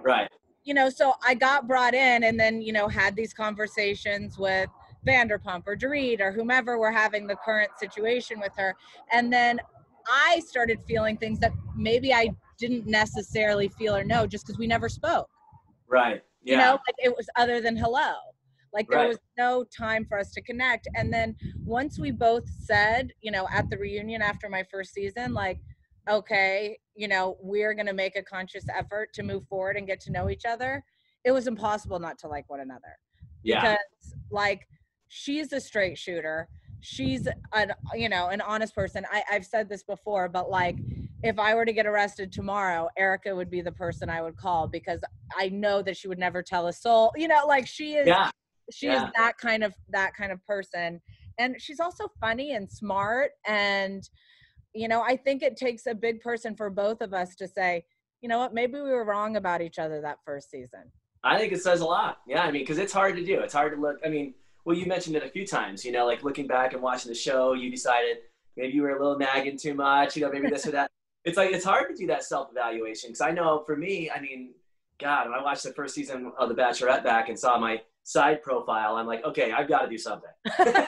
Right. 0.02 0.30
You 0.64 0.74
know, 0.74 0.90
so 0.90 1.14
I 1.26 1.34
got 1.34 1.68
brought 1.68 1.94
in, 1.94 2.24
and 2.24 2.40
then 2.40 2.62
you 2.62 2.72
know 2.72 2.88
had 2.88 3.18
these 3.18 3.34
conversations 3.34 4.38
with 4.38 4.70
Vanderpump 5.06 5.64
or 5.68 5.76
Dorit 5.76 6.22
or 6.22 6.32
whomever 6.32 6.80
we're 6.80 6.92
having 6.92 7.28
the 7.28 7.36
current 7.36 7.72
situation 7.78 8.40
with 8.40 8.54
her, 8.56 8.76
and 9.12 9.32
then 9.32 9.60
I 10.08 10.42
started 10.48 10.80
feeling 10.88 11.18
things 11.18 11.38
that 11.40 11.52
maybe 11.76 12.14
I 12.14 12.30
didn't 12.58 12.88
necessarily 12.88 13.68
feel 13.68 13.94
or 13.94 14.06
know 14.06 14.26
just 14.26 14.46
because 14.46 14.58
we 14.58 14.68
never 14.68 14.88
spoke. 14.88 15.30
Right 15.90 16.24
you 16.44 16.58
know 16.58 16.72
like 16.72 16.96
it 16.98 17.16
was 17.16 17.28
other 17.36 17.62
than 17.62 17.76
hello. 17.76 18.14
Like 18.74 18.90
there 18.90 19.00
right. 19.00 19.10
was 19.10 19.20
no 19.38 19.64
time 19.66 20.04
for 20.04 20.18
us 20.18 20.32
to 20.32 20.42
connect. 20.42 20.88
And 20.96 21.14
then 21.14 21.36
once 21.64 22.00
we 22.00 22.12
both 22.12 22.50
said 22.50 23.12
you 23.22 23.32
know 23.32 23.48
at 23.52 23.70
the 23.70 23.78
reunion 23.78 24.22
after 24.22 24.50
my 24.50 24.64
first 24.72 24.94
season 24.94 25.34
like 25.34 25.60
okay 26.10 26.78
you 26.96 27.08
know 27.08 27.38
we're 27.42 27.74
going 27.74 27.86
to 27.86 27.94
make 27.94 28.18
a 28.18 28.24
conscious 28.24 28.66
effort 28.76 29.14
to 29.14 29.24
move 29.24 29.48
forward 29.48 29.78
and 29.78 29.88
get 29.88 30.02
to 30.02 30.12
know 30.12 30.30
each 30.30 30.44
other 30.46 30.84
it 31.24 31.32
was 31.32 31.48
impossible 31.48 32.00
not 32.00 32.18
to 32.20 32.28
like 32.28 32.50
one 32.50 32.60
another. 32.60 32.98
Yeah. 33.44 33.62
because 33.62 34.16
like 34.32 34.68
she's 35.08 35.52
a 35.54 35.60
straight 35.60 35.98
shooter. 35.98 36.50
She's 36.82 37.28
an 37.54 37.72
you 37.94 38.10
know 38.10 38.28
an 38.28 38.42
honest 38.42 38.76
person. 38.76 39.06
I, 39.12 39.24
i've 39.32 39.46
said 39.46 39.70
this 39.70 39.84
before 39.84 40.28
but 40.28 40.50
like 40.50 40.78
if 41.24 41.40
I 41.40 41.56
were 41.56 41.66
to 41.66 41.74
get 41.74 41.86
arrested 41.86 42.32
tomorrow, 42.32 42.90
Erika 42.98 43.34
would 43.34 43.50
be 43.50 43.62
the 43.62 43.72
person 43.72 44.10
I 44.10 44.22
would 44.22 44.36
call 44.36 44.68
because 44.68 45.02
I 45.38 45.50
know 45.50 45.82
that 45.82 45.96
she 45.96 46.08
would 46.08 46.20
never 46.20 46.44
tell 46.44 46.68
a 46.68 46.74
soul. 46.74 47.12
You 47.16 47.30
know, 47.30 47.46
like 47.48 47.66
she 47.66 47.96
is 47.96 48.08
Yeah. 48.08 48.30
she 48.72 48.88
Yeah. 48.88 49.06
is 49.08 49.12
that 49.16 49.38
kind 49.38 49.64
of 49.64 49.74
that 49.90 50.14
kind 50.16 50.32
of 50.32 50.46
person. 50.46 51.02
And 51.38 51.60
she's 51.62 51.80
also 51.80 52.10
funny 52.20 52.54
and 52.54 52.70
smart 52.72 53.32
and 53.46 54.08
you 54.76 54.88
know, 54.88 55.02
I 55.04 55.16
think 55.18 55.44
it 55.44 55.56
takes 55.56 55.86
a 55.86 55.94
big 55.94 56.20
person 56.22 56.56
for 56.56 56.72
both 56.72 57.02
of 57.02 57.14
us 57.14 57.36
to 57.36 57.48
say, 57.48 57.86
you 58.22 58.30
know 58.30 58.40
what, 58.40 58.56
maybe 58.56 58.74
we 58.74 58.90
were 58.90 59.06
wrong 59.06 59.36
about 59.38 59.62
each 59.62 59.78
other 59.78 60.02
that 60.02 60.18
first 60.26 60.50
season. 60.50 60.92
I 61.24 61.38
think 61.38 61.54
it 61.54 61.62
says 61.62 61.82
a 61.82 61.86
lot. 61.86 62.22
Yeah, 62.28 62.42
I 62.42 62.52
mean, 62.52 62.64
because 62.64 62.80
it's 62.80 62.92
hard 62.92 63.16
to 63.16 63.24
do. 63.24 63.40
It's 63.40 63.54
hard 63.54 63.76
to 63.76 63.80
look. 63.80 64.00
I 64.04 64.10
mean, 64.10 64.34
well, 64.66 64.76
you 64.76 64.88
mentioned 64.88 65.16
it 65.16 65.24
a 65.24 65.30
few 65.30 65.46
times. 65.46 65.86
You 65.86 65.92
know, 65.92 66.06
like 66.06 66.24
looking 66.24 66.48
back 66.48 66.74
and 66.74 66.82
watching 66.82 67.10
the 67.10 67.16
show, 67.16 67.54
you 67.54 67.70
decided 67.70 68.18
maybe 68.58 68.74
you 68.74 68.82
were 68.82 68.90
a 68.90 69.00
little 69.02 69.18
nagging 69.18 69.58
too 69.58 69.74
much. 69.74 70.16
You 70.18 70.24
know, 70.24 70.32
maybe 70.32 70.50
this 70.50 70.66
or 70.68 70.72
that. 70.72 70.90
It's 71.26 71.38
like 71.38 71.52
it's 71.52 71.66
hard 71.66 71.90
to 71.90 71.96
do 71.96 72.08
that 72.08 72.24
self 72.24 72.50
evaluation 72.52 73.10
because 73.10 73.22
I 73.22 73.32
know 73.32 73.64
for 73.66 73.76
me, 73.76 74.10
I 74.10 74.20
mean, 74.20 74.52
God, 75.00 75.30
when 75.30 75.40
I 75.40 75.44
watched 75.44 75.64
the 75.64 75.74
first 75.74 75.96
season 75.96 76.32
of 76.38 76.50
The 76.50 76.56
Bachelorette 76.56 77.04
back 77.04 77.30
and 77.30 77.40
saw 77.40 77.58
my 77.58 77.82
side 78.04 78.42
profile, 78.42 78.96
I'm 78.96 79.08
like, 79.08 79.24
okay, 79.26 79.52
I've 79.52 79.68
got 79.68 79.82
to 79.82 79.90
do 79.90 79.98
something. 79.98 80.30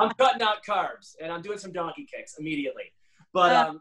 I'm 0.00 0.10
cutting 0.18 0.42
out 0.42 0.64
carbs 0.66 1.16
and 1.20 1.32
I'm 1.32 1.42
doing 1.42 1.58
some 1.58 1.72
donkey 1.72 2.06
kicks 2.12 2.36
immediately. 2.38 2.84
But 3.32 3.54
um, 3.54 3.80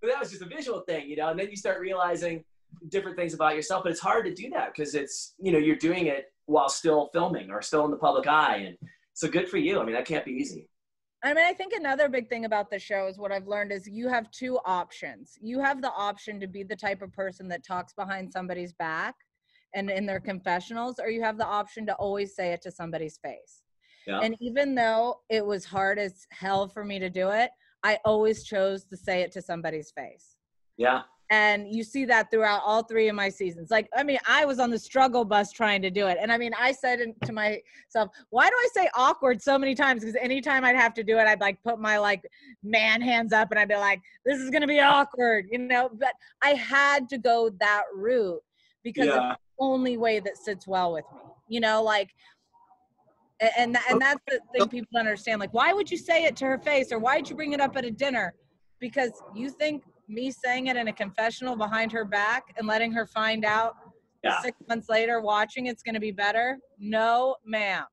but 0.00 0.08
that 0.08 0.20
was 0.20 0.30
just 0.30 0.42
a 0.42 0.46
visual 0.46 0.80
thing, 0.80 1.08
you 1.08 1.16
know. 1.16 1.30
And 1.30 1.38
then 1.38 1.48
you 1.50 1.56
start 1.56 1.80
realizing 1.80 2.44
different 2.88 3.16
things 3.16 3.34
about 3.34 3.54
yourself. 3.54 3.84
But 3.84 3.92
it's 3.92 4.00
hard 4.00 4.24
to 4.26 4.34
do 4.34 4.50
that 4.50 4.72
because 4.74 4.94
it's 4.94 5.34
you 5.40 5.52
know 5.52 5.58
you're 5.58 5.76
doing 5.76 6.06
it 6.06 6.32
while 6.46 6.68
still 6.68 7.08
filming 7.12 7.50
or 7.50 7.62
still 7.62 7.84
in 7.84 7.90
the 7.90 7.96
public 7.96 8.26
eye, 8.26 8.56
and 8.56 8.76
so 9.14 9.28
good 9.28 9.48
for 9.48 9.58
you. 9.58 9.80
I 9.80 9.84
mean, 9.84 9.94
that 9.94 10.06
can't 10.06 10.24
be 10.24 10.32
easy. 10.32 10.68
I 11.24 11.32
mean, 11.32 11.44
I 11.44 11.54
think 11.54 11.72
another 11.72 12.10
big 12.10 12.28
thing 12.28 12.44
about 12.44 12.70
the 12.70 12.78
show 12.78 13.06
is 13.06 13.16
what 13.16 13.32
I've 13.32 13.48
learned 13.48 13.72
is 13.72 13.88
you 13.88 14.08
have 14.08 14.30
two 14.30 14.58
options. 14.66 15.38
You 15.40 15.58
have 15.58 15.80
the 15.80 15.90
option 15.92 16.38
to 16.40 16.46
be 16.46 16.62
the 16.62 16.76
type 16.76 17.00
of 17.00 17.12
person 17.14 17.48
that 17.48 17.64
talks 17.64 17.94
behind 17.94 18.30
somebody's 18.30 18.74
back 18.74 19.14
and 19.74 19.90
in 19.90 20.04
their 20.04 20.20
confessionals, 20.20 21.00
or 21.00 21.08
you 21.08 21.22
have 21.22 21.38
the 21.38 21.46
option 21.46 21.86
to 21.86 21.94
always 21.94 22.36
say 22.36 22.52
it 22.52 22.60
to 22.62 22.70
somebody's 22.70 23.18
face. 23.24 23.62
Yeah. 24.06 24.20
And 24.20 24.36
even 24.38 24.74
though 24.74 25.20
it 25.30 25.44
was 25.44 25.64
hard 25.64 25.98
as 25.98 26.26
hell 26.30 26.68
for 26.68 26.84
me 26.84 26.98
to 26.98 27.08
do 27.08 27.30
it, 27.30 27.50
I 27.82 27.98
always 28.04 28.44
chose 28.44 28.84
to 28.84 28.96
say 28.96 29.22
it 29.22 29.32
to 29.32 29.40
somebody's 29.40 29.92
face. 29.92 30.36
Yeah. 30.76 31.02
And 31.34 31.74
you 31.74 31.82
see 31.82 32.04
that 32.04 32.30
throughout 32.30 32.62
all 32.64 32.84
three 32.84 33.08
of 33.08 33.16
my 33.16 33.28
seasons. 33.28 33.68
Like, 33.68 33.88
I 33.96 34.04
mean, 34.04 34.18
I 34.28 34.44
was 34.44 34.60
on 34.60 34.70
the 34.70 34.78
struggle 34.78 35.24
bus 35.24 35.50
trying 35.50 35.82
to 35.82 35.90
do 35.90 36.06
it. 36.06 36.16
And 36.20 36.30
I 36.30 36.38
mean, 36.38 36.52
I 36.56 36.70
said 36.70 37.00
to 37.24 37.32
myself, 37.32 38.10
why 38.30 38.48
do 38.48 38.54
I 38.56 38.68
say 38.72 38.88
awkward 38.94 39.42
so 39.42 39.58
many 39.58 39.74
times? 39.74 40.02
Because 40.02 40.14
anytime 40.20 40.64
I'd 40.64 40.76
have 40.76 40.94
to 40.94 41.02
do 41.02 41.18
it, 41.18 41.26
I'd 41.26 41.40
like 41.40 41.60
put 41.64 41.80
my 41.80 41.98
like 41.98 42.22
man 42.62 43.02
hands 43.02 43.32
up 43.32 43.50
and 43.50 43.58
I'd 43.58 43.68
be 43.68 43.74
like, 43.74 44.00
this 44.24 44.38
is 44.38 44.48
going 44.50 44.60
to 44.60 44.68
be 44.68 44.78
awkward, 44.78 45.46
you 45.50 45.58
know? 45.58 45.90
But 45.92 46.12
I 46.40 46.50
had 46.50 47.08
to 47.08 47.18
go 47.18 47.50
that 47.58 47.82
route 47.92 48.42
because 48.84 49.06
Yeah. 49.06 49.32
it's 49.32 49.40
the 49.58 49.64
only 49.64 49.96
way 49.96 50.20
that 50.20 50.36
sits 50.36 50.68
well 50.68 50.92
with 50.92 51.04
me, 51.12 51.20
you 51.48 51.58
know? 51.58 51.82
Like, 51.82 52.10
and 53.58 53.76
and 53.90 54.00
that's 54.00 54.20
the 54.28 54.38
thing 54.54 54.68
people 54.68 54.88
don't 54.94 55.00
understand. 55.00 55.40
Like, 55.40 55.52
why 55.52 55.72
would 55.72 55.90
you 55.90 55.98
say 55.98 56.24
it 56.26 56.36
to 56.36 56.44
her 56.44 56.58
face, 56.58 56.92
or 56.92 57.00
why'd 57.00 57.28
you 57.28 57.34
bring 57.34 57.54
it 57.54 57.60
up 57.60 57.76
at 57.76 57.84
a 57.84 57.90
dinner? 57.90 58.34
Because 58.78 59.10
you 59.34 59.50
think 59.50 59.82
me 60.08 60.30
saying 60.30 60.66
it 60.68 60.76
in 60.76 60.88
a 60.88 60.92
confessional 60.92 61.56
behind 61.56 61.92
her 61.92 62.04
back 62.04 62.54
and 62.56 62.66
letting 62.66 62.92
her 62.92 63.06
find 63.06 63.44
out 63.44 63.76
Yeah. 64.22 64.40
six 64.40 64.56
months 64.68 64.88
later 64.88 65.20
watching 65.20 65.66
it's 65.66 65.82
going 65.82 65.94
to 65.94 66.00
be 66.00 66.10
better? 66.10 66.58
No, 66.78 67.36
ma'am. 67.44 67.84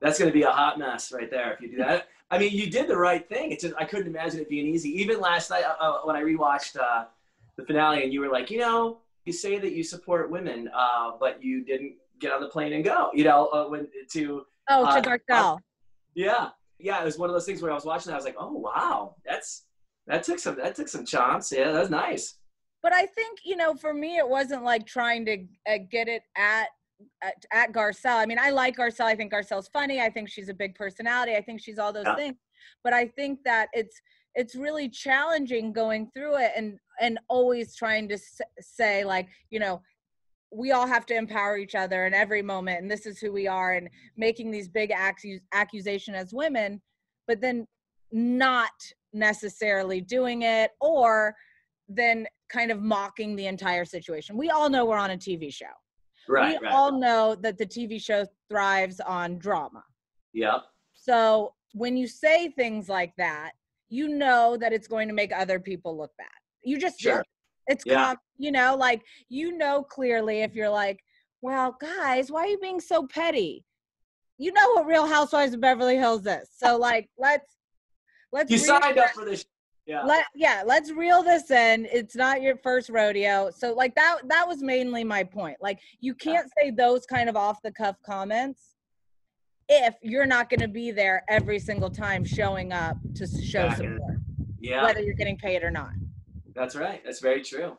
That's 0.00 0.18
going 0.18 0.30
to 0.30 0.34
be 0.34 0.42
a 0.42 0.50
hot 0.50 0.78
mess 0.78 1.12
right 1.12 1.30
there 1.30 1.52
if 1.54 1.60
you 1.60 1.70
do 1.70 1.76
that. 1.78 2.08
I 2.30 2.38
mean, 2.38 2.52
you 2.52 2.68
did 2.70 2.88
the 2.88 2.96
right 2.96 3.26
thing. 3.28 3.52
It's 3.52 3.62
just 3.62 3.74
I 3.78 3.84
couldn't 3.84 4.08
imagine 4.08 4.40
it 4.40 4.48
being 4.48 4.66
easy. 4.66 4.88
Even 5.00 5.20
last 5.20 5.48
night 5.50 5.62
uh, 5.64 5.76
uh, 5.80 6.00
when 6.02 6.16
I 6.16 6.22
rewatched 6.22 6.76
uh, 6.76 7.04
the 7.56 7.64
finale, 7.64 8.02
and 8.02 8.12
you 8.12 8.20
were 8.20 8.28
like, 8.28 8.50
you 8.50 8.58
know, 8.58 8.98
you 9.24 9.32
say 9.32 9.58
that 9.60 9.72
you 9.72 9.84
support 9.84 10.28
women, 10.30 10.68
uh, 10.74 11.12
but 11.20 11.40
you 11.42 11.64
didn't 11.64 11.94
get 12.20 12.32
on 12.32 12.40
the 12.40 12.48
plane 12.48 12.72
and 12.72 12.84
go. 12.84 13.10
You 13.14 13.24
know, 13.24 13.46
uh, 13.46 13.68
when 13.68 13.86
to 14.12 14.44
Oh, 14.68 14.84
uh, 14.84 15.00
to 15.00 15.08
Garcelle. 15.08 15.58
yeah, 16.14 16.48
yeah. 16.80 17.00
It 17.00 17.04
was 17.04 17.16
one 17.16 17.30
of 17.30 17.34
those 17.34 17.46
things 17.46 17.62
where 17.62 17.70
I 17.70 17.74
was 17.74 17.84
watching. 17.84 18.10
that, 18.10 18.14
I 18.14 18.16
was 18.16 18.24
like, 18.24 18.36
oh 18.38 18.50
wow, 18.52 19.14
that's 19.24 19.62
that 20.06 20.22
took 20.22 20.38
some 20.38 20.56
that 20.56 20.74
took 20.74 20.88
some 20.88 21.04
chance. 21.04 21.52
Yeah, 21.52 21.72
that's 21.72 21.90
nice. 21.90 22.36
But 22.82 22.92
I 22.92 23.06
think 23.06 23.40
you 23.44 23.56
know, 23.56 23.74
for 23.74 23.92
me, 23.92 24.16
it 24.16 24.28
wasn't 24.28 24.62
like 24.64 24.86
trying 24.86 25.24
to 25.26 25.44
uh, 25.68 25.78
get 25.90 26.08
it 26.08 26.22
at, 26.36 26.68
at 27.22 27.34
at 27.52 27.72
Garcelle. 27.72 28.16
I 28.16 28.26
mean, 28.26 28.38
I 28.38 28.50
like 28.50 28.76
Garcelle. 28.76 29.06
I 29.06 29.16
think 29.16 29.32
Garcelle's 29.32 29.68
funny. 29.68 30.00
I 30.00 30.10
think 30.10 30.28
she's 30.28 30.48
a 30.48 30.54
big 30.54 30.74
personality. 30.74 31.34
I 31.34 31.42
think 31.42 31.60
she's 31.60 31.78
all 31.78 31.92
those 31.92 32.04
Yeah. 32.04 32.16
things. 32.16 32.36
But 32.84 32.92
I 32.92 33.06
think 33.08 33.40
that 33.44 33.68
it's 33.72 34.00
it's 34.34 34.54
really 34.54 34.88
challenging 34.88 35.72
going 35.72 36.10
through 36.14 36.36
it 36.36 36.52
and 36.56 36.78
and 37.00 37.18
always 37.28 37.74
trying 37.74 38.08
to 38.08 38.18
say 38.60 39.04
like 39.04 39.28
you 39.50 39.58
know 39.58 39.80
we 40.52 40.70
all 40.72 40.86
have 40.86 41.04
to 41.06 41.14
empower 41.14 41.58
each 41.58 41.74
other 41.74 42.06
in 42.06 42.14
every 42.14 42.40
moment 42.42 42.80
and 42.80 42.90
this 42.90 43.04
is 43.04 43.18
who 43.18 43.32
we 43.32 43.46
are 43.48 43.72
and 43.74 43.88
making 44.16 44.50
these 44.50 44.68
big 44.68 44.90
accu- 44.90 45.40
accusation 45.52 46.14
as 46.14 46.32
women 46.32 46.80
but 47.26 47.40
then 47.40 47.66
not 48.12 48.70
necessarily 49.16 50.00
doing 50.00 50.42
it 50.42 50.70
or 50.80 51.34
then 51.88 52.26
kind 52.48 52.70
of 52.70 52.80
mocking 52.82 53.34
the 53.36 53.46
entire 53.46 53.84
situation 53.84 54.36
we 54.36 54.50
all 54.50 54.68
know 54.70 54.84
we're 54.84 54.96
on 54.96 55.10
a 55.10 55.16
tv 55.16 55.52
show 55.52 55.66
Right, 56.28 56.60
we 56.60 56.66
right. 56.66 56.74
all 56.74 56.98
know 56.98 57.36
that 57.36 57.56
the 57.58 57.66
tv 57.66 58.00
show 58.02 58.24
thrives 58.48 59.00
on 59.00 59.38
drama 59.38 59.82
Yep. 60.34 60.62
so 60.94 61.52
when 61.72 61.94
you 61.96 62.06
say 62.06 62.48
things 62.48 62.88
like 62.88 63.12
that, 63.18 63.50
you 63.90 64.08
know 64.08 64.56
that 64.58 64.72
it's 64.72 64.88
going 64.88 65.08
to 65.08 65.14
make 65.14 65.30
other 65.30 65.60
people 65.60 65.94
look 65.94 66.10
bad. 66.16 66.26
You 66.62 66.78
just. 66.78 66.98
Sure. 66.98 67.22
It's 67.66 67.84
Yeah. 67.84 68.06
com- 68.06 68.16
you 68.38 68.50
know, 68.50 68.76
like 68.76 69.02
you 69.28 69.52
know 69.58 69.82
clearly 69.82 70.40
if 70.40 70.54
you're 70.54 70.70
like, 70.70 71.00
well, 71.42 71.76
guys, 71.78 72.32
why 72.32 72.44
are 72.44 72.46
you 72.46 72.58
being 72.58 72.80
so 72.80 73.06
petty? 73.06 73.62
You 74.38 74.52
know 74.54 74.70
what 74.72 74.86
Real 74.86 75.06
Housewives 75.06 75.52
of 75.52 75.60
Beverly 75.60 75.96
Hills 75.96 76.24
is. 76.26 76.48
So 76.56 76.78
like, 76.78 77.10
let's 77.18 77.55
let's 78.32 78.50
You 78.50 78.58
signed 78.58 78.98
up 78.98 79.10
for 79.10 79.24
this. 79.24 79.44
Yeah. 79.86 80.02
Let, 80.02 80.26
yeah, 80.34 80.62
let's 80.66 80.90
reel 80.90 81.22
this 81.22 81.50
in. 81.50 81.86
It's 81.92 82.16
not 82.16 82.42
your 82.42 82.56
first 82.56 82.88
rodeo. 82.88 83.50
So 83.56 83.72
like 83.72 83.94
that 83.94 84.18
that 84.28 84.46
was 84.48 84.60
mainly 84.60 85.04
my 85.04 85.22
point. 85.22 85.58
Like 85.60 85.78
you 86.00 86.12
can't 86.14 86.50
say 86.58 86.70
those 86.70 87.06
kind 87.06 87.28
of 87.28 87.36
off 87.36 87.62
the 87.62 87.70
cuff 87.70 87.96
comments 88.04 88.74
if 89.68 89.94
you're 90.02 90.26
not 90.26 90.50
going 90.50 90.60
to 90.60 90.68
be 90.68 90.90
there 90.90 91.24
every 91.28 91.58
single 91.58 91.90
time 91.90 92.24
showing 92.24 92.72
up 92.72 92.96
to 93.14 93.26
show 93.26 93.68
support, 93.70 94.18
Yeah. 94.60 94.84
whether 94.84 95.00
you're 95.00 95.14
getting 95.14 95.36
paid 95.36 95.62
or 95.62 95.70
not. 95.70 95.90
That's 96.54 96.74
right. 96.76 97.02
That's 97.04 97.20
very 97.20 97.42
true. 97.42 97.76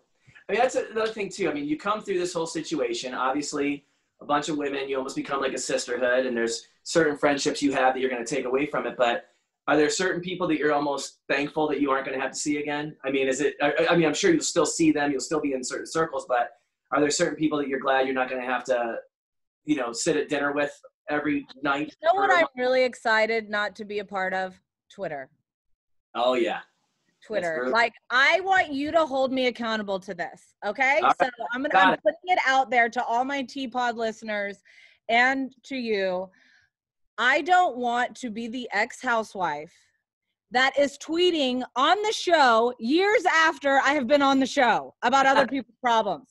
I 0.48 0.52
mean, 0.54 0.62
that's 0.62 0.76
another 0.76 1.12
thing 1.12 1.30
too. 1.30 1.50
I 1.50 1.54
mean, 1.54 1.66
you 1.66 1.78
come 1.78 2.02
through 2.02 2.20
this 2.20 2.34
whole 2.34 2.48
situation. 2.48 3.14
Obviously, 3.14 3.86
a 4.22 4.26
bunch 4.26 4.50
of 4.50 4.58
women. 4.58 4.88
You 4.88 4.98
almost 4.98 5.16
become 5.16 5.42
like 5.42 5.54
a 5.54 5.58
sisterhood, 5.58 6.26
and 6.26 6.36
there's 6.38 6.68
certain 6.84 7.18
friendships 7.18 7.62
you 7.62 7.74
have 7.74 7.94
that 7.94 8.00
you're 8.00 8.10
going 8.10 8.24
to 8.24 8.36
take 8.36 8.46
away 8.46 8.66
from 8.66 8.88
it. 8.88 8.96
But 8.98 9.30
are 9.68 9.76
there 9.76 9.90
certain 9.90 10.22
people 10.22 10.48
that 10.48 10.58
you're 10.58 10.74
almost 10.74 11.20
thankful 11.30 11.68
that 11.68 11.82
you 11.82 11.92
aren't 11.92 12.06
going 12.06 12.18
to 12.18 12.22
have 12.22 12.32
to 12.32 12.38
see 12.40 12.58
again? 12.58 12.96
I 13.04 13.12
mean, 13.12 13.28
is 13.28 13.42
it? 13.42 13.56
I, 13.62 13.96
mean, 13.98 14.06
I'm 14.06 14.14
sure 14.14 14.32
you'll 14.32 14.42
still 14.42 14.66
see 14.66 14.92
them. 14.92 15.12
You'll 15.12 15.20
still 15.20 15.42
be 15.42 15.54
in 15.54 15.64
certain 15.64 15.88
circles, 15.88 16.26
but 16.28 16.52
are 16.92 17.02
there 17.02 17.12
certain 17.12 17.36
people 17.36 17.58
that 17.58 17.68
you're 17.68 17.80
glad 17.80 18.06
you're 18.06 18.16
not 18.16 18.30
going 18.30 18.42
to 18.42 18.48
have 18.48 18.64
to, 18.66 18.96
you 19.66 19.76
know, 19.76 19.92
sit 19.92 20.16
at 20.16 20.30
dinner 20.30 20.54
with 20.54 20.72
every 21.10 21.46
night? 21.64 21.94
You 22.02 22.08
know 22.14 22.20
what 22.20 22.32
I'm 22.32 22.48
really 22.56 22.84
excited 22.84 23.50
not 23.50 23.76
to 23.76 23.86
be 23.86 24.00
a 24.00 24.06
part 24.06 24.34
of? 24.34 24.60
Twitter. 24.90 25.30
Oh 26.16 26.36
yeah. 26.36 26.60
Twitter. 27.26 27.60
very- 27.64 27.72
Like 27.72 27.94
I 28.10 28.40
want 28.42 28.72
you 28.72 28.92
to 28.94 29.06
hold 29.06 29.34
me 29.34 29.48
accountable 29.48 30.00
to 30.00 30.14
this. 30.14 30.56
Okay. 30.66 31.02
So. 31.22 31.30
I'm 31.54 31.62
gonna 31.62 31.70
Got 31.74 31.88
I'm 31.88 31.94
it. 31.96 32.00
putting 32.04 32.38
it 32.38 32.40
out 32.48 32.70
there 32.70 32.88
to 32.90 33.04
all 33.04 33.26
my 33.26 33.42
Tea 33.44 33.68
Pot 33.68 33.98
listeners 33.98 34.60
and 35.10 35.54
to 35.64 35.76
you. 35.76 36.30
I 37.18 37.42
don't 37.42 37.78
want 37.78 38.16
to 38.18 38.30
be 38.30 38.48
the 38.48 38.70
ex-housewife 38.72 39.74
that 40.52 40.78
is 40.78 40.98
tweeting 40.98 41.64
on 41.76 42.02
the 42.04 42.14
show 42.14 42.74
years 42.80 43.26
after 43.26 43.80
I 43.84 43.94
have 43.94 44.08
been 44.08 44.22
on 44.22 44.40
the 44.40 44.46
show 44.46 44.94
about 45.02 45.26
other 45.26 45.48
people's 45.48 45.78
problems. 45.82 46.30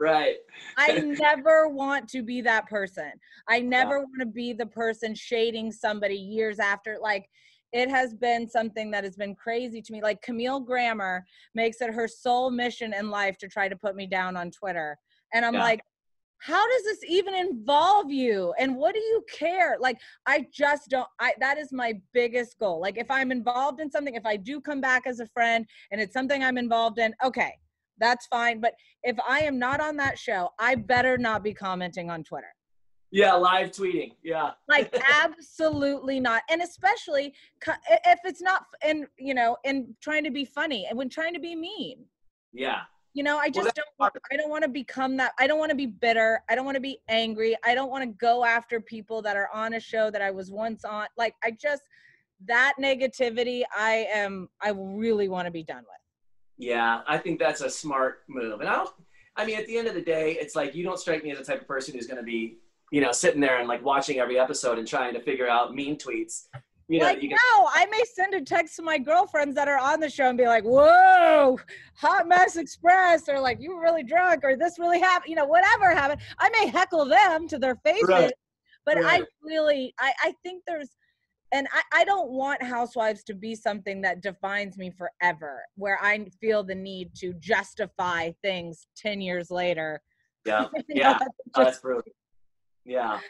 Right. 0.00 0.36
I 0.78 1.00
never 1.20 1.68
want 1.68 2.08
to 2.10 2.22
be 2.22 2.40
that 2.40 2.66
person. 2.68 3.12
I 3.48 3.60
never 3.60 4.00
want 4.00 4.20
to 4.20 4.26
be 4.26 4.52
the 4.52 4.66
person 4.66 5.14
shading 5.14 5.70
somebody 5.70 6.16
years 6.16 6.58
after. 6.58 6.98
Like, 7.00 7.28
it 7.72 7.88
has 7.88 8.14
been 8.14 8.48
something 8.48 8.90
that 8.90 9.04
has 9.04 9.16
been 9.16 9.34
crazy 9.34 9.80
to 9.80 9.92
me. 9.92 10.02
Like, 10.02 10.20
Camille 10.22 10.60
Grammer 10.60 11.24
makes 11.54 11.80
it 11.80 11.94
her 11.94 12.08
sole 12.08 12.50
mission 12.50 12.92
in 12.92 13.10
life 13.10 13.38
to 13.38 13.48
try 13.48 13.68
to 13.68 13.76
put 13.76 13.96
me 13.96 14.06
down 14.06 14.36
on 14.36 14.50
Twitter. 14.50 14.98
And 15.32 15.44
I'm 15.44 15.54
Yeah. 15.54 15.62
like, 15.62 15.80
how 16.42 16.68
does 16.68 16.82
this 16.82 16.98
even 17.08 17.34
involve 17.34 18.10
you? 18.10 18.52
And 18.58 18.76
what 18.76 18.94
do 18.94 19.00
you 19.00 19.24
care? 19.32 19.76
Like, 19.78 19.98
I 20.26 20.46
just 20.52 20.90
don't, 20.90 21.06
I, 21.20 21.34
that 21.38 21.56
is 21.56 21.72
my 21.72 22.00
biggest 22.12 22.58
goal. 22.58 22.80
Like, 22.80 22.98
if 22.98 23.08
I'm 23.12 23.30
involved 23.30 23.80
in 23.80 23.88
something, 23.88 24.16
if 24.16 24.26
I 24.26 24.36
do 24.36 24.60
come 24.60 24.80
back 24.80 25.06
as 25.06 25.20
a 25.20 25.26
friend 25.28 25.64
and 25.92 26.00
it's 26.00 26.12
something 26.12 26.42
I'm 26.42 26.58
involved 26.58 26.98
in, 26.98 27.14
okay, 27.24 27.52
that's 27.98 28.26
fine. 28.26 28.60
But 28.60 28.74
if 29.04 29.16
I 29.26 29.40
am 29.40 29.56
not 29.56 29.80
on 29.80 29.96
that 29.98 30.18
show, 30.18 30.48
I 30.58 30.74
better 30.74 31.16
not 31.16 31.44
be 31.44 31.54
commenting 31.54 32.10
on 32.10 32.24
Twitter. 32.24 32.52
Yeah, 33.12 33.34
live 33.34 33.70
tweeting. 33.70 34.12
Yeah. 34.24 34.52
like 34.68 34.92
absolutely 35.22 36.18
not. 36.18 36.42
And 36.50 36.60
especially 36.60 37.34
if 37.88 38.18
it's 38.24 38.42
not 38.42 38.64
and 38.82 39.06
you 39.18 39.34
know, 39.34 39.58
and 39.64 39.94
trying 40.00 40.24
to 40.24 40.30
be 40.30 40.44
funny 40.44 40.86
and 40.88 40.98
when 40.98 41.08
trying 41.08 41.34
to 41.34 41.40
be 41.40 41.54
mean. 41.54 42.06
Yeah. 42.52 42.80
You 43.14 43.22
know, 43.22 43.36
I 43.36 43.50
just 43.50 43.66
that's 43.66 43.76
don't 43.76 43.88
want, 43.98 44.14
I 44.32 44.36
don't 44.36 44.48
want 44.48 44.62
to 44.62 44.70
become 44.70 45.16
that. 45.18 45.32
I 45.38 45.46
don't 45.46 45.58
want 45.58 45.70
to 45.70 45.76
be 45.76 45.86
bitter. 45.86 46.42
I 46.48 46.54
don't 46.54 46.64
want 46.64 46.76
to 46.76 46.80
be 46.80 46.98
angry. 47.08 47.54
I 47.64 47.74
don't 47.74 47.90
want 47.90 48.04
to 48.04 48.10
go 48.10 48.44
after 48.44 48.80
people 48.80 49.20
that 49.22 49.36
are 49.36 49.50
on 49.52 49.74
a 49.74 49.80
show 49.80 50.10
that 50.10 50.22
I 50.22 50.30
was 50.30 50.50
once 50.50 50.84
on. 50.84 51.06
Like 51.18 51.34
I 51.44 51.50
just 51.50 51.82
that 52.46 52.74
negativity 52.80 53.62
I 53.76 54.06
am 54.12 54.48
I 54.62 54.70
really 54.70 55.28
want 55.28 55.46
to 55.46 55.50
be 55.50 55.62
done 55.62 55.82
with. 55.82 56.02
Yeah, 56.56 57.00
I 57.06 57.18
think 57.18 57.38
that's 57.38 57.60
a 57.60 57.68
smart 57.68 58.22
move. 58.28 58.60
And 58.60 58.68
I 58.68 58.76
don't, 58.76 58.90
I 59.36 59.44
mean, 59.44 59.58
at 59.58 59.66
the 59.66 59.76
end 59.76 59.88
of 59.88 59.94
the 59.94 60.02
day, 60.02 60.36
it's 60.40 60.54
like 60.54 60.74
you 60.74 60.84
don't 60.84 60.98
strike 60.98 61.24
me 61.24 61.32
as 61.32 61.38
the 61.38 61.44
type 61.44 61.60
of 61.60 61.66
person 61.66 61.94
who's 61.94 62.06
going 62.06 62.18
to 62.18 62.22
be, 62.22 62.58
you 62.90 63.00
know, 63.00 63.12
sitting 63.12 63.40
there 63.40 63.58
and 63.58 63.68
like 63.68 63.84
watching 63.84 64.18
every 64.18 64.38
episode 64.38 64.78
and 64.78 64.86
trying 64.86 65.14
to 65.14 65.20
figure 65.20 65.48
out 65.48 65.74
mean 65.74 65.96
tweets. 65.98 66.46
You 66.92 66.98
know, 66.98 67.06
like 67.06 67.22
you 67.22 67.30
no, 67.30 67.36
I 67.72 67.86
may 67.90 68.02
send 68.14 68.34
a 68.34 68.42
text 68.42 68.76
to 68.76 68.82
my 68.82 68.98
girlfriends 68.98 69.54
that 69.54 69.66
are 69.66 69.78
on 69.78 69.98
the 69.98 70.10
show 70.10 70.28
and 70.28 70.36
be 70.36 70.44
like, 70.44 70.62
"Whoa, 70.62 71.58
hot 71.94 72.28
mess 72.28 72.56
express," 72.56 73.30
or 73.30 73.40
like, 73.40 73.62
"You 73.62 73.74
were 73.74 73.80
really 73.80 74.02
drunk," 74.02 74.44
or 74.44 74.56
"This 74.58 74.78
really 74.78 75.00
happened," 75.00 75.30
you 75.30 75.36
know, 75.36 75.46
whatever 75.46 75.94
happened. 75.94 76.20
I 76.38 76.50
may 76.50 76.66
heckle 76.66 77.06
them 77.06 77.48
to 77.48 77.58
their 77.58 77.76
faces, 77.76 78.06
Right. 78.06 78.32
but 78.84 78.98
I 78.98 79.22
really, 79.42 79.94
I, 79.98 80.12
I 80.22 80.34
think 80.42 80.64
there's, 80.66 80.90
and 81.50 81.66
I, 81.72 82.00
I 82.00 82.04
don't 82.04 82.30
want 82.30 82.62
Housewives 82.62 83.24
to 83.24 83.34
be 83.34 83.54
something 83.54 84.02
that 84.02 84.20
defines 84.20 84.76
me 84.76 84.90
forever, 84.90 85.64
where 85.76 85.98
I 86.02 86.26
feel 86.42 86.62
the 86.62 86.74
need 86.74 87.14
to 87.20 87.32
justify 87.40 88.32
things 88.42 88.86
ten 88.94 89.22
years 89.22 89.50
later. 89.50 90.02
Yeah, 90.44 90.66
yeah, 90.88 91.18
that's 91.20 91.30
Oh, 91.54 91.64
that's 91.64 91.78
brilliant. 91.78 92.12
Yeah, 92.84 93.20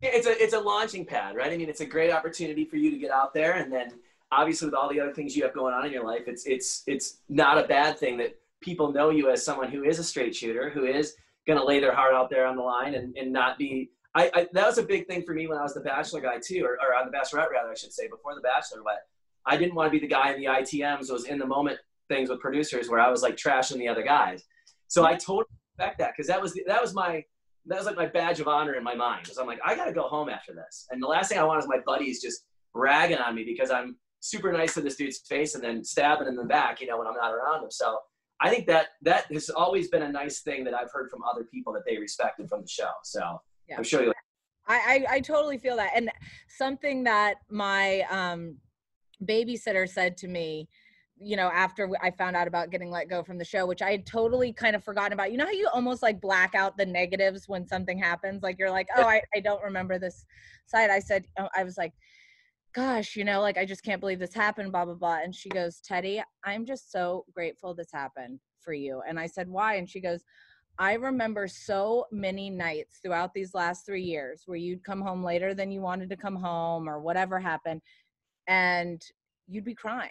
it's 0.00 0.26
a 0.26 0.42
it's 0.42 0.54
a 0.54 0.60
launching 0.60 1.04
pad, 1.04 1.34
right? 1.34 1.52
I 1.52 1.56
mean, 1.56 1.68
it's 1.68 1.80
a 1.80 1.86
great 1.86 2.12
opportunity 2.12 2.64
for 2.64 2.76
you 2.76 2.90
to 2.90 2.98
get 2.98 3.10
out 3.10 3.34
there, 3.34 3.54
and 3.54 3.72
then 3.72 3.92
obviously 4.30 4.66
with 4.66 4.74
all 4.74 4.88
the 4.88 5.00
other 5.00 5.12
things 5.12 5.36
you 5.36 5.42
have 5.42 5.54
going 5.54 5.74
on 5.74 5.86
in 5.86 5.92
your 5.92 6.04
life, 6.04 6.22
it's 6.26 6.46
it's 6.46 6.82
it's 6.86 7.18
not 7.28 7.58
a 7.58 7.66
bad 7.66 7.98
thing 7.98 8.16
that 8.18 8.38
people 8.60 8.92
know 8.92 9.10
you 9.10 9.30
as 9.30 9.44
someone 9.44 9.70
who 9.70 9.84
is 9.84 9.98
a 9.98 10.04
straight 10.04 10.34
shooter, 10.34 10.70
who 10.70 10.84
is 10.84 11.14
going 11.46 11.58
to 11.58 11.64
lay 11.64 11.80
their 11.80 11.94
heart 11.94 12.14
out 12.14 12.30
there 12.30 12.46
on 12.46 12.56
the 12.56 12.62
line, 12.62 12.94
and 12.94 13.16
and 13.16 13.32
not 13.32 13.58
be. 13.58 13.90
I, 14.14 14.30
I 14.34 14.48
that 14.52 14.66
was 14.66 14.78
a 14.78 14.82
big 14.82 15.06
thing 15.06 15.22
for 15.22 15.34
me 15.34 15.46
when 15.46 15.58
I 15.58 15.62
was 15.62 15.74
the 15.74 15.80
Bachelor 15.80 16.20
guy 16.20 16.38
too, 16.38 16.64
or, 16.64 16.74
or 16.74 16.94
on 16.94 17.10
the 17.10 17.16
Bachelorette 17.16 17.50
rather, 17.50 17.70
I 17.70 17.74
should 17.74 17.92
say, 17.92 18.08
before 18.08 18.34
the 18.34 18.40
Bachelor. 18.40 18.82
But 18.84 19.00
I 19.46 19.56
didn't 19.56 19.74
want 19.74 19.88
to 19.88 19.90
be 19.90 20.00
the 20.00 20.12
guy 20.12 20.32
in 20.32 20.40
the 20.40 20.46
ITMs, 20.46 21.08
those 21.08 21.24
in 21.24 21.38
the 21.38 21.46
moment 21.46 21.78
things 22.08 22.30
with 22.30 22.40
producers 22.40 22.88
where 22.88 23.00
I 23.00 23.10
was 23.10 23.22
like 23.22 23.36
trashing 23.36 23.78
the 23.78 23.88
other 23.88 24.02
guys. 24.02 24.44
So 24.86 25.04
I 25.04 25.14
totally 25.14 25.44
respect 25.76 25.98
that 25.98 26.12
because 26.16 26.28
that 26.28 26.40
was 26.40 26.58
that 26.66 26.80
was 26.80 26.94
my 26.94 27.24
that 27.68 27.76
was 27.76 27.86
like 27.86 27.96
my 27.96 28.06
badge 28.06 28.40
of 28.40 28.48
honor 28.48 28.74
in 28.74 28.82
my 28.82 28.94
mind. 28.94 29.24
Because 29.24 29.38
I'm 29.38 29.46
like, 29.46 29.60
I 29.64 29.74
got 29.74 29.84
to 29.84 29.92
go 29.92 30.02
home 30.02 30.28
after 30.28 30.54
this. 30.54 30.86
And 30.90 31.02
the 31.02 31.06
last 31.06 31.28
thing 31.28 31.38
I 31.38 31.44
want 31.44 31.62
is 31.62 31.68
my 31.68 31.80
buddies 31.84 32.20
just 32.20 32.44
ragging 32.74 33.18
on 33.18 33.34
me 33.34 33.44
because 33.44 33.70
I'm 33.70 33.96
super 34.20 34.52
nice 34.52 34.74
to 34.74 34.80
this 34.80 34.96
dude's 34.96 35.18
face 35.18 35.54
and 35.54 35.62
then 35.62 35.84
stabbing 35.84 36.26
him 36.26 36.34
in 36.34 36.36
the 36.36 36.44
back, 36.44 36.80
you 36.80 36.86
know, 36.86 36.98
when 36.98 37.06
I'm 37.06 37.14
not 37.14 37.32
around 37.32 37.64
him. 37.64 37.70
So 37.70 37.98
I 38.40 38.50
think 38.50 38.66
that 38.66 38.88
that 39.02 39.26
has 39.32 39.50
always 39.50 39.88
been 39.88 40.02
a 40.02 40.10
nice 40.10 40.40
thing 40.40 40.64
that 40.64 40.74
I've 40.74 40.90
heard 40.92 41.10
from 41.10 41.20
other 41.22 41.44
people 41.44 41.72
that 41.74 41.82
they 41.86 41.98
respected 41.98 42.48
from 42.48 42.62
the 42.62 42.68
show. 42.68 42.90
So 43.04 43.40
Yeah. 43.68 43.76
I'm 43.76 43.84
sure 43.84 44.02
you. 44.02 44.12
I, 44.66 45.04
I 45.08 45.14
I 45.16 45.20
totally 45.20 45.56
feel 45.56 45.76
that, 45.76 45.92
and 45.94 46.10
something 46.48 47.04
that 47.04 47.36
my 47.48 48.02
um, 48.10 48.58
babysitter 49.24 49.88
said 49.88 50.16
to 50.18 50.28
me, 50.28 50.68
you 51.20 51.36
know, 51.36 51.48
after 51.48 51.90
I 52.02 52.10
found 52.10 52.36
out 52.36 52.46
about 52.46 52.70
getting 52.70 52.90
let 52.90 53.08
go 53.08 53.22
from 53.22 53.38
the 53.38 53.44
show, 53.44 53.66
which 53.66 53.82
I 53.82 53.90
had 53.90 54.06
totally 54.06 54.52
kind 54.52 54.76
of 54.76 54.84
forgotten 54.84 55.12
about. 55.12 55.32
You 55.32 55.38
know 55.38 55.46
how 55.46 55.52
you 55.52 55.68
almost 55.72 56.02
like 56.02 56.20
black 56.20 56.54
out 56.54 56.76
the 56.76 56.86
negatives 56.86 57.48
when 57.48 57.66
something 57.66 57.98
happens, 57.98 58.42
like 58.42 58.56
you're 58.58 58.70
like, 58.70 58.88
oh, 58.96 59.02
I, 59.02 59.22
I 59.34 59.40
don't 59.40 59.62
remember 59.62 59.98
this 59.98 60.24
side. 60.66 60.90
I 60.90 61.00
said, 61.00 61.26
oh, 61.38 61.48
I 61.56 61.64
was 61.64 61.76
like, 61.76 61.92
gosh, 62.72 63.16
you 63.16 63.24
know, 63.24 63.40
like 63.40 63.58
I 63.58 63.64
just 63.64 63.82
can't 63.82 64.00
believe 64.00 64.18
this 64.18 64.34
happened, 64.34 64.72
blah 64.72 64.84
blah 64.84 64.94
blah. 64.94 65.18
And 65.22 65.34
she 65.34 65.48
goes, 65.48 65.80
Teddi, 65.80 66.22
I'm 66.44 66.64
just 66.64 66.92
so 66.92 67.24
grateful 67.34 67.74
this 67.74 67.90
happened 67.92 68.40
for 68.60 68.72
you. 68.72 69.02
And 69.08 69.18
I 69.18 69.26
said, 69.26 69.48
why? 69.48 69.76
And 69.76 69.88
she 69.88 70.00
goes, 70.00 70.22
I 70.78 70.92
remember 70.92 71.48
so 71.48 72.06
many 72.12 72.50
nights 72.50 72.98
throughout 73.02 73.34
these 73.34 73.54
last 73.54 73.84
three 73.84 74.04
years 74.04 74.42
where 74.46 74.58
you'd 74.58 74.84
come 74.84 75.00
home 75.00 75.24
later 75.24 75.52
than 75.54 75.72
you 75.72 75.80
wanted 75.80 76.08
to 76.10 76.16
come 76.16 76.36
home 76.36 76.88
or 76.88 77.00
whatever 77.00 77.40
happened, 77.40 77.82
and 78.46 79.02
you'd 79.48 79.64
be 79.64 79.74
crying. 79.74 80.10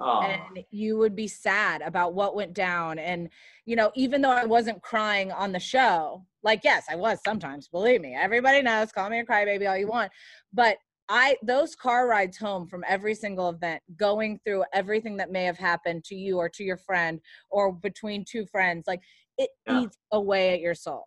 Oh, 0.00 0.20
And 0.54 0.64
you 0.70 0.96
would 0.98 1.14
be 1.14 1.28
sad 1.28 1.82
about 1.82 2.14
what 2.14 2.34
went 2.34 2.52
down. 2.54 2.98
And, 2.98 3.28
you 3.64 3.76
know, 3.76 3.92
even 3.94 4.22
though 4.22 4.30
I 4.30 4.44
wasn't 4.44 4.82
crying 4.82 5.30
on 5.32 5.52
the 5.52 5.60
show, 5.60 6.26
like, 6.42 6.62
yes, 6.64 6.84
I 6.90 6.96
was 6.96 7.20
sometimes, 7.22 7.68
believe 7.68 8.00
me. 8.00 8.14
Everybody 8.14 8.62
knows, 8.62 8.92
call 8.92 9.08
me 9.10 9.20
a 9.20 9.24
crybaby 9.24 9.68
all 9.68 9.76
you 9.76 9.86
want. 9.88 10.12
But 10.52 10.78
I, 11.08 11.36
those 11.42 11.74
car 11.76 12.08
rides 12.08 12.36
home 12.38 12.66
from 12.66 12.84
every 12.88 13.14
single 13.14 13.50
event, 13.50 13.82
going 13.96 14.40
through 14.44 14.64
everything 14.72 15.16
that 15.18 15.30
may 15.30 15.44
have 15.44 15.58
happened 15.58 16.04
to 16.04 16.14
you 16.14 16.38
or 16.38 16.48
to 16.50 16.64
your 16.64 16.78
friend 16.78 17.20
or 17.50 17.72
between 17.72 18.24
two 18.24 18.46
friends, 18.46 18.86
like, 18.86 19.02
it 19.38 19.50
Yeah. 19.66 19.80
eats 19.82 19.98
away 20.12 20.54
at 20.54 20.60
your 20.60 20.74
soul 20.74 21.04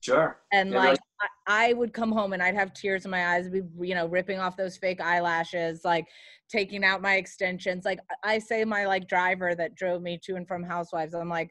sure. 0.00 0.40
and 0.52 0.70
Yeah, 0.72 0.78
like 0.78 0.98
I, 1.20 1.26
I 1.68 1.72
would 1.74 1.92
come 1.92 2.12
home 2.12 2.32
and 2.32 2.42
I'd 2.42 2.54
have 2.54 2.72
tears 2.72 3.04
in 3.04 3.10
my 3.10 3.34
eyes, 3.34 3.48
be 3.48 3.62
you 3.80 3.94
know 3.94 4.06
ripping 4.06 4.38
off 4.38 4.56
those 4.56 4.76
fake 4.76 5.00
eyelashes, 5.00 5.84
like 5.84 6.06
taking 6.48 6.84
out 6.84 7.02
my 7.02 7.16
extensions. 7.16 7.84
Like 7.84 8.00
I 8.24 8.38
say, 8.38 8.64
my 8.64 8.86
like 8.86 9.08
driver 9.08 9.54
that 9.54 9.74
drove 9.76 10.02
me 10.02 10.18
to 10.24 10.36
and 10.36 10.46
from 10.48 10.62
Housewives, 10.62 11.14
I'm 11.14 11.28
like, 11.28 11.50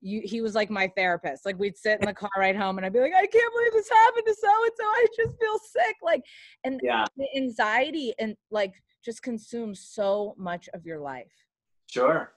you, 0.00 0.22
he 0.24 0.40
was 0.40 0.54
like 0.54 0.70
my 0.70 0.90
therapist. 0.96 1.44
Like 1.44 1.58
we'd 1.58 1.76
sit 1.76 2.00
in 2.00 2.06
the 2.06 2.14
car 2.14 2.30
ride 2.38 2.56
home 2.56 2.78
and 2.78 2.86
I'd 2.86 2.92
be 2.92 3.00
like, 3.00 3.12
I 3.14 3.26
can't 3.26 3.52
believe 3.52 3.72
this 3.72 3.88
happened 3.90 4.24
to 4.26 4.34
so 4.34 4.48
and 4.64 4.72
so. 4.76 4.84
I 4.84 5.06
just 5.16 5.38
feel 5.38 5.58
sick. 5.58 5.96
Like, 6.02 6.22
and 6.64 6.80
Yeah. 6.82 7.04
the 7.16 7.26
anxiety 7.36 8.14
and 8.18 8.34
like 8.50 8.72
just 9.04 9.22
consumes 9.22 9.80
so 9.80 10.34
much 10.38 10.68
of 10.74 10.86
your 10.86 11.00
life. 11.00 11.32
Sure. 11.86 12.32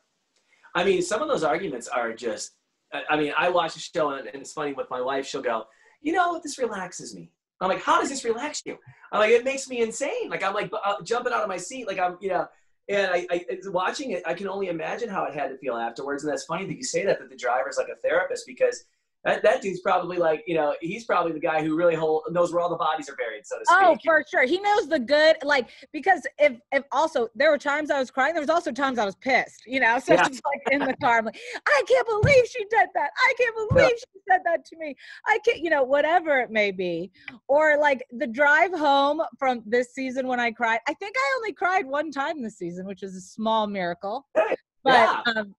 I 0.75 0.83
mean, 0.83 1.01
some 1.01 1.21
of 1.21 1.27
those 1.27 1.43
arguments 1.43 1.87
are 1.87 2.13
just, 2.13 2.53
I- 2.93 3.17
mean, 3.17 3.33
I 3.37 3.49
watch 3.49 3.75
a 3.75 3.79
show 3.79 4.11
and, 4.11 4.27
and 4.27 4.41
it's 4.41 4.53
funny 4.53 4.73
with 4.73 4.89
my 4.89 5.01
wife, 5.01 5.25
she'll 5.25 5.41
go, 5.41 5.65
you 6.01 6.13
know, 6.13 6.39
this 6.43 6.57
relaxes 6.57 7.15
me. 7.15 7.31
I'm 7.61 7.69
like, 7.69 7.81
how 7.81 7.99
does 7.99 8.09
this 8.09 8.25
relax 8.25 8.61
you? 8.65 8.77
I'm 9.11 9.19
like, 9.19 9.31
it 9.31 9.45
makes 9.45 9.69
me 9.69 9.81
insane. 9.81 10.29
Like, 10.29 10.43
I'm 10.43 10.53
like 10.53 10.71
uh, 10.85 11.01
jumping 11.03 11.31
out 11.31 11.43
of 11.43 11.47
my 11.47 11.57
seat. 11.57 11.87
Like, 11.87 11.99
I'm, 11.99 12.17
you 12.19 12.29
know, 12.29 12.47
and 12.89 13.09
I, 13.11 13.25
I 13.31 13.45
watching 13.67 14.11
it, 14.11 14.23
I 14.25 14.33
can 14.33 14.47
only 14.49 14.67
imagine 14.67 15.07
how 15.07 15.23
it 15.23 15.33
had 15.33 15.47
to 15.49 15.57
feel 15.57 15.75
afterwards. 15.75 16.23
And 16.23 16.31
that's 16.31 16.43
funny 16.43 16.65
that 16.65 16.75
you 16.75 16.83
say 16.83 17.05
that, 17.05 17.19
that 17.19 17.29
the 17.29 17.37
driver's 17.37 17.77
like 17.77 17.87
a 17.87 17.95
therapist 18.01 18.45
because 18.45 18.83
that, 19.25 19.41
that 19.43 19.61
dude's 19.61 19.79
probably 19.79 20.17
like, 20.17 20.43
you 20.47 20.55
know, 20.55 20.75
he's 20.81 21.05
probably 21.05 21.31
the 21.31 21.39
guy 21.39 21.63
who 21.63 21.75
really 21.77 21.95
hold, 21.95 22.23
knows 22.31 22.51
where 22.51 22.61
all 22.61 22.69
the 22.69 22.75
bodies 22.75 23.07
are 23.09 23.15
buried, 23.15 23.45
so 23.45 23.57
to 23.57 23.65
speak. 23.65 23.77
Oh, 23.79 23.97
for 24.03 24.23
sure. 24.29 24.45
He 24.45 24.59
knows 24.59 24.87
the 24.89 24.99
good. 24.99 25.37
Like 25.43 25.69
because 25.93 26.27
if 26.39 26.53
if 26.73 26.83
also 26.91 27.29
there 27.33 27.49
were 27.49 27.57
times 27.57 27.89
I 27.89 27.99
was 27.99 28.11
crying, 28.11 28.33
there 28.33 28.41
was 28.41 28.49
also 28.49 28.71
times 28.71 28.99
I 28.99 29.05
was 29.05 29.15
pissed. 29.15 29.63
You 29.65 29.79
know, 29.79 29.97
so 30.03 30.13
Yeah. 30.13 30.25
it's 30.27 30.41
like 30.45 30.61
in 30.71 30.81
the 30.81 30.95
car, 31.01 31.19
I'm 31.19 31.25
like, 31.25 31.37
I 31.65 31.83
can't 31.87 32.07
believe 32.07 32.47
she 32.47 32.63
did 32.65 32.89
that. 32.95 33.11
I 33.17 33.33
can't 33.37 33.55
believe 33.69 33.91
she 33.97 34.19
said 34.29 34.41
that 34.45 34.65
to 34.65 34.77
me. 34.77 34.95
I 35.25 35.39
can't, 35.45 35.59
you 35.59 35.69
know, 35.69 35.83
whatever 35.83 36.39
it 36.39 36.51
may 36.51 36.71
be. 36.71 37.11
Or 37.47 37.77
like 37.77 38.05
the 38.11 38.27
drive 38.27 38.73
home 38.73 39.21
from 39.39 39.63
this 39.65 39.93
season 39.93 40.27
when 40.27 40.39
I 40.41 40.51
cried. 40.51 40.79
I 40.87 40.93
think 40.95 41.15
I 41.17 41.33
only 41.37 41.53
cried 41.53 41.85
one 41.85 42.11
time 42.11 42.41
this 42.43 42.57
season, 42.57 42.85
which 42.85 43.03
is 43.03 43.15
a 43.15 43.21
small 43.21 43.67
miracle. 43.67 44.27
But 44.33 44.45
Yeah. 44.85 45.21
um, 45.37 45.55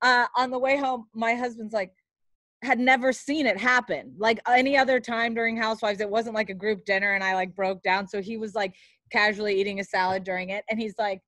uh, 0.00 0.26
on 0.36 0.50
the 0.50 0.58
way 0.58 0.78
home, 0.78 1.06
my 1.14 1.34
husband's 1.34 1.74
like, 1.74 1.92
had 2.62 2.78
never 2.78 3.12
seen 3.12 3.46
it 3.46 3.58
happen. 3.58 4.14
Like 4.16 4.40
any 4.48 4.76
other 4.76 5.00
time 5.00 5.34
during 5.34 5.56
Housewives, 5.56 6.00
it 6.00 6.08
wasn't 6.08 6.34
like 6.34 6.50
a 6.50 6.54
group 6.54 6.84
dinner 6.84 7.14
and 7.14 7.24
I 7.24 7.34
like 7.34 7.54
broke 7.54 7.82
down. 7.82 8.06
So 8.06 8.22
he 8.22 8.36
was 8.36 8.54
like 8.54 8.74
casually 9.10 9.60
eating 9.60 9.80
a 9.80 9.84
salad 9.84 10.24
during 10.24 10.50
it. 10.50 10.64
And 10.70 10.80
he's 10.80 10.94
like, 10.98 11.20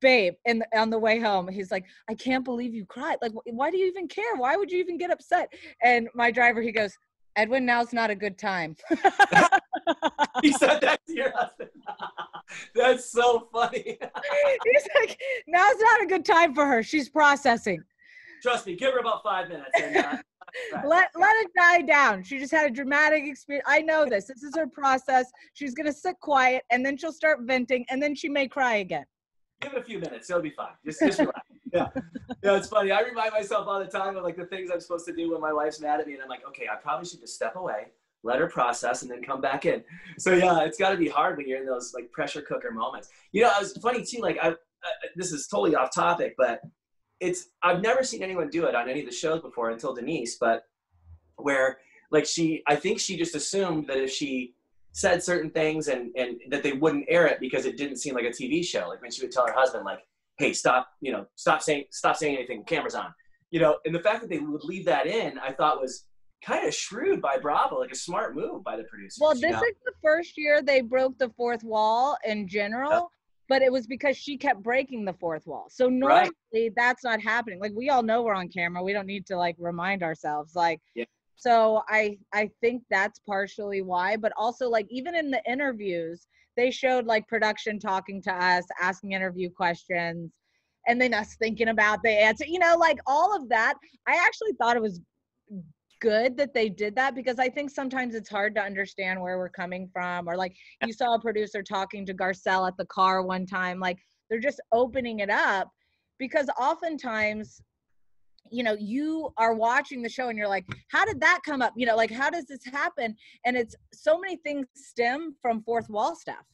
babe, 0.00 0.34
and 0.46 0.64
on 0.74 0.90
the 0.90 0.98
way 0.98 1.18
home, 1.18 1.48
he's 1.48 1.70
like, 1.70 1.84
I 2.08 2.14
can't 2.14 2.44
believe 2.44 2.74
you 2.74 2.84
cried. 2.84 3.16
Like, 3.22 3.32
why 3.46 3.70
do 3.70 3.78
you 3.78 3.86
even 3.86 4.06
care? 4.06 4.36
Why 4.36 4.56
would 4.56 4.70
you 4.70 4.78
even 4.78 4.98
get 4.98 5.10
upset? 5.10 5.52
And 5.82 6.08
my 6.14 6.30
driver, 6.30 6.62
he 6.62 6.72
goes, 6.72 6.96
Edwin, 7.36 7.64
now's 7.64 7.92
not 7.92 8.10
a 8.10 8.14
good 8.14 8.36
time. 8.36 8.76
he 10.42 10.52
said 10.52 10.80
that 10.80 11.00
to 11.06 11.14
your 11.14 11.32
husband. 11.32 11.70
That's 12.74 13.10
so 13.10 13.48
funny. 13.52 13.98
he's 14.64 14.88
like, 15.00 15.18
now's 15.46 15.78
not 15.78 16.02
a 16.02 16.06
good 16.06 16.24
time 16.24 16.54
for 16.54 16.66
her. 16.66 16.82
She's 16.82 17.08
processing. 17.08 17.82
Trust 18.42 18.66
me, 18.66 18.76
give 18.76 18.92
her 18.92 18.98
about 19.00 19.22
five 19.22 19.48
minutes. 19.48 19.70
And, 19.80 19.96
uh, 19.96 20.16
let 20.86 21.10
let 21.14 21.36
it 21.44 21.50
die 21.56 21.82
down. 21.82 22.22
She 22.22 22.38
just 22.38 22.52
had 22.52 22.70
a 22.70 22.72
dramatic 22.72 23.24
experience. 23.26 23.66
I 23.68 23.80
know 23.80 24.06
this. 24.08 24.26
This 24.26 24.42
is 24.42 24.56
her 24.56 24.66
process. 24.66 25.30
She's 25.54 25.74
gonna 25.74 25.92
sit 25.92 26.18
quiet 26.20 26.62
and 26.70 26.84
then 26.84 26.96
she'll 26.96 27.12
start 27.12 27.40
venting 27.42 27.84
and 27.90 28.02
then 28.02 28.14
she 28.14 28.28
may 28.28 28.48
cry 28.48 28.76
again. 28.76 29.04
give 29.60 29.72
it 29.72 29.78
a 29.78 29.82
few 29.82 29.98
minutes. 29.98 30.30
It'll 30.30 30.42
be 30.42 30.50
fine. 30.50 30.72
Just, 30.84 31.00
just 31.00 31.18
relax. 31.18 31.40
yeah. 31.72 31.88
Yeah, 32.42 32.56
it's 32.56 32.68
funny. 32.68 32.92
I 32.92 33.00
remind 33.00 33.32
myself 33.32 33.66
all 33.66 33.78
the 33.78 33.86
time 33.86 34.16
of 34.16 34.22
like 34.22 34.36
the 34.36 34.46
things 34.46 34.70
I'm 34.72 34.80
supposed 34.80 35.06
to 35.06 35.14
do 35.14 35.32
when 35.32 35.40
my 35.40 35.52
wife's 35.52 35.80
mad 35.80 36.00
at 36.00 36.06
me, 36.06 36.14
and 36.14 36.22
I'm 36.22 36.28
like, 36.28 36.46
okay, 36.48 36.66
I 36.70 36.76
probably 36.76 37.06
should 37.06 37.20
just 37.20 37.34
step 37.34 37.56
away, 37.56 37.88
let 38.22 38.38
her 38.38 38.48
process, 38.48 39.02
and 39.02 39.10
then 39.10 39.22
come 39.22 39.40
back 39.40 39.66
in. 39.66 39.82
So 40.18 40.32
yeah, 40.32 40.60
it's 40.60 40.78
got 40.78 40.90
to 40.90 40.96
be 40.96 41.08
hard 41.08 41.36
when 41.36 41.48
you're 41.48 41.60
in 41.60 41.66
those 41.66 41.92
like 41.94 42.10
pressure 42.12 42.42
cooker 42.42 42.70
moments. 42.70 43.08
You 43.32 43.42
know, 43.42 43.50
it 43.50 43.60
was 43.60 43.72
funny 43.82 44.04
too. 44.04 44.20
Like 44.20 44.38
I, 44.40 44.50
I 44.50 44.54
this 45.16 45.32
is 45.32 45.46
totally 45.48 45.74
off 45.74 45.92
topic, 45.94 46.34
but 46.38 46.60
it's 47.20 47.48
I've 47.62 47.80
never 47.80 48.02
seen 48.02 48.22
anyone 48.22 48.48
do 48.50 48.66
it 48.66 48.74
on 48.74 48.88
any 48.88 49.00
of 49.00 49.06
the 49.06 49.12
shows 49.12 49.40
before 49.40 49.70
until 49.70 49.94
Denise, 49.94 50.36
but 50.36 50.64
where 51.36 51.78
like 52.10 52.26
she 52.26 52.62
I 52.66 52.76
think 52.76 53.00
she 53.00 53.16
just 53.16 53.34
assumed 53.34 53.88
that 53.88 53.98
if 53.98 54.10
she 54.10 54.54
said 54.92 55.22
certain 55.22 55.50
things 55.50 55.88
and 55.88 56.14
and 56.16 56.40
that 56.50 56.62
they 56.62 56.72
wouldn't 56.72 57.06
air 57.08 57.26
it 57.26 57.40
because 57.40 57.66
it 57.66 57.76
didn't 57.76 57.96
seem 57.96 58.14
like 58.14 58.24
a 58.24 58.30
TV 58.30 58.64
show. 58.64 58.88
Like 58.88 59.02
when 59.02 59.10
she 59.10 59.22
would 59.22 59.32
tell 59.32 59.46
her 59.46 59.52
husband 59.52 59.84
like, 59.84 60.00
"Hey, 60.38 60.52
stop, 60.52 60.88
you 61.00 61.12
know, 61.12 61.26
stop 61.36 61.62
saying 61.62 61.84
stop 61.90 62.16
saying 62.16 62.36
anything. 62.36 62.64
Cameras 62.64 62.94
on." 62.94 63.12
You 63.50 63.60
know, 63.60 63.78
and 63.84 63.94
the 63.94 64.00
fact 64.00 64.20
that 64.20 64.28
they 64.28 64.38
would 64.38 64.64
leave 64.64 64.84
that 64.86 65.06
in, 65.06 65.38
I 65.38 65.52
thought 65.52 65.80
was 65.80 66.04
kind 66.44 66.66
of 66.66 66.74
shrewd 66.74 67.20
by 67.20 67.38
Bravo, 67.38 67.80
like 67.80 67.90
a 67.90 67.96
smart 67.96 68.34
move 68.34 68.62
by 68.62 68.76
the 68.76 68.84
producers. 68.84 69.18
Well, 69.20 69.34
you 69.34 69.40
this 69.40 69.52
know? 69.52 69.62
is 69.62 69.74
the 69.84 69.92
first 70.02 70.36
year 70.36 70.62
they 70.62 70.80
broke 70.82 71.18
the 71.18 71.30
fourth 71.30 71.64
wall 71.64 72.16
in 72.26 72.46
general, 72.46 73.10
but 73.48 73.62
it 73.62 73.72
was 73.72 73.86
because 73.86 74.16
she 74.16 74.36
kept 74.36 74.62
breaking 74.62 75.04
the 75.04 75.12
fourth 75.14 75.46
wall. 75.46 75.66
So 75.70 75.88
normally 75.88 76.70
that's 76.76 77.02
not 77.02 77.20
happening. 77.20 77.60
Like 77.60 77.72
we 77.74 77.88
all 77.88 78.02
know 78.02 78.22
we're 78.22 78.34
on 78.34 78.48
camera. 78.48 78.82
We 78.82 78.92
don't 78.92 79.06
need 79.06 79.26
to 79.26 79.36
like 79.36 79.56
remind 79.58 80.02
ourselves. 80.02 80.54
Like 80.54 80.80
Yeah. 80.94 81.06
so 81.36 81.82
I 81.88 82.18
I 82.32 82.50
think 82.60 82.82
that's 82.90 83.18
partially 83.20 83.82
why, 83.82 84.16
but 84.16 84.32
also 84.36 84.68
like 84.68 84.86
even 84.90 85.14
in 85.14 85.30
the 85.30 85.42
interviews, 85.50 86.26
they 86.56 86.70
showed 86.70 87.06
like 87.06 87.26
production 87.26 87.78
talking 87.78 88.20
to 88.22 88.32
us, 88.32 88.64
asking 88.80 89.12
interview 89.12 89.50
questions, 89.50 90.30
and 90.86 91.00
then 91.00 91.14
us 91.14 91.36
thinking 91.36 91.68
about 91.68 92.02
the 92.02 92.10
answer. 92.10 92.44
You 92.46 92.58
know, 92.58 92.76
like 92.78 92.98
all 93.06 93.34
of 93.34 93.48
that. 93.48 93.74
I 94.06 94.22
actually 94.26 94.52
thought 94.60 94.76
it 94.76 94.82
was 94.82 95.00
good 96.00 96.36
that 96.36 96.54
they 96.54 96.68
did 96.68 96.94
that 96.96 97.14
because 97.14 97.38
I 97.38 97.48
think 97.48 97.70
sometimes 97.70 98.14
it's 98.14 98.28
hard 98.28 98.54
to 98.56 98.62
understand 98.62 99.20
where 99.20 99.38
we're 99.38 99.48
coming 99.48 99.88
from. 99.92 100.28
Or 100.28 100.36
like 100.36 100.56
you 100.86 100.92
saw 100.92 101.14
a 101.14 101.20
producer 101.20 101.62
talking 101.62 102.06
to 102.06 102.14
Garcelle 102.14 102.66
at 102.66 102.76
the 102.76 102.86
car 102.86 103.22
one 103.22 103.46
time, 103.46 103.80
like 103.80 103.98
they're 104.30 104.40
just 104.40 104.60
opening 104.72 105.20
it 105.20 105.30
up 105.30 105.70
because 106.18 106.48
oftentimes, 106.60 107.60
you 108.50 108.62
know, 108.62 108.76
you 108.78 109.32
are 109.36 109.54
watching 109.54 110.02
the 110.02 110.08
show 110.08 110.28
and 110.28 110.38
you're 110.38 110.48
like, 110.48 110.64
how 110.90 111.04
did 111.04 111.20
that 111.20 111.40
come 111.44 111.62
up? 111.62 111.72
You 111.76 111.86
know, 111.86 111.96
like 111.96 112.10
how 112.10 112.30
does 112.30 112.46
this 112.46 112.64
happen? 112.64 113.14
And 113.44 113.56
it's 113.56 113.74
so 113.92 114.18
many 114.18 114.36
things 114.36 114.66
stem 114.74 115.34
from 115.42 115.62
fourth 115.62 115.88
wall 115.88 116.16
stuff. 116.16 116.44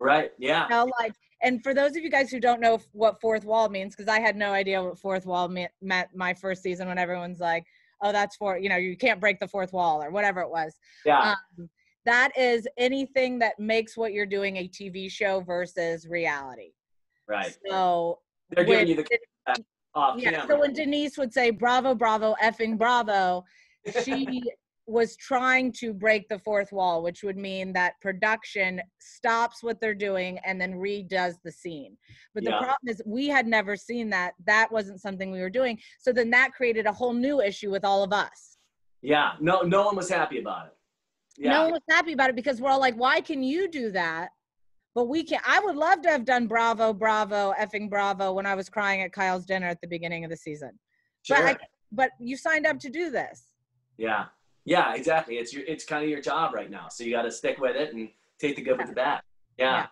Right. 0.00 0.30
Yeah. 0.38 0.64
You 0.64 0.70
know, 0.70 0.90
like, 1.00 1.12
and 1.42 1.62
for 1.62 1.74
those 1.74 1.96
of 1.96 2.02
you 2.02 2.10
guys 2.10 2.30
who 2.30 2.40
don't 2.40 2.60
know 2.60 2.78
what 2.92 3.20
fourth 3.20 3.44
wall 3.44 3.68
means, 3.68 3.94
because 3.96 4.08
I 4.12 4.20
had 4.20 4.36
no 4.36 4.52
idea 4.52 4.82
what 4.82 4.98
fourth 4.98 5.26
wall 5.26 5.48
meant, 5.48 5.72
meant 5.80 6.08
my 6.14 6.34
first 6.34 6.62
season 6.62 6.88
when 6.88 6.98
everyone's 6.98 7.40
like, 7.40 7.64
oh, 8.02 8.12
that's 8.12 8.36
for, 8.36 8.58
you 8.58 8.68
know, 8.68 8.76
you 8.76 8.96
can't 8.96 9.20
break 9.20 9.38
the 9.40 9.48
fourth 9.48 9.72
wall 9.72 10.02
or 10.02 10.10
whatever 10.10 10.40
it 10.40 10.50
was. 10.50 10.74
Yeah. 11.04 11.34
Um, 11.58 11.68
that 12.04 12.36
is 12.38 12.66
anything 12.78 13.38
that 13.40 13.58
makes 13.58 13.96
what 13.96 14.12
you're 14.12 14.26
doing 14.26 14.56
a 14.56 14.68
TV 14.68 15.10
show 15.10 15.40
versus 15.40 16.06
reality. 16.08 16.72
Right. 17.26 17.56
So 17.68 18.20
They're 18.50 18.64
giving 18.64 18.88
you 18.88 18.96
the 18.96 19.64
off 19.94 20.18
yeah, 20.18 20.46
so 20.46 20.60
when 20.60 20.72
Denise 20.72 21.16
would 21.18 21.32
say 21.32 21.50
bravo, 21.50 21.94
bravo, 21.94 22.34
effing 22.42 22.78
bravo, 22.78 23.44
she 24.04 24.42
was 24.88 25.16
trying 25.16 25.70
to 25.70 25.92
break 25.92 26.28
the 26.28 26.38
fourth 26.38 26.72
wall, 26.72 27.02
which 27.02 27.22
would 27.22 27.36
mean 27.36 27.72
that 27.74 27.92
production 28.00 28.80
stops 28.98 29.62
what 29.62 29.80
they're 29.80 29.94
doing 29.94 30.38
and 30.46 30.58
then 30.60 30.72
redoes 30.74 31.34
the 31.44 31.52
scene. 31.52 31.96
But 32.34 32.44
the 32.44 32.50
problem 32.52 32.76
is 32.86 33.02
we 33.04 33.28
had 33.28 33.46
never 33.46 33.76
seen 33.76 34.08
that. 34.10 34.32
That 34.46 34.72
wasn't 34.72 35.00
something 35.00 35.30
we 35.30 35.40
were 35.40 35.50
doing. 35.50 35.78
So 36.00 36.12
then 36.12 36.30
that 36.30 36.52
created 36.52 36.86
a 36.86 36.92
whole 36.92 37.12
new 37.12 37.40
issue 37.42 37.70
with 37.70 37.84
all 37.84 38.02
of 38.02 38.12
us. 38.12 38.56
yeah. 39.02 39.32
No. 39.40 39.60
No 39.60 39.84
one 39.86 39.94
was 39.96 40.08
happy 40.08 40.38
about 40.40 40.66
it. 40.68 40.72
Yeah. 41.36 41.52
No 41.52 41.62
one 41.64 41.72
was 41.72 41.82
happy 41.90 42.14
about 42.14 42.30
it 42.30 42.36
because 42.36 42.60
we're 42.60 42.70
all 42.70 42.80
like, 42.80 42.96
why 42.96 43.20
can 43.20 43.42
you 43.42 43.68
do 43.68 43.90
that? 43.92 44.30
But 44.94 45.04
we 45.08 45.22
can't. 45.22 45.42
I 45.46 45.60
would 45.60 45.76
love 45.76 46.00
to 46.02 46.08
have 46.08 46.24
done 46.24 46.46
bravo, 46.48 46.92
bravo, 46.92 47.52
effing 47.60 47.88
bravo 47.90 48.32
when 48.32 48.46
I 48.46 48.54
was 48.56 48.68
crying 48.68 49.02
at 49.02 49.12
Kyle's 49.12 49.44
dinner 49.44 49.66
at 49.68 49.80
the 49.80 49.86
beginning 49.86 50.24
of 50.24 50.30
the 50.30 50.36
season. 50.36 50.72
But, 51.28 51.38
I, 51.38 51.50
Sure. 51.50 51.58
but 51.92 52.10
you 52.18 52.36
signed 52.36 52.66
up 52.66 52.78
to 52.80 52.90
do 52.90 53.10
this. 53.10 53.44
Yeah. 53.98 54.24
Yeah. 54.68 54.94
Exactly. 54.94 55.36
It's 55.36 55.52
your. 55.52 55.64
It's 55.66 55.84
kind 55.84 56.04
of 56.04 56.10
your 56.10 56.20
job 56.20 56.54
right 56.54 56.70
now. 56.70 56.88
So 56.88 57.04
you 57.04 57.12
got 57.12 57.22
to 57.22 57.30
stick 57.30 57.58
with 57.58 57.76
it 57.76 57.94
and 57.94 58.08
take 58.38 58.56
the 58.56 58.62
good 58.62 58.78
with 58.78 58.88
the 58.88 58.94
bad. 58.94 59.22
Yeah. 59.58 59.86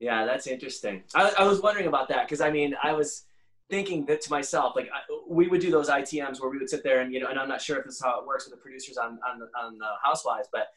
Yeah. 0.00 0.24
that's 0.24 0.46
interesting. 0.46 1.02
I, 1.14 1.32
I 1.38 1.44
was 1.44 1.60
wondering 1.60 1.86
about 1.86 2.08
that 2.08 2.26
because 2.26 2.40
I 2.40 2.50
mean 2.50 2.74
I 2.82 2.92
was 2.92 3.24
thinking 3.70 4.04
that 4.06 4.20
to 4.22 4.30
myself 4.30 4.76
like 4.76 4.88
I, 4.92 5.00
we 5.28 5.48
would 5.48 5.60
do 5.60 5.70
those 5.70 5.88
ITMs 5.88 6.40
where 6.40 6.50
we 6.50 6.58
would 6.58 6.68
sit 6.68 6.84
there 6.84 7.00
and 7.00 7.12
you 7.12 7.20
know 7.20 7.28
and 7.28 7.38
I'm 7.38 7.48
not 7.48 7.62
sure 7.62 7.78
if 7.78 7.84
this 7.86 7.94
is 7.94 8.02
how 8.02 8.20
it 8.20 8.26
works 8.26 8.44
with 8.44 8.52
the 8.52 8.60
producers 8.60 8.98
on 8.98 9.18
on 9.28 9.38
the, 9.38 9.46
on 9.58 9.78
the 9.78 9.88
Housewives 10.02 10.48
but 10.52 10.68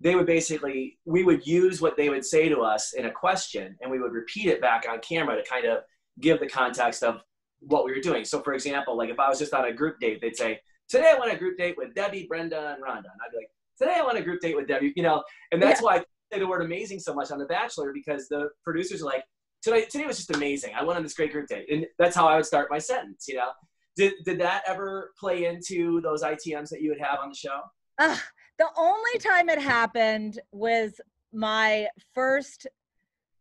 they 0.00 0.14
would 0.14 0.26
basically 0.26 0.98
we 1.06 1.24
would 1.24 1.46
use 1.46 1.80
what 1.80 1.96
they 1.96 2.10
would 2.10 2.24
say 2.24 2.48
to 2.50 2.60
us 2.60 2.92
in 2.92 3.06
a 3.06 3.10
question 3.10 3.76
and 3.80 3.90
we 3.90 3.98
would 3.98 4.12
repeat 4.12 4.48
it 4.48 4.60
back 4.60 4.84
on 4.88 4.98
camera 5.00 5.36
to 5.36 5.48
kind 5.48 5.64
of 5.64 5.84
give 6.20 6.38
the 6.40 6.46
context 6.46 7.02
of 7.02 7.22
what 7.60 7.84
we 7.84 7.92
were 7.92 8.00
doing. 8.00 8.24
So 8.24 8.40
for 8.42 8.52
example, 8.54 8.96
like 8.96 9.10
if 9.10 9.18
I 9.18 9.28
was 9.28 9.38
just 9.38 9.54
on 9.54 9.64
a 9.64 9.72
group 9.72 9.98
date, 9.98 10.20
they'd 10.20 10.36
say, 10.36 10.60
"Today 10.94 11.10
I 11.12 11.18
want 11.18 11.32
a 11.32 11.36
group 11.36 11.58
date 11.58 11.76
with 11.76 11.92
Debbie, 11.92 12.26
Brenda, 12.28 12.72
and 12.74 12.80
Rhonda," 12.80 12.98
and 12.98 13.20
I'd 13.24 13.32
be 13.32 13.38
like, 13.38 13.50
"Today 13.76 13.96
I 13.96 14.04
want 14.04 14.16
a 14.16 14.22
group 14.22 14.40
date 14.40 14.54
with 14.54 14.68
Debbie," 14.68 14.92
you 14.94 15.02
know. 15.02 15.24
And 15.50 15.60
that's 15.60 15.82
why 15.82 15.96
I 15.96 15.98
say 16.32 16.38
the 16.38 16.46
word 16.46 16.62
"amazing" 16.62 17.00
so 17.00 17.12
much 17.12 17.32
on 17.32 17.38
The 17.40 17.46
Bachelor 17.46 17.92
because 17.92 18.28
the 18.28 18.50
producers 18.62 19.02
are 19.02 19.06
like, 19.06 19.24
"Today, 19.60 19.86
today 19.86 20.06
was 20.06 20.18
just 20.18 20.30
amazing. 20.36 20.72
I 20.72 20.84
went 20.84 20.96
on 20.96 21.02
this 21.02 21.14
great 21.14 21.32
group 21.32 21.48
date," 21.48 21.66
and 21.68 21.84
that's 21.98 22.14
how 22.14 22.28
I 22.28 22.36
would 22.36 22.46
start 22.46 22.70
my 22.70 22.78
sentence. 22.78 23.26
You 23.26 23.38
know, 23.38 23.50
did 23.96 24.12
did 24.24 24.38
that 24.40 24.62
ever 24.68 25.12
play 25.18 25.46
into 25.46 26.00
those 26.00 26.22
ITMs 26.22 26.68
that 26.68 26.80
you 26.80 26.90
would 26.90 27.00
have 27.00 27.18
on 27.18 27.30
the 27.30 27.34
show? 27.34 27.60
Ugh, 27.98 28.20
the 28.58 28.68
only 28.76 29.18
time 29.18 29.48
it 29.48 29.60
happened 29.60 30.40
was 30.52 31.00
my 31.32 31.88
first 32.14 32.68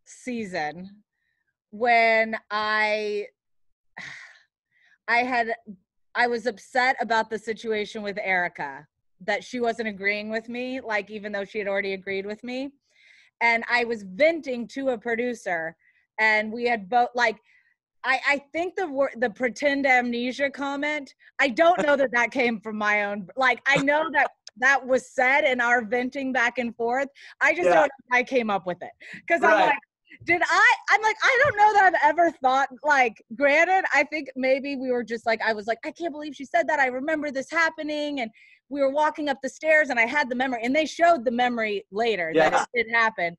season 0.06 1.04
when 1.70 2.36
I 2.49 3.28
I 5.08 5.18
had 5.18 5.54
I 6.16 6.28
was 6.28 6.45
upset 6.45 6.95
about 6.99 7.30
the 7.30 7.39
situation 7.39 8.03
with 8.03 8.18
Erika 8.22 8.88
that 9.22 9.43
she 9.43 9.59
wasn't 9.59 9.88
agreeing 9.88 10.30
with 10.30 10.49
me 10.49 10.82
like 10.82 11.09
even 11.09 11.32
though 11.32 11.45
she 11.45 11.59
had 11.59 11.68
already 11.68 11.93
agreed 11.93 12.26
with 12.26 12.43
me. 12.43 12.72
And 13.41 13.64
I 13.70 13.84
was 13.86 14.03
venting 14.03 14.68
to 14.70 14.89
a 14.89 14.97
producer 14.97 15.76
and 16.20 16.51
we 16.51 16.66
had 16.66 16.89
both 16.89 17.09
like 17.16 17.38
I, 18.03 18.20
I 18.28 18.43
think 18.51 18.76
the 18.76 18.88
word 18.88 19.11
the 19.18 19.30
pretend 19.30 19.88
amnesia 19.88 20.49
comment 20.49 21.16
I 21.39 21.49
don't 21.49 21.82
know 21.82 21.95
that 21.95 22.11
that 22.11 22.32
came 22.32 22.59
from 22.59 22.78
my 22.78 23.05
own 23.05 23.28
like 23.38 23.61
I 23.66 23.78
know 23.78 24.03
that 24.14 24.28
that 24.57 24.86
was 24.86 25.09
said 25.09 25.45
in 25.45 25.59
our 25.59 25.84
venting 25.84 26.32
back 26.32 26.59
and 26.59 26.76
forth. 26.76 27.07
I 27.41 27.53
just 27.55 27.70
Yeah. 27.70 27.76
don't 27.76 27.84
know 27.86 28.18
I 28.18 28.24
came 28.24 28.49
up 28.49 28.68
with 28.68 28.82
it. 28.82 28.91
Because 29.14 29.41
I'm 29.43 29.59
like 29.59 29.80
did 30.24 30.41
I 30.45 30.74
I'm 30.89 31.01
like 31.01 31.16
I 31.24 31.39
don't 31.43 31.57
know 31.57 31.74
that 31.74 31.86
I've 31.86 32.09
ever 32.09 32.32
thought 32.32 32.70
like 32.84 33.24
granted 33.36 33.86
I 33.93 34.03
think 34.03 34.30
maybe 34.36 34.76
we 34.76 34.91
were 34.91 35.03
just 35.03 35.26
like 35.26 35.41
I 35.41 35.53
was 35.53 35.68
like 35.68 35.80
I 35.86 35.91
can't 35.91 36.14
believe 36.14 36.36
she 36.36 36.45
said 36.45 36.68
that. 36.68 36.80
I 36.80 36.88
remember 36.88 37.32
this 37.32 37.49
happening 37.49 38.22
and 38.22 38.32
we 38.70 38.82
were 38.82 38.89
walking 38.89 39.30
up 39.30 39.38
the 39.41 39.49
stairs 39.49 39.89
and 39.89 39.99
I 39.99 40.05
had 40.05 40.30
the 40.30 40.36
memory 40.36 40.61
and 40.64 40.76
they 40.76 40.86
showed 40.86 41.26
the 41.26 41.32
memory 41.32 41.86
later 41.91 42.32
that 42.36 42.68
it 42.74 42.86
did 42.86 42.93
happen. 42.93 43.36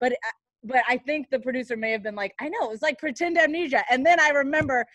But 0.00 0.12
uh, 0.12 0.30
but 0.64 0.82
I 0.88 0.96
think 0.96 1.28
the 1.30 1.38
producer 1.38 1.76
may 1.76 1.90
have 1.90 2.02
been 2.02 2.14
like 2.14 2.34
I 2.40 2.48
know 2.48 2.64
it 2.64 2.70
was 2.70 2.82
like 2.82 2.98
pretend 2.98 3.38
amnesia. 3.38 3.84
And 3.90 4.04
then 4.04 4.18
I 4.20 4.30
remember 4.30 4.86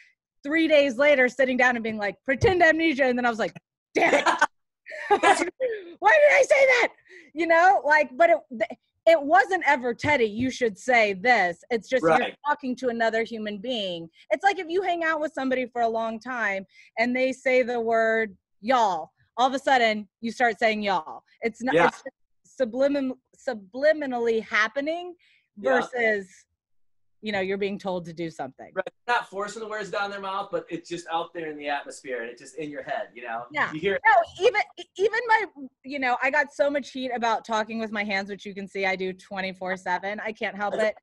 3 0.44 0.68
days 0.68 0.98
later 0.98 1.28
sitting 1.28 1.58
down 1.58 1.76
and 1.76 1.84
being 1.84 1.98
like 1.98 2.16
pretend 2.26 2.64
amnesia 2.64 3.06
and 3.06 3.18
then 3.18 3.26
I 3.26 3.30
was 3.30 3.40
like 3.40 3.54
damn 3.94 4.14
it. 4.14 4.26
Why 5.10 5.20
did 5.20 6.34
I 6.34 6.44
say 6.48 6.66
that? 6.66 6.88
You 7.34 7.48
know 7.48 7.82
like 7.86 8.10
but 8.18 8.30
it 8.32 8.78
it 9.10 9.22
wasn't 9.22 9.64
ever 9.66 9.94
Teddi, 9.94 10.32
you 10.32 10.52
should 10.52 10.78
say 10.78 11.14
this. 11.14 11.64
It's 11.70 11.90
just 11.90 12.04
you're 12.04 12.28
talking 12.48 12.76
to 12.78 12.90
another 12.90 13.24
human 13.24 13.58
being. 13.58 14.10
It's 14.30 14.44
like 14.44 14.60
if 14.60 14.68
you 14.70 14.82
hang 14.82 15.04
out 15.04 15.20
with 15.20 15.34
somebody 15.34 15.66
for 15.66 15.82
a 15.82 15.88
long 15.88 16.20
time 16.20 16.66
and 16.98 17.16
they 17.16 17.34
say 17.34 17.64
the 17.64 17.80
word 17.80 18.36
y'all, 18.62 19.10
all 19.38 19.48
of 19.48 19.54
a 19.54 19.60
sudden 19.60 20.08
you 20.22 20.32
start 20.32 20.60
saying 20.60 20.84
y'all. 20.84 21.24
It's 21.42 21.62
not 21.64 21.74
Yeah. 21.74 21.88
it's 21.88 22.04
sublimin, 22.62 23.14
subliminally 23.36 24.44
happening 24.44 25.16
Yeah. 25.58 25.82
You 27.22 27.32
know, 27.32 27.40
you're 27.42 27.58
being 27.58 27.78
told 27.78 28.06
to 28.06 28.14
do 28.14 28.30
something. 28.30 28.72
Right. 28.74 28.88
Not 29.08 29.30
forcing 29.30 29.62
the 29.62 29.68
words 29.68 29.92
down 29.92 30.10
their 30.10 30.22
mouth, 30.22 30.50
but 30.52 30.66
it's 30.70 30.88
just 30.88 31.06
out 31.12 31.34
there 31.34 31.50
in 31.50 31.58
the 31.58 31.68
atmosphere 31.68 32.22
and 32.22 32.30
it's 32.30 32.42
just 32.42 32.56
in 32.56 32.70
your 32.70 32.84
head, 32.84 33.10
you 33.14 33.24
know? 33.24 33.44
Yeah. 33.52 33.72
You 33.74 33.80
hear. 33.80 34.00
No, 34.06 34.46
even 34.46 34.62
even 34.98 35.20
my 35.28 35.46
you 35.84 36.00
know, 36.00 36.18
I 36.24 36.30
got 36.30 36.54
so 36.54 36.70
much 36.70 36.92
heat 36.92 37.12
about 37.14 37.46
talking 37.46 37.80
with 37.80 37.92
my 37.92 38.04
hands, 38.04 38.30
which 38.30 38.46
you 38.46 38.54
can 38.54 38.68
see 38.68 38.86
I 38.86 38.96
do 38.96 39.14
24/7. 39.14 40.20
I 40.24 40.32
can't 40.32 40.56
help 40.56 40.76
it. 40.76 40.96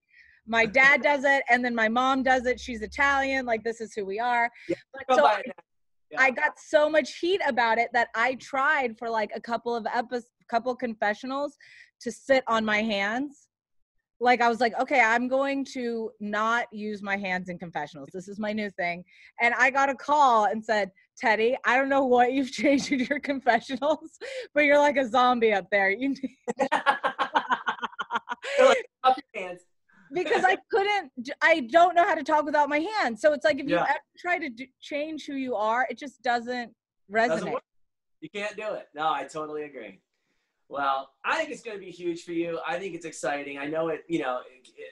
My 0.46 0.64
dad 0.64 1.02
does 1.02 1.24
it 1.24 1.42
and 1.50 1.64
then 1.64 1.74
my 1.74 1.88
mom 1.88 2.22
does 2.22 2.46
it. 2.46 2.60
She's 2.60 2.80
Italian, 2.80 3.44
like 3.46 3.64
this 3.64 3.80
is 3.80 3.92
who 3.94 4.04
we 4.04 4.20
are. 4.20 4.50
But 4.68 5.06
come 5.08 5.18
so 5.18 5.26
I, 5.26 5.40
it 5.40 5.52
I 6.16 6.30
got 6.30 6.58
so 6.58 6.88
much 6.88 7.18
heat 7.18 7.40
about 7.46 7.78
it 7.78 7.90
that 7.92 8.08
I 8.14 8.36
tried 8.36 8.96
for 8.96 9.10
like 9.10 9.32
a 9.34 9.40
couple 9.40 9.74
of 9.74 9.86
episodes, 9.92 10.30
couple 10.48 10.74
confessionals 10.76 11.56
to 12.00 12.12
sit 12.12 12.44
on 12.46 12.64
my 12.64 12.82
hands. 12.82 13.45
Like 14.18 14.40
I 14.40 14.48
was 14.48 14.60
like, 14.60 14.78
okay, 14.80 15.00
I'm 15.00 15.28
going 15.28 15.64
to 15.74 16.10
not 16.20 16.66
use 16.72 17.02
my 17.02 17.16
hands 17.16 17.48
in 17.48 17.58
confessionals. 17.58 18.08
This 18.12 18.28
is 18.28 18.38
my 18.38 18.52
new 18.52 18.70
thing. 18.70 19.04
And 19.40 19.54
I 19.54 19.70
got 19.70 19.90
a 19.90 19.94
call 19.94 20.46
and 20.46 20.64
said, 20.64 20.90
Teddi, 21.22 21.54
I 21.64 21.76
don't 21.76 21.88
know 21.88 22.04
what 22.06 22.32
you've 22.32 22.50
changed 22.62 22.92
in 22.92 23.00
your 23.00 23.20
confessionals, 23.20 24.18
but 24.54 24.62
you're 24.64 24.78
like 24.78 24.96
a 24.96 25.06
zombie 25.08 25.52
up 25.52 25.66
there. 25.70 25.90
You 25.90 26.10
need 26.10 26.36
Up 29.04 29.16
your 29.34 29.42
hands. 29.48 29.60
because 30.12 30.44
I 30.44 30.56
couldn't, 30.70 31.12
I 31.42 31.60
don't 31.70 31.94
know 31.94 32.04
how 32.04 32.14
to 32.14 32.22
talk 32.22 32.44
without 32.44 32.68
my 32.68 32.78
hands. 32.78 33.20
So 33.20 33.32
it's 33.32 33.44
like 33.44 33.58
if 33.58 33.66
you 33.68 33.74
Yeah. 33.76 33.82
ever 33.82 33.98
try 34.18 34.38
to 34.38 34.48
do, 34.48 34.66
change 34.80 35.26
who 35.26 35.34
you 35.34 35.54
are, 35.54 35.86
it 35.90 35.98
just 35.98 36.22
doesn't 36.22 36.72
resonate. 37.12 37.28
Doesn't. 37.28 37.54
You 38.22 38.30
can't 38.30 38.56
do 38.56 38.72
it. 38.74 38.88
No, 38.94 39.08
I 39.12 39.24
totally 39.24 39.64
agree. 39.64 40.00
Well, 40.68 41.10
I 41.24 41.36
think 41.36 41.50
it's 41.50 41.62
going 41.62 41.78
to 41.78 41.84
be 41.84 41.92
huge 41.92 42.24
for 42.24 42.32
you. 42.32 42.58
I 42.66 42.78
think 42.78 42.94
it's 42.94 43.06
exciting. 43.06 43.58
I 43.58 43.66
know 43.66 43.88
it, 43.88 44.04
you 44.08 44.18
know, 44.18 44.40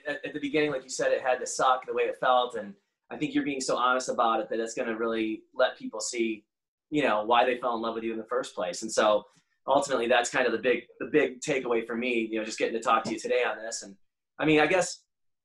at, 0.07 0.33
the 0.33 0.39
beginning, 0.39 0.71
like 0.71 0.85
you 0.85 0.91
said, 0.91 1.11
it 1.11 1.21
had 1.21 1.41
to 1.41 1.47
suck 1.47 1.87
the 1.87 1.93
way 1.93 2.05
it 2.05 2.17
felt. 2.21 2.55
And 2.55 2.75
I 3.11 3.17
think 3.17 3.35
you're 3.35 3.45
being 3.45 3.61
so 3.61 3.77
honest 3.77 4.09
about 4.09 4.41
it 4.41 4.49
that 4.51 4.61
it's 4.61 4.75
going 4.75 4.89
to 4.89 4.97
really 4.97 5.43
let 5.53 5.77
people 5.77 6.01
see, 6.01 6.45
you 6.91 7.03
know, 7.03 7.25
why 7.25 7.45
they 7.45 7.59
fell 7.59 7.75
in 7.75 7.83
love 7.83 7.97
with 7.97 8.05
you 8.05 8.13
in 8.13 8.19
the 8.19 8.25
first 8.25 8.55
place. 8.55 8.83
And 8.83 8.93
so 8.93 9.25
ultimately 9.67 10.07
that's 10.07 10.31
kind 10.31 10.47
of 10.47 10.53
the 10.53 10.59
big, 10.59 10.83
the 11.01 11.07
big 11.07 11.41
takeaway 11.41 11.85
for 11.85 11.97
me, 11.97 12.29
you 12.31 12.39
know, 12.39 12.45
just 12.45 12.59
getting 12.59 12.75
to 12.75 12.81
talk 12.81 13.03
to 13.05 13.11
you 13.11 13.19
today 13.19 13.43
on 13.43 13.57
this. 13.57 13.83
And 13.83 13.97
I 14.39 14.45
mean, 14.45 14.61
I 14.61 14.67
guess 14.67 15.01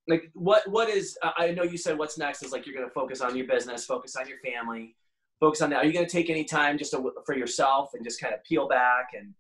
like 0.08 0.30
what, 0.34 0.70
what 0.70 0.90
is, 0.90 1.18
I 1.24 1.52
know 1.52 1.64
you 1.64 1.78
said 1.78 1.98
what's 1.98 2.20
next 2.20 2.44
is 2.44 2.52
like, 2.52 2.68
you're 2.68 2.76
going 2.76 2.88
to 2.88 2.94
focus 2.94 3.22
on 3.22 3.36
your 3.36 3.48
business, 3.48 3.84
focus 3.84 4.16
on 4.16 4.28
your 4.28 4.38
family, 4.46 4.96
focus 5.40 5.62
on 5.64 5.72
that. 5.72 5.78
Are 5.78 5.86
you 5.86 5.94
going 5.94 6.06
to 6.06 6.12
take 6.12 6.30
any 6.30 6.44
time 6.44 6.78
just 6.78 6.92
to, 6.92 7.12
for 7.26 7.36
yourself 7.36 7.92
and 7.96 8.04
just 8.04 8.22
kind 8.22 8.34
of 8.36 8.44
peel 8.44 8.68
back 8.68 9.10
and, 9.18 9.34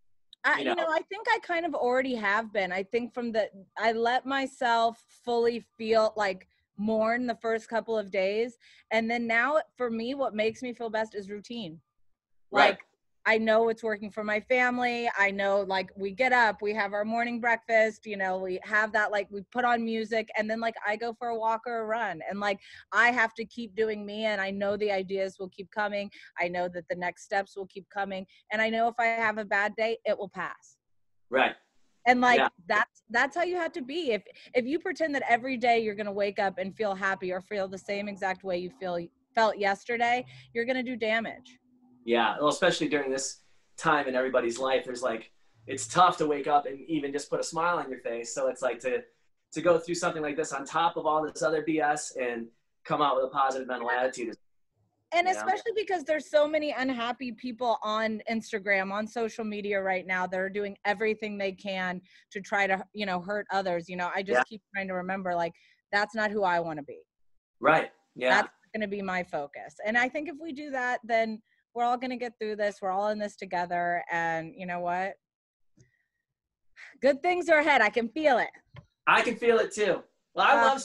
I, 0.45 0.59
you, 0.59 0.65
know. 0.65 0.69
you 0.71 0.75
know, 0.77 0.87
I 0.89 1.01
think 1.09 1.27
I 1.29 1.39
kind 1.39 1.65
of 1.65 1.73
already 1.73 2.15
have 2.15 2.53
been. 2.53 2.71
I 2.71 2.83
think 2.83 3.13
from 3.13 3.31
the, 3.31 3.49
I 3.77 3.91
let 3.91 4.25
myself 4.25 5.03
fully 5.25 5.65
feel 5.77 6.13
like 6.15 6.47
mourn 6.77 7.27
the 7.27 7.35
first 7.35 7.67
couple 7.67 7.97
of 7.97 8.09
days. 8.09 8.57
And 8.91 9.09
then 9.11 9.27
now 9.27 9.59
for 9.75 9.89
me, 9.89 10.15
what 10.15 10.33
makes 10.33 10.61
me 10.61 10.73
feel 10.73 10.89
best 10.89 11.13
is 11.13 11.29
routine. 11.29 11.79
Like, 12.51 12.69
right. 12.69 12.77
I 13.25 13.37
know 13.37 13.69
it's 13.69 13.83
working 13.83 14.09
for 14.09 14.23
my 14.23 14.39
family. 14.39 15.09
I 15.17 15.29
know 15.31 15.61
like 15.67 15.91
we 15.95 16.11
get 16.11 16.31
up, 16.31 16.61
we 16.61 16.73
have 16.73 16.93
our 16.93 17.05
morning 17.05 17.39
breakfast, 17.39 18.05
you 18.05 18.17
know, 18.17 18.37
we 18.37 18.59
have 18.63 18.91
that 18.93 19.11
like 19.11 19.27
we 19.29 19.41
put 19.51 19.65
on 19.65 19.83
music 19.83 20.29
and 20.37 20.49
then 20.49 20.59
like 20.59 20.75
I 20.87 20.95
go 20.95 21.13
for 21.13 21.29
a 21.29 21.37
walk 21.37 21.61
or 21.67 21.81
a 21.81 21.85
run 21.85 22.21
and 22.29 22.39
like 22.39 22.59
I 22.91 23.11
have 23.11 23.33
to 23.35 23.45
keep 23.45 23.75
doing 23.75 24.05
me 24.05 24.25
and 24.25 24.39
I 24.39 24.51
know 24.51 24.77
the 24.77 24.91
ideas 24.91 25.37
will 25.39 25.49
keep 25.49 25.69
coming. 25.71 26.09
I 26.39 26.47
know 26.47 26.69
that 26.69 26.85
the 26.89 26.95
next 26.95 27.23
steps 27.23 27.55
will 27.57 27.67
keep 27.67 27.85
coming 27.89 28.25
and 28.51 28.61
I 28.61 28.69
know 28.69 28.87
if 28.87 28.95
I 28.97 29.05
have 29.05 29.37
a 29.37 29.45
bad 29.45 29.75
day, 29.75 29.97
it 30.05 30.17
will 30.17 30.29
pass. 30.29 30.77
Right. 31.29 31.55
And 32.07 32.21
like 32.21 32.39
yeah. 32.39 32.47
that's 32.67 33.03
that's 33.09 33.35
how 33.35 33.43
you 33.43 33.57
have 33.57 33.73
to 33.73 33.81
be. 33.81 34.11
If 34.11 34.23
if 34.55 34.65
you 34.65 34.79
pretend 34.79 35.13
that 35.15 35.23
every 35.29 35.57
day 35.57 35.79
you're 35.79 35.95
going 35.95 36.05
to 36.05 36.11
wake 36.11 36.39
up 36.39 36.57
and 36.57 36.75
feel 36.75 36.95
happy 36.95 37.31
or 37.31 37.41
feel 37.41 37.67
the 37.67 37.77
same 37.77 38.07
exact 38.07 38.43
way 38.43 38.57
you 38.57 38.71
feel 38.79 39.05
felt 39.35 39.57
yesterday, 39.57 40.25
you're 40.53 40.65
going 40.65 40.77
to 40.77 40.83
do 40.83 40.95
damage. 40.95 41.59
Yeah, 42.05 42.35
well, 42.39 42.49
especially 42.49 42.87
during 42.87 43.11
this 43.11 43.41
time 43.77 44.07
in 44.07 44.15
everybody's 44.15 44.59
life, 44.59 44.83
there's 44.85 45.01
like 45.01 45.31
it's 45.67 45.87
tough 45.87 46.17
to 46.17 46.27
wake 46.27 46.47
up 46.47 46.65
and 46.65 46.79
even 46.87 47.11
just 47.11 47.29
put 47.29 47.39
a 47.39 47.43
smile 47.43 47.77
on 47.77 47.89
your 47.89 47.99
face. 47.99 48.33
So 48.33 48.47
it's 48.47 48.61
like 48.61 48.79
to 48.79 49.03
to 49.51 49.61
go 49.61 49.79
through 49.79 49.95
something 49.95 50.21
like 50.21 50.35
this 50.35 50.51
on 50.51 50.65
top 50.65 50.97
of 50.97 51.05
all 51.05 51.23
this 51.23 51.41
other 51.41 51.63
BS 51.67 52.11
and 52.19 52.47
come 52.85 53.01
out 53.01 53.15
with 53.15 53.25
a 53.25 53.29
positive 53.29 53.67
mental 53.67 53.89
attitude. 53.89 54.35
And 55.11 55.27
especially 55.27 55.71
because 55.75 56.03
there's 56.03 56.29
so 56.29 56.47
many 56.47 56.71
unhappy 56.77 57.31
people 57.31 57.79
on 57.81 58.21
Instagram, 58.29 58.91
on 58.91 59.07
social 59.07 59.43
media 59.43 59.81
right 59.81 60.05
now 60.05 60.27
that 60.27 60.39
are 60.39 60.51
doing 60.51 60.77
everything 60.85 61.35
they 61.35 61.51
can 61.51 61.99
to 62.31 62.41
try 62.41 62.67
to, 62.67 62.83
you 62.93 63.07
know, 63.07 63.19
hurt 63.19 63.47
others. 63.51 63.89
You 63.89 63.95
know, 63.95 64.11
I 64.13 64.21
just 64.21 64.37
yeah. 64.37 64.43
keep 64.47 64.61
trying 64.75 64.87
to 64.87 64.93
remember 64.93 65.33
like 65.33 65.53
that's 65.91 66.13
not 66.13 66.29
who 66.29 66.43
I 66.43 66.59
want 66.59 66.77
to 66.77 66.83
be. 66.83 66.99
Right. 67.59 67.89
Yeah. 68.15 68.29
That's 68.29 68.49
going 68.75 68.81
to 68.81 68.87
be 68.87 69.01
my 69.01 69.23
focus. 69.23 69.75
And 69.83 69.97
I 69.97 70.09
think 70.09 70.29
if 70.29 70.35
we 70.39 70.53
do 70.53 70.69
that, 70.71 70.99
then 71.03 71.41
we're 71.73 71.83
all 71.83 71.97
going 71.97 72.11
to 72.11 72.17
get 72.17 72.33
through 72.39 72.55
this. 72.55 72.77
We're 72.81 72.91
all 72.91 73.09
in 73.09 73.19
this 73.19 73.35
together. 73.35 74.03
And 74.11 74.53
you 74.55 74.65
know 74.65 74.79
what? 74.79 75.13
Good 77.01 77.21
things 77.21 77.49
are 77.49 77.59
ahead. 77.59 77.81
I 77.81 77.89
can 77.89 78.09
feel 78.09 78.37
it. 78.37 78.49
I 79.07 79.21
can 79.21 79.35
feel 79.35 79.57
it 79.59 79.73
too. 79.73 80.03
Well, 80.35 80.45
I 80.45 80.61
uh, 80.61 80.65
love 80.67 80.83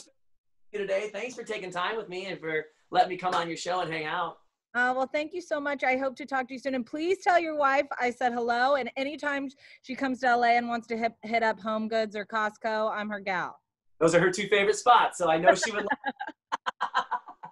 you 0.73 0.79
today. 0.79 1.11
Thanks 1.13 1.35
for 1.35 1.43
taking 1.43 1.71
time 1.71 1.97
with 1.97 2.09
me 2.09 2.27
and 2.27 2.39
for 2.39 2.67
letting 2.91 3.11
me 3.11 3.17
come 3.17 3.35
on 3.35 3.49
your 3.49 3.57
show 3.57 3.81
and 3.81 3.93
hang 3.93 4.05
out. 4.05 4.39
Uh, 4.75 4.93
well, 4.97 5.09
thank 5.13 5.33
you 5.33 5.41
so 5.41 5.61
much. 5.61 5.85
I 5.85 5.97
hope 5.97 6.17
to 6.17 6.27
talk 6.27 6.49
to 6.49 6.55
you 6.55 6.59
soon. 6.59 6.75
And 6.75 6.85
please 6.85 7.19
tell 7.23 7.39
your 7.39 7.57
wife 7.57 7.87
I 8.01 8.11
said 8.11 8.33
hello. 8.33 8.75
And 8.75 8.91
anytime 8.97 9.49
she 9.83 9.95
comes 9.95 10.21
to 10.21 10.37
LA 10.37 10.57
and 10.57 10.69
wants 10.69 10.89
to 10.89 10.97
hit, 10.97 11.13
hit 11.23 11.45
up 11.45 11.61
Home 11.61 11.87
Goods 11.87 12.17
or 12.17 12.27
Costco, 12.27 12.93
I'm 12.93 13.09
her 13.09 13.21
gal. 13.21 13.57
Those 14.01 14.17
are 14.17 14.21
her 14.21 14.31
two 14.31 14.49
favorite 14.49 14.77
spots. 14.77 15.19
So 15.19 15.31
I 15.31 15.39
know 15.39 15.55
she 15.55 15.71
would. 15.71 15.87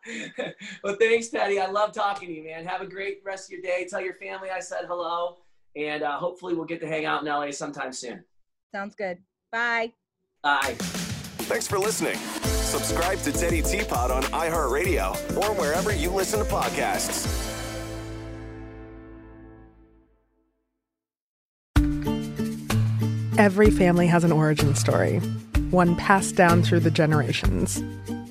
well, 0.85 0.97
thanks, 1.01 1.29
Patty. 1.29 1.61
I 1.61 1.67
love 1.67 1.93
talking 1.93 2.29
to 2.29 2.35
you, 2.35 2.45
man. 2.45 2.67
Have 2.67 2.81
a 2.81 2.87
great 2.87 3.21
rest 3.25 3.49
of 3.49 3.53
your 3.53 3.63
day. 3.63 3.87
Tell 3.89 4.01
your 4.01 4.15
family 4.15 4.51
I 4.51 4.61
said 4.61 4.85
hello, 4.87 5.39
and 5.77 6.03
uh, 6.03 6.19
hopefully 6.19 6.55
we'll 6.55 6.65
get 6.65 6.81
to 6.81 6.89
hang 6.89 7.05
out 7.05 7.23
in 7.23 7.29
LA 7.29 7.51
sometime 7.51 7.93
soon. 7.93 8.25
Sounds 8.73 8.95
good. 8.95 9.19
Bye. 9.51 9.93
Bye. 10.43 10.77
Thanks 11.43 11.67
for 11.67 11.79
listening. 11.79 12.17
Subscribe 12.17 13.19
to 13.19 13.31
Teddi 13.31 13.69
Teapot 13.69 14.11
on 14.11 14.23
iHeartRadio 14.25 15.37
or 15.37 15.55
wherever 15.55 15.95
you 15.95 16.11
listen 16.11 16.39
to 16.39 16.45
podcasts. 16.47 17.51
Every 23.39 23.71
family 23.71 24.07
has 24.07 24.25
an 24.25 24.33
origin 24.33 24.75
story, 24.75 25.19
one 25.71 25.97
passed 25.97 26.37
down 26.37 26.63
through 26.63 26.81
the 26.81 26.91
generations. 26.91 27.83